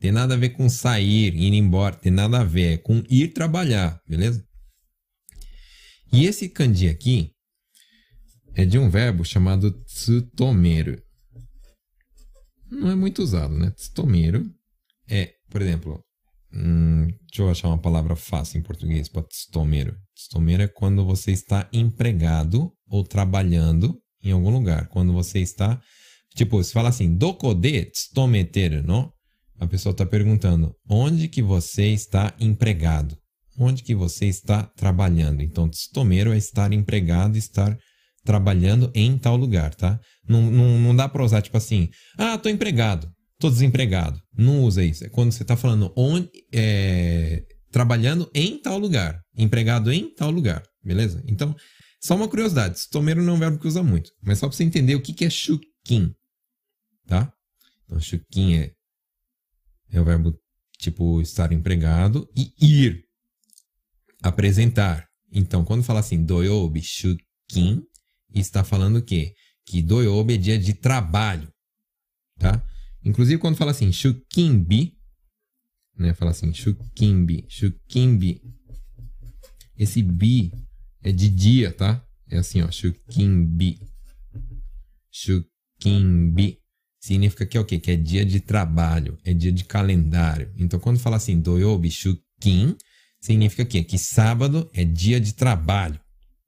Tem 0.00 0.10
nada 0.10 0.34
a 0.34 0.36
ver 0.36 0.50
com 0.50 0.68
sair, 0.68 1.34
ir 1.34 1.54
embora. 1.54 1.96
Tem 1.96 2.12
nada 2.12 2.40
a 2.40 2.44
ver. 2.44 2.74
É 2.74 2.76
com 2.76 3.02
ir 3.08 3.28
trabalhar. 3.28 4.00
Beleza? 4.06 4.44
E 6.12 6.26
esse 6.26 6.48
kanji 6.48 6.88
aqui 6.88 7.32
é 8.54 8.64
de 8.64 8.78
um 8.78 8.90
verbo 8.90 9.24
chamado 9.24 9.70
tsutomeru. 9.84 11.02
Não 12.70 12.90
é 12.90 12.94
muito 12.94 13.22
usado, 13.22 13.56
né? 13.56 13.70
Tsutomeru 13.70 14.52
é, 15.08 15.34
por 15.50 15.62
exemplo, 15.62 16.03
Hum, 16.54 17.08
deixa 17.28 17.42
eu 17.42 17.50
achar 17.50 17.68
uma 17.68 17.78
palavra 17.78 18.14
fácil 18.14 18.58
em 18.58 18.62
português 18.62 19.08
para 19.08 19.22
tstomeiro. 19.22 19.96
Tstomeiro 20.14 20.62
é 20.62 20.68
quando 20.68 21.04
você 21.04 21.32
está 21.32 21.68
empregado 21.72 22.72
ou 22.88 23.02
trabalhando 23.02 23.98
em 24.22 24.30
algum 24.30 24.50
lugar. 24.50 24.88
Quando 24.88 25.12
você 25.12 25.40
está. 25.40 25.80
Tipo, 26.34 26.62
se 26.62 26.72
fala 26.72 26.88
assim, 26.88 27.14
dokode 27.16 27.86
tstometeru, 27.86 28.82
não? 28.82 29.12
A 29.58 29.66
pessoa 29.66 29.92
está 29.92 30.04
perguntando, 30.04 30.74
onde 30.88 31.28
que 31.28 31.42
você 31.42 31.88
está 31.88 32.34
empregado? 32.40 33.16
Onde 33.58 33.82
que 33.82 33.94
você 33.94 34.26
está 34.26 34.64
trabalhando? 34.64 35.42
Então, 35.42 35.68
tstomeiro 35.68 36.32
é 36.32 36.36
estar 36.36 36.72
empregado, 36.72 37.36
estar 37.36 37.76
trabalhando 38.24 38.90
em 38.94 39.16
tal 39.16 39.36
lugar, 39.36 39.74
tá? 39.74 40.00
Não, 40.28 40.42
não, 40.42 40.78
não 40.78 40.96
dá 40.96 41.08
para 41.08 41.22
usar, 41.22 41.42
tipo 41.42 41.56
assim, 41.56 41.88
ah, 42.18 42.36
tô 42.36 42.48
empregado. 42.48 43.08
Tô 43.44 43.50
desempregado. 43.50 44.18
Não 44.34 44.62
usa 44.62 44.82
isso. 44.82 45.04
É 45.04 45.10
quando 45.10 45.30
você 45.30 45.42
está 45.42 45.54
falando 45.54 45.92
onde, 45.94 46.30
é, 46.50 47.44
trabalhando 47.70 48.30
em 48.32 48.58
tal 48.58 48.78
lugar, 48.78 49.20
empregado 49.36 49.92
em 49.92 50.14
tal 50.14 50.30
lugar, 50.30 50.62
beleza? 50.82 51.22
Então, 51.28 51.54
só 52.00 52.16
uma 52.16 52.26
curiosidade. 52.26 52.80
Stomeiro 52.80 53.22
não 53.22 53.34
é 53.34 53.36
um 53.36 53.38
verbo 53.38 53.58
que 53.58 53.68
usa 53.68 53.82
muito, 53.82 54.10
mas 54.22 54.38
só 54.38 54.48
para 54.48 54.56
você 54.56 54.64
entender 54.64 54.94
o 54.94 55.02
que, 55.02 55.12
que 55.12 55.26
é 55.26 55.28
shukin, 55.28 56.14
tá? 57.06 57.30
Então, 57.84 58.00
shukin 58.00 58.54
é, 58.54 58.72
é 59.90 60.00
o 60.00 60.04
verbo 60.06 60.34
tipo 60.78 61.20
estar 61.20 61.52
empregado 61.52 62.26
e 62.34 62.50
ir, 62.58 63.04
apresentar. 64.22 65.06
Então, 65.30 65.66
quando 65.66 65.84
fala 65.84 66.00
assim, 66.00 66.24
doyobi 66.24 66.80
shukin, 66.80 67.82
está 68.34 68.64
falando 68.64 69.00
o 69.00 69.04
quê? 69.04 69.34
Que 69.66 69.82
doyobi 69.82 70.32
é 70.32 70.38
dia 70.38 70.58
de 70.58 70.72
trabalho, 70.72 71.52
tá? 72.38 72.64
Inclusive, 73.04 73.38
quando 73.38 73.56
fala 73.56 73.70
assim, 73.70 73.92
Shukimbi, 73.92 74.96
né? 75.96 76.14
Fala 76.14 76.30
assim, 76.30 76.52
Shukimbi, 76.52 77.44
Shukimbi. 77.48 78.40
Esse 79.76 80.02
bi 80.02 80.52
é 81.02 81.12
de 81.12 81.28
dia, 81.28 81.72
tá? 81.72 82.04
É 82.28 82.38
assim, 82.38 82.62
ó, 82.62 82.70
Shukimbi. 82.70 83.80
Shukimbi. 85.10 86.58
Significa 86.98 87.44
que 87.44 87.56
é 87.58 87.60
o 87.60 87.64
quê? 87.64 87.78
Que 87.78 87.90
é 87.90 87.96
dia 87.96 88.24
de 88.24 88.40
trabalho, 88.40 89.18
é 89.24 89.34
dia 89.34 89.52
de 89.52 89.64
calendário. 89.64 90.50
Então, 90.56 90.80
quando 90.80 90.98
fala 90.98 91.16
assim, 91.16 91.38
Doyobi 91.38 91.90
Shukin, 91.90 92.74
significa 93.20 93.62
que, 93.62 93.84
que 93.84 93.98
sábado 93.98 94.70
é 94.72 94.84
dia 94.84 95.20
de 95.20 95.34
trabalho. 95.34 96.00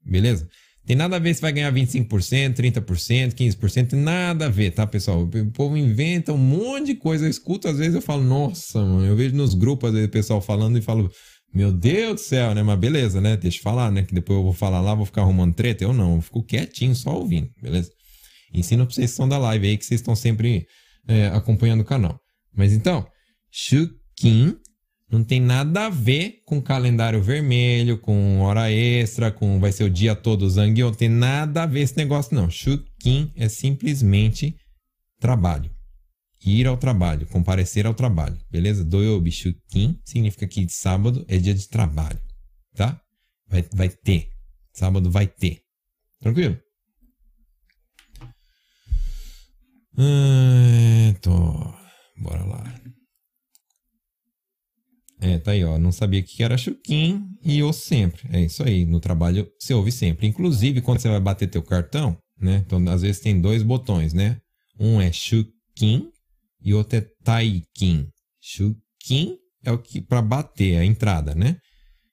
Beleza? 0.03 0.49
Tem 0.87 0.95
nada 0.95 1.17
a 1.17 1.19
ver 1.19 1.33
se 1.35 1.41
vai 1.41 1.51
ganhar 1.51 1.71
25%, 1.73 2.53
30%, 2.53 3.33
15%, 3.33 3.91
nada 3.91 4.45
a 4.45 4.49
ver, 4.49 4.71
tá, 4.71 4.87
pessoal? 4.87 5.23
O 5.23 5.51
povo 5.51 5.75
inventa 5.75 6.31
um 6.31 6.37
monte 6.37 6.87
de 6.87 6.95
coisa. 6.95 7.25
Eu 7.25 7.29
escuto, 7.29 7.67
às 7.67 7.77
vezes 7.77 7.93
eu 7.93 8.01
falo, 8.01 8.23
nossa, 8.23 8.79
mano, 8.79 9.05
eu 9.05 9.13
vejo 9.13 9.35
nos 9.35 9.53
grupos, 9.53 9.89
às 9.89 9.93
vezes, 9.93 10.07
o 10.07 10.11
pessoal 10.11 10.39
falando 10.39 10.77
e 10.77 10.81
falo, 10.81 11.11
Meu 11.53 11.73
Deus 11.73 12.13
do 12.13 12.19
céu, 12.21 12.55
né? 12.55 12.63
Mas 12.63 12.79
beleza, 12.79 13.19
né? 13.19 13.35
Deixa 13.35 13.57
eu 13.57 13.63
falar, 13.63 13.91
né? 13.91 14.03
Que 14.03 14.13
depois 14.13 14.37
eu 14.37 14.43
vou 14.43 14.53
falar 14.53 14.79
lá, 14.79 14.95
vou 14.95 15.05
ficar 15.05 15.23
arrumando 15.23 15.53
treta. 15.53 15.83
Eu 15.83 15.91
não, 15.91 16.15
eu 16.15 16.21
fico 16.21 16.41
quietinho, 16.41 16.95
só 16.95 17.17
ouvindo, 17.17 17.49
beleza? 17.61 17.91
Ensino 18.53 18.85
pra 18.85 18.95
vocês 18.95 19.11
que 19.11 19.17
são 19.17 19.27
da 19.27 19.37
live 19.37 19.67
aí, 19.67 19.77
que 19.77 19.85
vocês 19.85 19.99
estão 19.99 20.15
sempre 20.15 20.65
é, 21.05 21.27
acompanhando 21.27 21.81
o 21.81 21.85
canal. 21.85 22.17
Mas 22.55 22.71
então, 22.71 23.05
Shukin 23.51 24.55
não 25.09 25.23
tem 25.23 25.39
nada 25.39 25.85
a 25.85 25.89
ver 25.89 26.41
com 26.45 26.61
calendário 26.61 27.21
vermelho, 27.21 27.97
com 27.97 28.41
hora 28.41 28.69
extra, 28.69 29.31
com 29.31 29.57
vai 29.57 29.71
ser 29.71 29.85
o 29.85 29.89
dia 29.89 30.13
todo 30.15 30.49
Zangyo. 30.49 30.87
Não 30.87 30.93
tem 30.93 31.07
nada 31.07 31.63
a 31.63 31.65
ver 31.65 31.81
esse 31.81 31.95
negócio, 31.95 32.35
não. 32.35 32.49
Shukin 32.49 33.31
é 33.35 33.47
simplesmente 33.47 34.55
trabalho. 35.17 35.71
Ir 36.45 36.67
ao 36.67 36.77
trabalho, 36.77 37.25
comparecer 37.27 37.85
ao 37.85 37.93
trabalho. 37.93 38.37
Beleza? 38.51 38.83
Doyobi 38.83 39.31
Shukin 39.31 39.99
significa 40.03 40.45
que 40.45 40.67
sábado 40.69 41.25
é 41.27 41.37
dia 41.37 41.53
de 41.53 41.67
trabalho. 41.69 42.19
Tá? 42.75 43.01
Vai, 43.47 43.65
vai 43.73 43.89
ter. 43.89 44.29
Sábado 44.73 45.09
vai 45.09 45.25
ter. 45.25 45.61
Tranquilo? 46.19 46.59
Ah, 49.97 51.13
tô. 51.21 51.73
Bora 52.17 52.43
lá. 52.43 52.96
É, 55.19 55.37
tá 55.39 55.51
aí, 55.51 55.63
ó. 55.63 55.77
Não 55.77 55.91
sabia 55.91 56.21
que 56.21 56.43
era 56.43 56.57
Chuquim 56.57 57.27
e 57.43 57.61
ouço 57.63 57.81
sempre. 57.81 58.27
É 58.31 58.41
isso 58.41 58.63
aí. 58.63 58.85
No 58.85 58.99
trabalho 58.99 59.49
você 59.59 59.73
ouve 59.73 59.91
sempre. 59.91 60.27
Inclusive, 60.27 60.81
quando 60.81 60.99
você 60.99 61.09
vai 61.09 61.19
bater 61.19 61.47
teu 61.47 61.63
cartão, 61.63 62.17
né? 62.39 62.63
Então, 62.65 62.87
às 62.89 63.01
vezes 63.01 63.21
tem 63.21 63.39
dois 63.39 63.63
botões, 63.63 64.13
né? 64.13 64.37
Um 64.79 65.01
é 65.01 65.11
Chuquim 65.11 66.09
e 66.61 66.73
outro 66.73 66.99
é 66.99 67.07
Taikin. 67.23 68.07
Chuquim 68.39 69.37
é 69.63 69.71
o 69.71 69.79
que 69.79 70.01
para 70.01 70.21
bater 70.21 70.77
a 70.77 70.85
entrada, 70.85 71.33
né? 71.33 71.57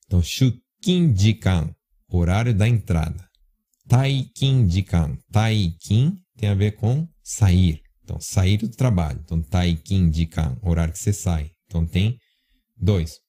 Então, 0.07 0.23
Chuquim 0.23 1.13
Dikan, 1.13 1.71
horário 2.09 2.55
da 2.55 2.67
entrada. 2.67 3.29
Taikin 3.87 4.67
Dikan. 4.67 5.19
Taikin 5.31 6.17
tem 6.39 6.49
a 6.49 6.55
ver 6.55 6.73
com 6.73 7.07
sair. 7.23 7.81
Então, 8.03 8.19
sair 8.21 8.57
do 8.57 8.69
trabalho. 8.69 9.21
Então, 9.25 9.43
Taikin 9.43 10.09
Dikan, 10.09 10.57
horário 10.63 10.93
que 10.93 10.99
você 10.99 11.13
sai. 11.13 11.51
Então, 11.67 11.87
tem 11.87 12.19
2. 12.77 13.21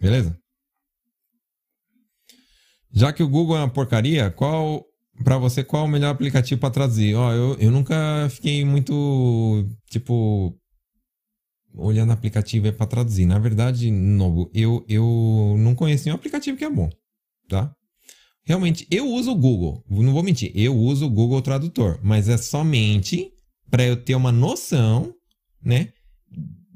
Beleza? 0.00 0.38
Já 2.92 3.12
que 3.12 3.22
o 3.22 3.28
Google 3.28 3.56
é 3.56 3.60
uma 3.60 3.72
porcaria, 3.72 4.30
qual 4.30 4.84
para 5.24 5.38
você 5.38 5.62
qual 5.62 5.84
é 5.84 5.86
o 5.86 5.90
melhor 5.90 6.10
aplicativo 6.10 6.60
para 6.60 6.70
traduzir? 6.70 7.14
Ó, 7.14 7.32
eu, 7.32 7.56
eu 7.58 7.70
nunca 7.70 8.28
fiquei 8.30 8.64
muito 8.64 9.66
tipo 9.88 10.58
olhando 11.74 12.12
aplicativo 12.12 12.70
para 12.72 12.86
traduzir. 12.86 13.26
Na 13.26 13.38
verdade, 13.38 13.90
novo, 13.90 14.50
eu 14.52 14.84
eu 14.88 15.54
não 15.58 15.74
conheci 15.74 16.10
um 16.10 16.14
aplicativo 16.14 16.58
que 16.58 16.64
é 16.64 16.70
bom, 16.70 16.90
tá? 17.48 17.74
Realmente, 18.44 18.86
eu 18.90 19.06
uso 19.06 19.30
o 19.30 19.36
Google. 19.36 19.84
Não 19.88 20.12
vou 20.12 20.22
mentir, 20.22 20.50
eu 20.54 20.76
uso 20.76 21.06
o 21.06 21.10
Google 21.10 21.40
Tradutor, 21.40 22.00
mas 22.02 22.28
é 22.28 22.36
somente 22.36 23.30
para 23.70 23.84
eu 23.84 23.96
ter 23.96 24.14
uma 24.14 24.32
noção, 24.32 25.14
né, 25.64 25.92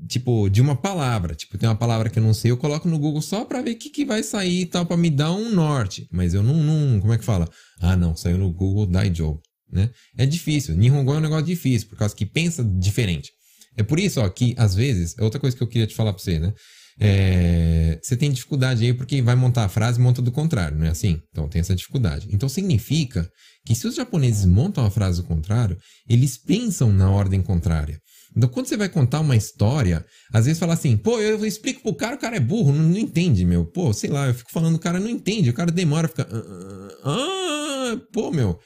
tipo, 0.06 0.48
de 0.48 0.60
uma 0.60 0.76
palavra. 0.76 1.34
Tipo, 1.34 1.58
tem 1.58 1.68
uma 1.68 1.76
palavra 1.76 2.08
que 2.08 2.18
eu 2.18 2.22
não 2.22 2.34
sei, 2.34 2.50
eu 2.50 2.56
coloco 2.56 2.88
no 2.88 2.98
Google 2.98 3.22
só 3.22 3.44
para 3.44 3.62
ver 3.62 3.72
o 3.72 3.78
que, 3.78 3.90
que 3.90 4.04
vai 4.04 4.22
sair 4.22 4.62
e 4.62 4.66
tal, 4.66 4.86
para 4.86 4.96
me 4.96 5.10
dar 5.10 5.32
um 5.32 5.50
norte. 5.50 6.06
Mas 6.10 6.34
eu 6.34 6.42
não, 6.42 6.54
não, 6.54 7.00
como 7.00 7.12
é 7.12 7.18
que 7.18 7.24
fala? 7.24 7.48
Ah, 7.80 7.96
não, 7.96 8.16
saiu 8.16 8.38
no 8.38 8.52
Google 8.52 8.86
Daijo, 8.86 9.38
né? 9.70 9.90
É 10.16 10.24
difícil. 10.26 10.74
Nihongo 10.74 11.12
é 11.12 11.16
um 11.16 11.20
negócio 11.20 11.46
difícil, 11.46 11.88
por 11.88 11.98
causa 11.98 12.14
que 12.14 12.26
pensa 12.26 12.64
diferente. 12.64 13.30
É 13.76 13.82
por 13.82 13.98
isso, 13.98 14.20
ó, 14.20 14.28
que 14.28 14.54
às 14.56 14.74
vezes, 14.74 15.14
é 15.18 15.22
outra 15.22 15.38
coisa 15.38 15.56
que 15.56 15.62
eu 15.62 15.68
queria 15.68 15.86
te 15.86 15.94
falar 15.94 16.12
pra 16.12 16.22
você, 16.22 16.38
né? 16.38 16.52
É, 16.98 17.98
você 18.02 18.16
tem 18.16 18.30
dificuldade 18.30 18.84
aí 18.84 18.94
porque 18.94 19.20
vai 19.20 19.34
montar 19.34 19.64
a 19.64 19.68
frase 19.68 20.00
e 20.00 20.02
monta 20.02 20.22
do 20.22 20.32
contrário, 20.32 20.78
não 20.78 20.86
é 20.86 20.90
assim? 20.90 21.20
Então 21.30 21.48
tem 21.48 21.60
essa 21.60 21.76
dificuldade. 21.76 22.26
Então 22.32 22.48
significa 22.48 23.28
que 23.66 23.74
se 23.74 23.86
os 23.86 23.94
japoneses 23.94 24.46
montam 24.46 24.84
a 24.84 24.90
frase 24.90 25.20
do 25.20 25.28
contrário, 25.28 25.76
eles 26.08 26.38
pensam 26.38 26.90
na 26.92 27.10
ordem 27.10 27.42
contrária. 27.42 28.00
Então, 28.36 28.50
quando 28.50 28.66
você 28.66 28.76
vai 28.76 28.88
contar 28.88 29.20
uma 29.20 29.34
história, 29.34 30.04
às 30.30 30.44
vezes 30.44 30.60
fala 30.60 30.74
assim, 30.74 30.94
pô, 30.96 31.18
eu 31.18 31.44
explico 31.46 31.80
pro 31.82 31.94
cara, 31.94 32.16
o 32.16 32.18
cara 32.18 32.36
é 32.36 32.40
burro, 32.40 32.70
não, 32.70 32.90
não 32.90 32.98
entende, 32.98 33.46
meu. 33.46 33.64
Pô, 33.64 33.94
sei 33.94 34.10
lá, 34.10 34.26
eu 34.26 34.34
fico 34.34 34.52
falando, 34.52 34.74
o 34.74 34.78
cara 34.78 35.00
não 35.00 35.08
entende, 35.08 35.48
o 35.48 35.54
cara 35.54 35.70
demora, 35.70 36.06
fica. 36.06 36.28
Ah, 36.30 36.88
ah, 37.04 37.92
ah 37.92 38.00
pô, 38.12 38.30
meu. 38.30 38.60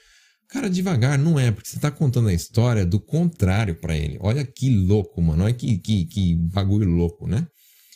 Cara, 0.49 0.69
devagar, 0.69 1.17
não 1.17 1.39
é, 1.39 1.53
porque 1.53 1.69
você 1.69 1.79
tá 1.79 1.93
contando 1.93 2.29
a 2.29 2.35
história 2.35 2.85
do 2.85 2.99
contrário 2.99 3.77
para 3.77 3.97
ele. 3.97 4.19
Olha 4.21 4.45
que 4.45 4.69
louco, 4.69 5.23
mano. 5.23 5.45
Olha 5.45 5.55
que, 5.55 5.79
que, 5.79 6.07
que 6.07 6.35
bagulho 6.35 6.89
louco, 6.89 7.29
né? 7.29 7.47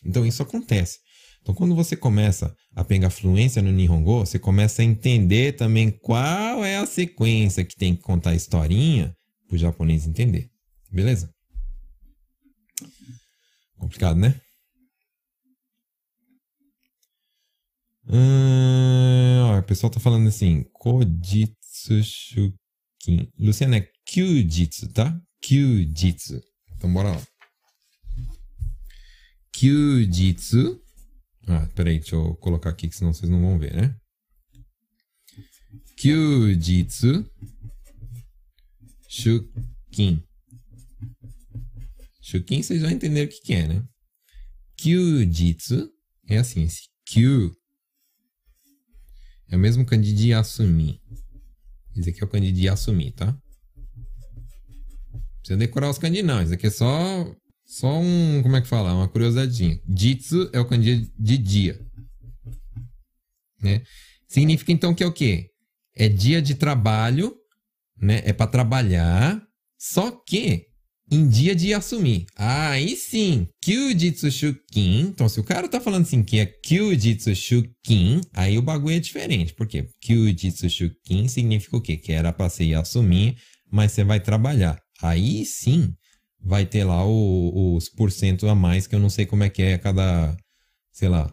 Então 0.07 0.25
isso 0.25 0.41
acontece. 0.41 0.99
Então 1.43 1.53
quando 1.53 1.75
você 1.75 1.97
começa 1.97 2.55
a 2.77 2.85
pegar 2.85 3.11
fluência 3.11 3.61
no 3.61 3.73
Nihongo, 3.73 4.21
você 4.21 4.39
começa 4.39 4.83
a 4.83 4.85
entender 4.85 5.57
também 5.57 5.91
qual 5.91 6.65
é 6.65 6.77
a 6.77 6.87
sequência 6.87 7.65
que 7.65 7.75
tem 7.75 7.97
que 7.97 8.03
contar 8.03 8.31
a 8.31 8.37
historinha 8.37 9.13
pro 9.49 9.59
japonês 9.59 10.07
entender. 10.07 10.49
Beleza? 10.93 11.34
Complicado, 13.85 14.19
né? 14.19 14.41
Hum, 18.09 19.43
ó, 19.43 19.59
o 19.59 19.63
pessoal 19.63 19.91
tá 19.91 20.01
falando 20.01 20.27
assim, 20.27 20.63
Kojitsu 20.73 22.03
Shukin. 22.03 23.31
Luciana, 23.39 23.77
é 23.77 23.93
Kyujitsu, 24.07 24.91
tá? 24.91 25.21
Kyujitsu. 25.43 26.41
Então 26.75 26.91
bora 26.91 27.11
lá. 27.11 27.23
Kyujitsu. 29.53 30.83
Ah, 31.47 31.69
peraí, 31.75 31.99
deixa 31.99 32.17
eu 32.17 32.35
colocar 32.37 32.71
aqui 32.71 32.89
que 32.89 32.97
senão 32.97 33.13
vocês 33.13 33.31
não 33.31 33.43
vão 33.43 33.59
ver, 33.59 33.75
né? 33.75 33.95
Kyujitsu 35.99 37.31
Shukin. 39.11 40.25
Shukin 42.25 42.63
vocês 42.63 42.81
já 42.81 42.91
entenderam 42.91 43.27
o 43.27 43.31
que, 43.31 43.41
que 43.43 43.53
é, 43.53 43.69
né? 43.69 43.85
Kyujitsu 44.79 45.91
é 46.27 46.39
assim, 46.39 46.63
esse 46.63 46.89
Kyu 47.05 47.55
é 49.51 49.57
o 49.57 49.59
mesmo 49.59 49.85
kanji 49.85 50.15
de 50.15 50.33
assumir. 50.33 50.99
Esse 51.95 52.09
aqui 52.09 52.23
é 52.23 52.25
o 52.25 52.29
kanji 52.29 52.51
de 52.51 52.67
assumir, 52.67 53.13
tá? 53.13 53.37
Precisa 55.41 55.59
decorar 55.59 55.91
os 55.91 55.99
kanji 55.99 56.23
não, 56.23 56.43
isso 56.43 56.55
aqui 56.55 56.67
é 56.67 56.71
só 56.71 57.31
só 57.67 58.01
um, 58.01 58.43
como 58.43 58.57
é 58.57 58.63
que 58.63 58.69
fala? 58.69 58.95
Uma 58.95 59.09
curiosidade. 59.09 59.83
Jitsu 59.87 60.49
é 60.55 60.59
o 60.59 60.67
kanji 60.67 61.13
de 61.19 61.37
dia. 61.37 61.87
Né? 63.61 63.83
Significa 64.27 64.73
então 64.73 64.95
que 64.95 65.05
é 65.05 65.07
o 65.07 65.13
quê? 65.13 65.51
É 65.95 66.09
dia 66.09 66.41
de 66.41 66.55
trabalho, 66.55 67.37
né? 67.99 68.23
É 68.25 68.33
para 68.33 68.51
trabalhar, 68.51 69.47
só 69.79 70.11
que 70.11 70.74
em 71.11 71.29
dia 71.29 71.55
de 71.55 71.75
assumir. 71.75 72.27
Aí 72.37 72.97
sim, 72.97 73.47
Kyujitsu 73.63 74.31
Shukin. 74.31 75.01
Então, 75.01 75.29
se 75.29 75.39
o 75.39 75.45
cara 75.45 75.69
tá 75.69 75.81
falando 75.81 76.03
assim 76.03 76.23
que 76.23 76.39
é 76.39 76.47
Kyujitsu 76.47 77.35
Shukin, 77.35 78.21
aí 78.33 78.57
o 78.59 78.63
bagulho 78.63 78.97
é 78.97 79.01
diferente. 79.01 79.55
Por 79.55 79.67
quê? 79.67 79.87
Kyujitsu 80.01 80.69
Shukin 80.69 81.29
significa 81.29 81.77
o 81.77 81.81
quê? 81.81 81.97
Que 81.97 82.13
era 82.13 82.33
pra 82.33 82.49
ser 82.49 82.75
assumir, 82.75 83.37
mas 83.71 83.93
você 83.93 84.05
vai 84.05 84.21
trabalhar. 84.21 84.79
Aí 85.03 85.45
sim, 85.45 85.93
vai 86.41 86.65
ter 86.67 86.85
lá 86.85 87.05
o, 87.07 87.77
os 87.77 87.89
porcento 87.89 88.49
a 88.49 88.55
mais, 88.55 88.87
que 88.87 88.95
eu 88.95 89.01
não 89.01 89.11
sei 89.11 89.27
como 89.27 89.45
é 89.45 89.49
que 89.49 89.63
é 89.63 89.79
cada, 89.79 90.37
sei 90.93 91.09
lá, 91.09 91.33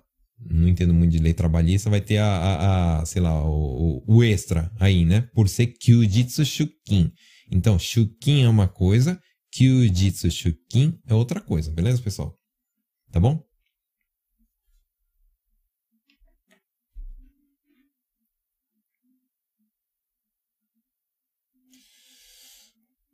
não 0.49 0.67
entendo 0.67 0.93
muito 0.93 1.11
de 1.11 1.19
lei 1.19 1.34
trabalhista, 1.34 1.89
vai 1.89 2.01
ter 2.01 2.17
a, 2.17 2.28
a, 2.28 3.01
a 3.01 3.05
sei 3.05 3.22
lá, 3.22 3.45
o, 3.45 4.03
o, 4.07 4.24
extra 4.24 4.72
aí, 4.80 5.05
né? 5.05 5.22
Por 5.34 5.47
ser 5.47 5.67
Kyujitsu 5.67 6.43
Shukin. 6.43 7.11
Então, 7.51 7.78
Shukin 7.78 8.43
é 8.43 8.49
uma 8.49 8.67
coisa 8.67 9.19
Kyujitsu 9.52 10.32
Shukin 10.32 10.99
é 11.06 11.14
outra 11.14 11.41
coisa, 11.41 11.70
beleza, 11.72 12.02
pessoal? 12.02 12.38
Tá 13.12 13.20
bom? 13.20 13.43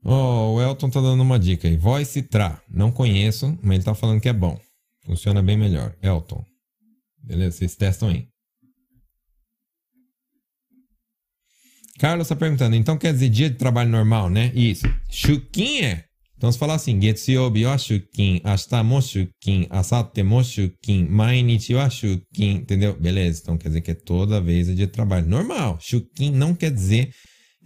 Oh, 0.09 0.53
o 0.53 0.61
Elton 0.61 0.89
tá 0.89 1.01
dando 1.01 1.21
uma 1.21 1.37
dica 1.37 1.67
aí. 1.67 1.75
Voice 1.75 2.21
Tra. 2.21 2.63
Não 2.69 2.93
conheço, 2.93 3.59
mas 3.61 3.75
ele 3.75 3.83
tá 3.83 3.93
falando 3.93 4.21
que 4.21 4.29
é 4.29 4.33
bom. 4.33 4.57
Funciona 5.03 5.43
bem 5.43 5.57
melhor. 5.57 5.97
Elton. 6.01 6.45
Beleza? 7.21 7.57
Vocês 7.57 7.75
testam 7.75 8.07
aí. 8.07 8.29
Carlos 11.99 12.27
tá 12.27 12.35
perguntando, 12.35 12.75
então 12.75 12.97
quer 12.97 13.11
dizer 13.11 13.27
dia 13.27 13.49
de 13.49 13.57
trabalho 13.57 13.89
normal, 13.89 14.29
né? 14.29 14.51
Isso. 14.53 14.85
Shukin 15.09 15.81
é 15.81 16.05
então, 16.37 16.51
se 16.51 16.57
falar 16.59 16.75
assim, 16.75 17.01
Getsuyobi 17.01 17.63
mo 18.85 18.99
mo 20.23 20.43
entendeu? 22.37 22.95
Beleza, 22.99 23.41
então 23.41 23.57
quer 23.57 23.69
dizer 23.69 23.81
que 23.81 23.91
é 23.91 23.95
toda 23.95 24.39
vez 24.39 24.69
é 24.69 24.73
dia 24.75 24.85
de 24.85 24.93
trabalho. 24.93 25.27
Normal, 25.27 25.79
shukin 25.81 26.29
não 26.31 26.53
quer 26.53 26.69
dizer 26.69 27.11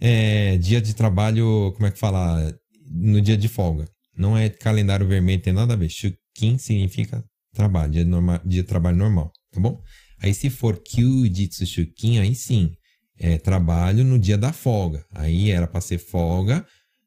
é, 0.00 0.56
dia 0.56 0.80
de 0.80 0.94
trabalho, 0.94 1.72
como 1.74 1.86
é 1.86 1.90
que 1.90 1.98
fala? 1.98 2.56
No 2.90 3.20
dia 3.20 3.36
de 3.36 3.46
folga. 3.46 3.86
Não 4.16 4.36
é 4.36 4.48
calendário 4.48 5.06
vermelho, 5.06 5.42
tem 5.42 5.52
nada 5.52 5.74
a 5.74 5.76
ver. 5.76 5.90
Shukin 5.90 6.56
significa 6.56 7.22
trabalho, 7.52 7.92
dia 7.92 8.04
dia 8.44 8.62
de 8.62 8.68
trabalho 8.68 8.96
normal, 8.96 9.30
tá 9.52 9.60
bom? 9.60 9.82
Aí 10.18 10.32
se 10.32 10.48
for 10.48 10.82
kyujitsu 10.82 11.66
shukin, 11.66 12.20
aí 12.20 12.34
sim, 12.34 12.72
é 13.18 13.36
trabalho 13.36 14.02
no 14.02 14.18
dia 14.18 14.38
da 14.38 14.52
folga. 14.52 15.04
Aí 15.14 15.50
era 15.50 15.66
para 15.66 15.80
ser 15.82 15.98
folga 15.98 16.66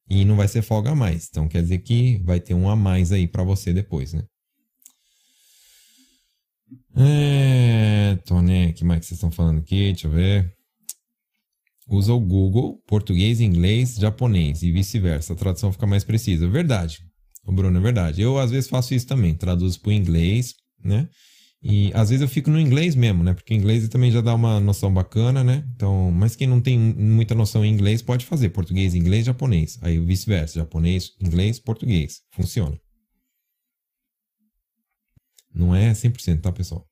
e 0.10 0.24
não 0.26 0.36
vai 0.36 0.47
ser 0.47 0.62
folga 0.62 0.93
mais. 0.93 1.28
Então 1.30 1.47
quer 1.47 1.62
dizer 1.62 1.80
que 1.80 2.18
vai 2.24 2.39
ter 2.39 2.53
um 2.53 2.70
a 2.70 2.76
mais 2.76 3.12
aí 3.12 3.28
para 3.28 3.43
você 3.43 3.74
depois, 3.74 4.14
né? 4.14 4.24
É, 6.97 8.18
tô, 8.26 8.41
né? 8.41 8.72
que 8.72 8.86
mais 8.86 9.01
que 9.01 9.08
vocês 9.08 9.18
estão 9.18 9.32
falando 9.32 9.60
aqui? 9.60 9.91
Deixa 9.91 10.08
eu 10.08 10.12
ver. 10.12 10.53
Usa 11.88 12.14
o 12.14 12.20
Google, 12.20 12.82
português, 12.88 13.39
inglês, 13.41 13.95
japonês 13.95 14.64
e 14.64 14.72
vice-versa. 14.72 15.34
A 15.34 15.36
tradução 15.36 15.72
fica 15.72 15.86
mais 15.86 16.03
precisa. 16.03 16.47
Verdade. 16.47 16.99
O 17.45 17.51
Bruno, 17.51 17.78
é 17.78 17.82
verdade. 17.82 18.22
Eu 18.22 18.39
às 18.39 18.49
vezes 18.49 18.70
faço 18.70 18.93
isso 18.95 19.06
também. 19.06 19.36
Traduzo 19.36 19.80
para 19.80 19.89
o 19.89 19.93
inglês, 19.93 20.56
né? 20.84 21.08
E 21.68 21.91
às 21.95 22.09
vezes 22.11 22.22
eu 22.22 22.28
fico 22.28 22.51
no 22.51 22.59
inglês 22.59 22.93
mesmo, 22.93 23.24
né? 23.24 23.34
Porque 23.34 23.51
inglês 23.51 23.89
também 23.89 24.11
já 24.11 24.22
dá 24.22 24.36
uma 24.36 24.59
noção 24.59 24.93
bacana, 24.93 25.43
né? 25.43 25.68
Então, 25.76 26.11
mas 26.11 26.36
quem 26.36 26.45
não 26.47 26.61
tem 26.61 26.78
muita 26.78 27.34
noção 27.34 27.66
em 27.66 27.74
inglês 27.74 28.03
pode 28.03 28.24
fazer 28.24 28.49
português, 28.49 28.93
inglês, 28.93 29.26
japonês. 29.26 29.80
Aí 29.82 29.97
vice-versa, 29.97 30.59
japonês, 30.59 31.13
inglês, 31.20 31.57
português. 31.57 32.22
Funciona. 32.30 32.80
Não 35.51 35.74
é 35.76 35.91
100%, 35.91 36.39
tá, 36.39 36.51
pessoal? 36.51 36.88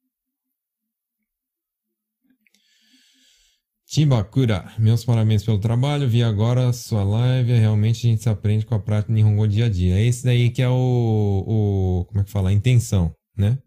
Timbakura, 3.86 4.74
meus 4.80 5.06
parabéns 5.06 5.44
pelo 5.44 5.60
trabalho. 5.60 6.10
Vi 6.10 6.24
agora 6.24 6.70
a 6.70 6.74
sua 6.74 7.04
live. 7.04 7.54
Realmente 7.54 8.08
a 8.08 8.10
gente 8.10 8.24
se 8.24 8.30
aprende 8.30 8.66
com 8.66 8.74
a 8.74 8.80
prática 8.80 9.14
de 9.14 9.22
Nihongo 9.22 9.48
dia 9.48 9.66
a 9.66 9.70
dia. 9.70 10.00
É 10.00 10.04
esse 10.04 10.24
daí 10.24 10.50
que 10.50 10.64
é 10.64 10.70
o, 10.70 10.74
o 11.46 12.06
como 12.06 12.22
é 12.22 12.24
que 12.24 12.32
fala? 12.32 12.50
A 12.50 12.54
intenção, 12.54 13.14
né? 13.38 13.60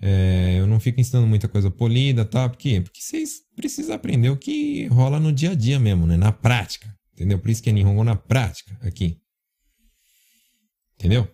É, 0.00 0.56
eu 0.58 0.66
não 0.66 0.78
fico 0.78 1.00
ensinando 1.00 1.26
muita 1.26 1.48
coisa 1.48 1.70
polida, 1.70 2.24
tá? 2.24 2.48
Por 2.48 2.56
quê? 2.56 2.80
Porque 2.80 3.00
vocês 3.00 3.40
precisam 3.56 3.94
aprender 3.94 4.30
o 4.30 4.36
que 4.36 4.86
rola 4.86 5.18
no 5.18 5.32
dia 5.32 5.50
a 5.50 5.54
dia 5.54 5.78
mesmo, 5.78 6.06
né? 6.06 6.16
Na 6.16 6.32
prática. 6.32 6.94
Entendeu? 7.12 7.38
Por 7.38 7.50
isso 7.50 7.62
que 7.62 7.68
é 7.68 7.72
Nihongo 7.72 8.04
na 8.04 8.14
prática 8.14 8.78
aqui. 8.80 9.18
Entendeu? 10.94 11.28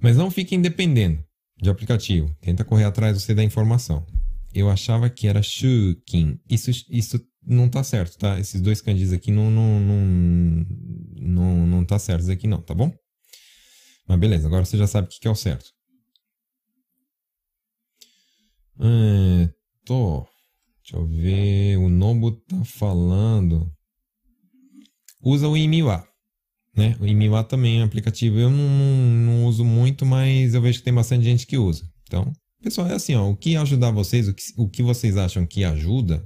Mas 0.00 0.16
não 0.16 0.30
fiquem 0.30 0.60
dependendo 0.60 1.24
de 1.60 1.68
aplicativo. 1.68 2.34
Tenta 2.40 2.64
correr 2.64 2.84
atrás 2.84 3.20
você 3.20 3.34
da 3.34 3.42
informação. 3.42 4.06
Eu 4.54 4.70
achava 4.70 5.10
que 5.10 5.26
era 5.26 5.42
Shukin. 5.42 6.38
Isso, 6.48 6.70
isso 6.90 7.20
não 7.44 7.68
tá 7.68 7.82
certo, 7.82 8.18
tá? 8.18 8.38
Esses 8.38 8.60
dois 8.60 8.80
kanjis 8.80 9.12
aqui 9.12 9.30
não, 9.30 9.50
não, 9.50 9.80
não, 9.80 10.66
não, 11.16 11.66
não 11.66 11.84
tá 11.84 11.98
certo 11.98 12.30
aqui 12.30 12.46
não, 12.46 12.60
tá 12.60 12.74
bom? 12.74 12.92
Mas 14.06 14.18
beleza, 14.18 14.46
agora 14.46 14.64
você 14.64 14.76
já 14.76 14.86
sabe 14.86 15.08
o 15.08 15.10
que 15.10 15.26
é 15.26 15.30
o 15.30 15.34
certo. 15.34 15.70
É, 18.82 19.48
tô. 19.84 20.26
Deixa 20.82 20.96
eu 20.96 21.06
ver. 21.06 21.76
O 21.78 21.88
Nobu 21.88 22.32
tá 22.32 22.64
falando. 22.64 23.70
Usa 25.22 25.48
o 25.48 25.56
Imiwa 25.56 26.06
né? 26.76 26.96
O 27.00 27.06
Imiwa 27.06 27.44
também 27.44 27.78
é 27.78 27.82
um 27.82 27.86
aplicativo. 27.86 28.38
Eu 28.38 28.50
não, 28.50 28.68
não, 28.68 29.46
uso 29.46 29.64
muito, 29.64 30.06
mas 30.06 30.54
eu 30.54 30.62
vejo 30.62 30.78
que 30.78 30.84
tem 30.84 30.94
bastante 30.94 31.24
gente 31.24 31.46
que 31.46 31.58
usa. 31.58 31.84
Então, 32.04 32.32
pessoal, 32.62 32.88
é 32.88 32.94
assim, 32.94 33.14
ó, 33.14 33.28
o 33.28 33.36
que 33.36 33.56
ajudar 33.56 33.90
vocês, 33.90 34.28
o 34.28 34.34
que, 34.34 34.42
o 34.56 34.68
que 34.68 34.82
vocês 34.82 35.16
acham 35.16 35.46
que 35.46 35.64
ajuda, 35.64 36.24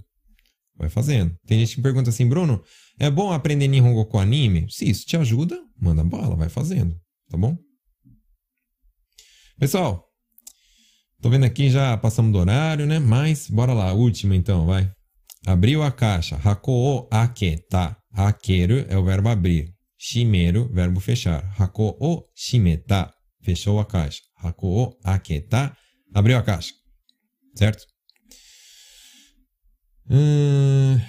vai 0.76 0.88
fazendo. 0.88 1.34
Tem 1.46 1.58
gente 1.58 1.76
que 1.76 1.82
pergunta 1.82 2.10
assim, 2.10 2.28
Bruno, 2.28 2.62
é 2.98 3.10
bom 3.10 3.32
aprender 3.32 3.68
Nihongo 3.68 4.06
com 4.06 4.18
anime? 4.18 4.66
Se 4.70 4.88
isso 4.88 5.04
te 5.04 5.16
ajuda, 5.16 5.60
manda 5.80 6.04
bala, 6.04 6.36
vai 6.36 6.48
fazendo, 6.48 6.96
tá 7.28 7.36
bom? 7.36 7.56
Pessoal, 9.58 10.05
tô 11.26 11.30
vendo 11.30 11.44
aqui, 11.44 11.68
já 11.68 11.96
passamos 11.96 12.30
do 12.30 12.38
horário, 12.38 12.86
né? 12.86 13.00
Mas, 13.00 13.50
bora 13.50 13.72
lá, 13.72 13.92
última 13.92 14.36
então, 14.36 14.64
vai. 14.64 14.88
Abriu 15.44 15.82
a 15.82 15.90
caixa, 15.90 16.36
hako 16.36 16.70
o 16.70 17.08
aketa. 17.10 17.96
Akeru 18.12 18.86
é 18.88 18.96
o 18.96 19.04
verbo 19.04 19.28
abrir. 19.28 19.74
Shimeru, 19.98 20.72
verbo 20.72 21.00
fechar. 21.00 21.42
Hako 21.58 21.96
o 22.00 22.22
shimeta, 22.32 23.12
fechou 23.42 23.80
a 23.80 23.84
caixa. 23.84 24.20
Hako 24.36 24.68
o 24.68 24.96
aketa, 25.02 25.76
abriu 26.14 26.38
a 26.38 26.42
caixa. 26.44 26.72
Certo? 27.56 27.84
Hum... 30.08 31.00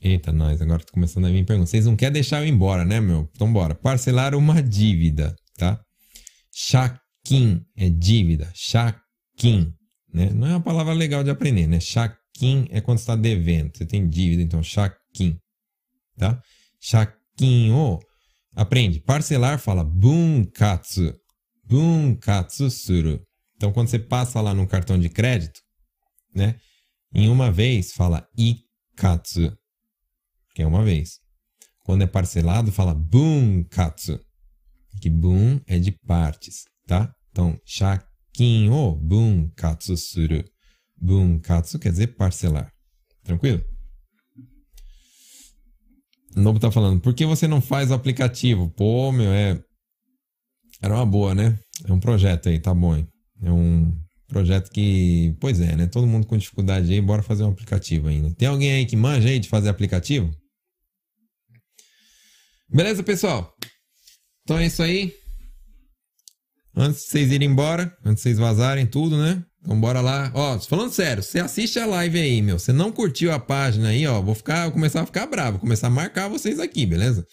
Eita, 0.00 0.30
nós, 0.30 0.62
agora 0.62 0.84
tô 0.84 0.92
começando 0.92 1.26
a 1.26 1.30
vir 1.30 1.44
perguntas. 1.44 1.70
Vocês 1.70 1.86
não 1.86 1.96
querem 1.96 2.12
deixar 2.12 2.40
eu 2.40 2.46
ir 2.46 2.50
embora, 2.50 2.84
né, 2.84 3.00
meu? 3.00 3.28
Então 3.34 3.52
bora. 3.52 3.74
Parcelar 3.74 4.34
uma 4.34 4.62
dívida, 4.62 5.34
tá? 5.56 5.80
Shakin 6.54 7.64
é 7.76 7.88
dívida. 7.88 8.50
Shakin, 8.54 9.72
né? 10.14 10.30
Não 10.30 10.46
é 10.46 10.50
uma 10.50 10.62
palavra 10.62 10.92
legal 10.92 11.24
de 11.24 11.30
aprender, 11.30 11.66
né? 11.66 11.80
Shaquin 11.80 12.68
é 12.70 12.80
quando 12.80 12.98
está 12.98 13.16
devendo. 13.16 13.76
Você 13.76 13.84
tem 13.84 14.08
dívida, 14.08 14.40
então 14.40 14.62
shaquin. 14.62 15.36
Tá? 16.16 16.40
Shaquin 16.80 17.72
o. 17.72 17.98
Aprende. 18.54 19.00
Parcelar 19.00 19.58
fala 19.58 19.82
bunkatsu. 19.82 21.12
Bunkatsu 21.64 22.70
suru. 22.70 23.20
Então, 23.56 23.72
quando 23.72 23.88
você 23.88 23.98
passa 23.98 24.40
lá 24.40 24.54
no 24.54 24.66
cartão 24.66 24.98
de 24.98 25.08
crédito, 25.08 25.60
né? 26.32 26.54
Em 27.12 27.28
uma 27.28 27.50
vez 27.50 27.92
fala 27.92 28.24
ikatsu, 28.36 29.52
que 30.58 30.62
é 30.62 30.66
uma 30.66 30.82
vez. 30.82 31.20
Quando 31.84 32.02
é 32.02 32.06
parcelado, 32.08 32.72
fala 32.72 32.92
bunkatsu, 32.92 34.18
que 35.00 35.08
bun 35.08 35.60
é 35.68 35.78
de 35.78 35.92
partes, 35.92 36.64
tá? 36.84 37.14
Então, 37.30 37.56
shakin 37.64 38.68
o 38.68 38.96
bunkatsu 38.96 39.96
suru. 39.96 40.42
Bunkatsu 41.00 41.78
quer 41.78 41.92
dizer 41.92 42.08
parcelar. 42.16 42.72
Tranquilo? 43.22 43.62
Nobo 46.34 46.58
tá 46.58 46.72
falando, 46.72 47.00
por 47.00 47.14
que 47.14 47.24
você 47.24 47.46
não 47.46 47.60
faz 47.60 47.92
o 47.92 47.94
aplicativo? 47.94 48.68
Pô, 48.70 49.12
meu, 49.12 49.30
é. 49.32 49.62
Era 50.82 50.96
uma 50.96 51.06
boa, 51.06 51.36
né? 51.36 51.56
É 51.84 51.92
um 51.92 52.00
projeto 52.00 52.48
aí, 52.48 52.58
tá 52.58 52.74
bom. 52.74 52.96
Hein? 52.96 53.06
É 53.44 53.52
um 53.52 53.96
projeto 54.26 54.72
que. 54.72 55.36
Pois 55.40 55.60
é, 55.60 55.76
né? 55.76 55.86
Todo 55.86 56.04
mundo 56.04 56.26
com 56.26 56.36
dificuldade 56.36 56.92
aí, 56.92 57.00
bora 57.00 57.22
fazer 57.22 57.44
um 57.44 57.50
aplicativo 57.50 58.08
ainda. 58.08 58.34
Tem 58.34 58.48
alguém 58.48 58.72
aí 58.72 58.86
que 58.86 58.96
manja 58.96 59.28
aí 59.28 59.38
de 59.38 59.48
fazer 59.48 59.68
aplicativo? 59.68 60.28
Beleza, 62.70 63.02
pessoal? 63.02 63.54
Então 64.42 64.58
é 64.58 64.66
isso 64.66 64.82
aí. 64.82 65.14
Antes 66.76 67.04
de 67.04 67.08
vocês 67.08 67.32
irem 67.32 67.48
embora, 67.48 67.96
antes 68.04 68.22
de 68.22 68.28
vocês 68.28 68.38
vazarem 68.38 68.86
tudo, 68.86 69.16
né? 69.16 69.42
Então 69.60 69.80
bora 69.80 70.00
lá. 70.00 70.30
Ó, 70.34 70.58
falando 70.60 70.92
sério, 70.92 71.22
você 71.22 71.40
assiste 71.40 71.78
a 71.78 71.86
live 71.86 72.18
aí, 72.18 72.42
meu. 72.42 72.58
Você 72.58 72.72
não 72.72 72.92
curtiu 72.92 73.32
a 73.32 73.38
página 73.38 73.88
aí, 73.88 74.06
ó. 74.06 74.20
Vou 74.20 74.34
ficar, 74.34 74.64
vou 74.64 74.72
começar 74.72 75.00
a 75.00 75.06
ficar 75.06 75.26
bravo, 75.26 75.52
vou 75.52 75.60
começar 75.60 75.86
a 75.86 75.90
marcar 75.90 76.28
vocês 76.28 76.60
aqui, 76.60 76.84
beleza? 76.84 77.26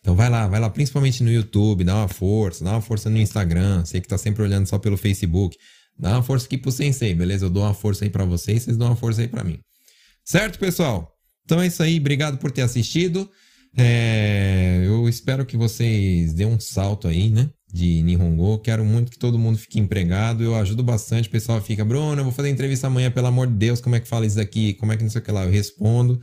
Então 0.00 0.16
vai 0.16 0.30
lá, 0.30 0.48
vai 0.48 0.58
lá, 0.58 0.70
principalmente 0.70 1.22
no 1.22 1.30
YouTube, 1.30 1.84
dá 1.84 1.94
uma 1.94 2.08
força, 2.08 2.64
dá 2.64 2.72
uma 2.72 2.80
força 2.80 3.10
no 3.10 3.18
Instagram. 3.18 3.84
Sei 3.84 4.00
que 4.00 4.08
tá 4.08 4.16
sempre 4.16 4.42
olhando 4.42 4.66
só 4.66 4.78
pelo 4.78 4.96
Facebook. 4.96 5.56
Dá 5.98 6.12
uma 6.12 6.22
força 6.22 6.46
aqui 6.46 6.56
pro 6.56 6.72
Sensei, 6.72 7.14
beleza? 7.14 7.44
Eu 7.44 7.50
dou 7.50 7.62
uma 7.62 7.74
força 7.74 8.04
aí 8.04 8.10
para 8.10 8.24
vocês, 8.24 8.62
vocês 8.62 8.76
dão 8.76 8.88
uma 8.88 8.96
força 8.96 9.20
aí 9.20 9.28
para 9.28 9.44
mim. 9.44 9.58
Certo, 10.24 10.58
pessoal? 10.58 11.12
Então 11.44 11.60
é 11.60 11.66
isso 11.66 11.82
aí, 11.82 11.98
obrigado 11.98 12.38
por 12.38 12.50
ter 12.50 12.62
assistido. 12.62 13.30
É, 13.76 14.82
eu 14.84 15.08
espero 15.08 15.44
que 15.46 15.56
vocês 15.56 16.32
dêem 16.32 16.48
um 16.48 16.58
salto 16.58 17.06
aí, 17.08 17.30
né? 17.30 17.48
de 17.72 18.02
Nihongo. 18.02 18.58
Quero 18.58 18.84
muito 18.84 19.10
que 19.10 19.18
todo 19.18 19.38
mundo 19.38 19.58
fique 19.58 19.78
empregado. 19.78 20.42
Eu 20.42 20.54
ajudo 20.54 20.82
bastante. 20.82 21.28
O 21.28 21.30
pessoal 21.30 21.60
fica, 21.60 21.84
Bruno, 21.84 22.20
eu 22.20 22.24
vou 22.24 22.32
fazer 22.32 22.48
entrevista 22.48 22.86
amanhã, 22.86 23.10
pelo 23.10 23.26
amor 23.26 23.46
de 23.46 23.54
Deus, 23.54 23.80
como 23.80 23.96
é 23.96 24.00
que 24.00 24.08
fala 24.08 24.26
isso 24.26 24.40
aqui? 24.40 24.74
Como 24.74 24.92
é 24.92 24.96
que 24.96 25.02
não 25.02 25.10
sei 25.10 25.20
o 25.20 25.24
que 25.24 25.30
lá? 25.30 25.44
Eu 25.44 25.50
respondo. 25.50 26.18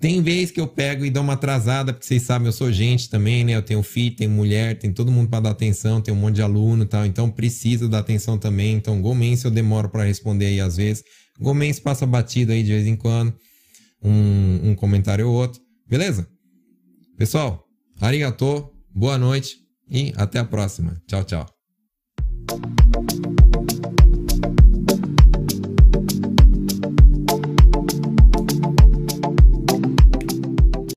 Tem 0.00 0.20
vez 0.20 0.50
que 0.50 0.60
eu 0.60 0.66
pego 0.66 1.04
e 1.04 1.10
dou 1.10 1.22
uma 1.22 1.34
atrasada, 1.34 1.92
porque 1.92 2.06
vocês 2.06 2.22
sabem, 2.22 2.46
eu 2.46 2.52
sou 2.52 2.70
gente 2.70 3.08
também, 3.08 3.44
né? 3.44 3.52
Eu 3.52 3.62
tenho 3.62 3.82
filho, 3.82 4.14
tenho 4.14 4.30
mulher, 4.30 4.76
tem 4.76 4.92
todo 4.92 5.10
mundo 5.10 5.30
para 5.30 5.40
dar 5.40 5.50
atenção, 5.50 6.00
tem 6.00 6.12
um 6.12 6.16
monte 6.16 6.34
de 6.34 6.42
aluno 6.42 6.82
e 6.82 6.86
tal, 6.86 7.06
então 7.06 7.30
precisa 7.30 7.88
dar 7.88 8.00
atenção 8.00 8.36
também. 8.36 8.74
Então, 8.74 9.00
Gomense 9.00 9.44
eu 9.44 9.50
demoro 9.50 9.88
para 9.88 10.04
responder 10.04 10.46
aí 10.46 10.60
às 10.60 10.76
vezes. 10.76 11.04
Gomense 11.40 11.80
passa 11.80 12.04
batido 12.04 12.52
aí 12.52 12.62
de 12.62 12.72
vez 12.72 12.86
em 12.86 12.96
quando, 12.96 13.34
um, 14.02 14.70
um 14.70 14.74
comentário 14.74 15.28
ou 15.28 15.34
outro. 15.34 15.60
Beleza? 15.88 16.26
Pessoal, 17.16 17.64
arigato, 18.00 18.72
boa 18.92 19.16
noite, 19.16 19.56
e 19.88 20.12
até 20.16 20.40
a 20.40 20.44
próxima. 20.44 21.00
Tchau, 21.06 21.22
tchau. 21.22 21.46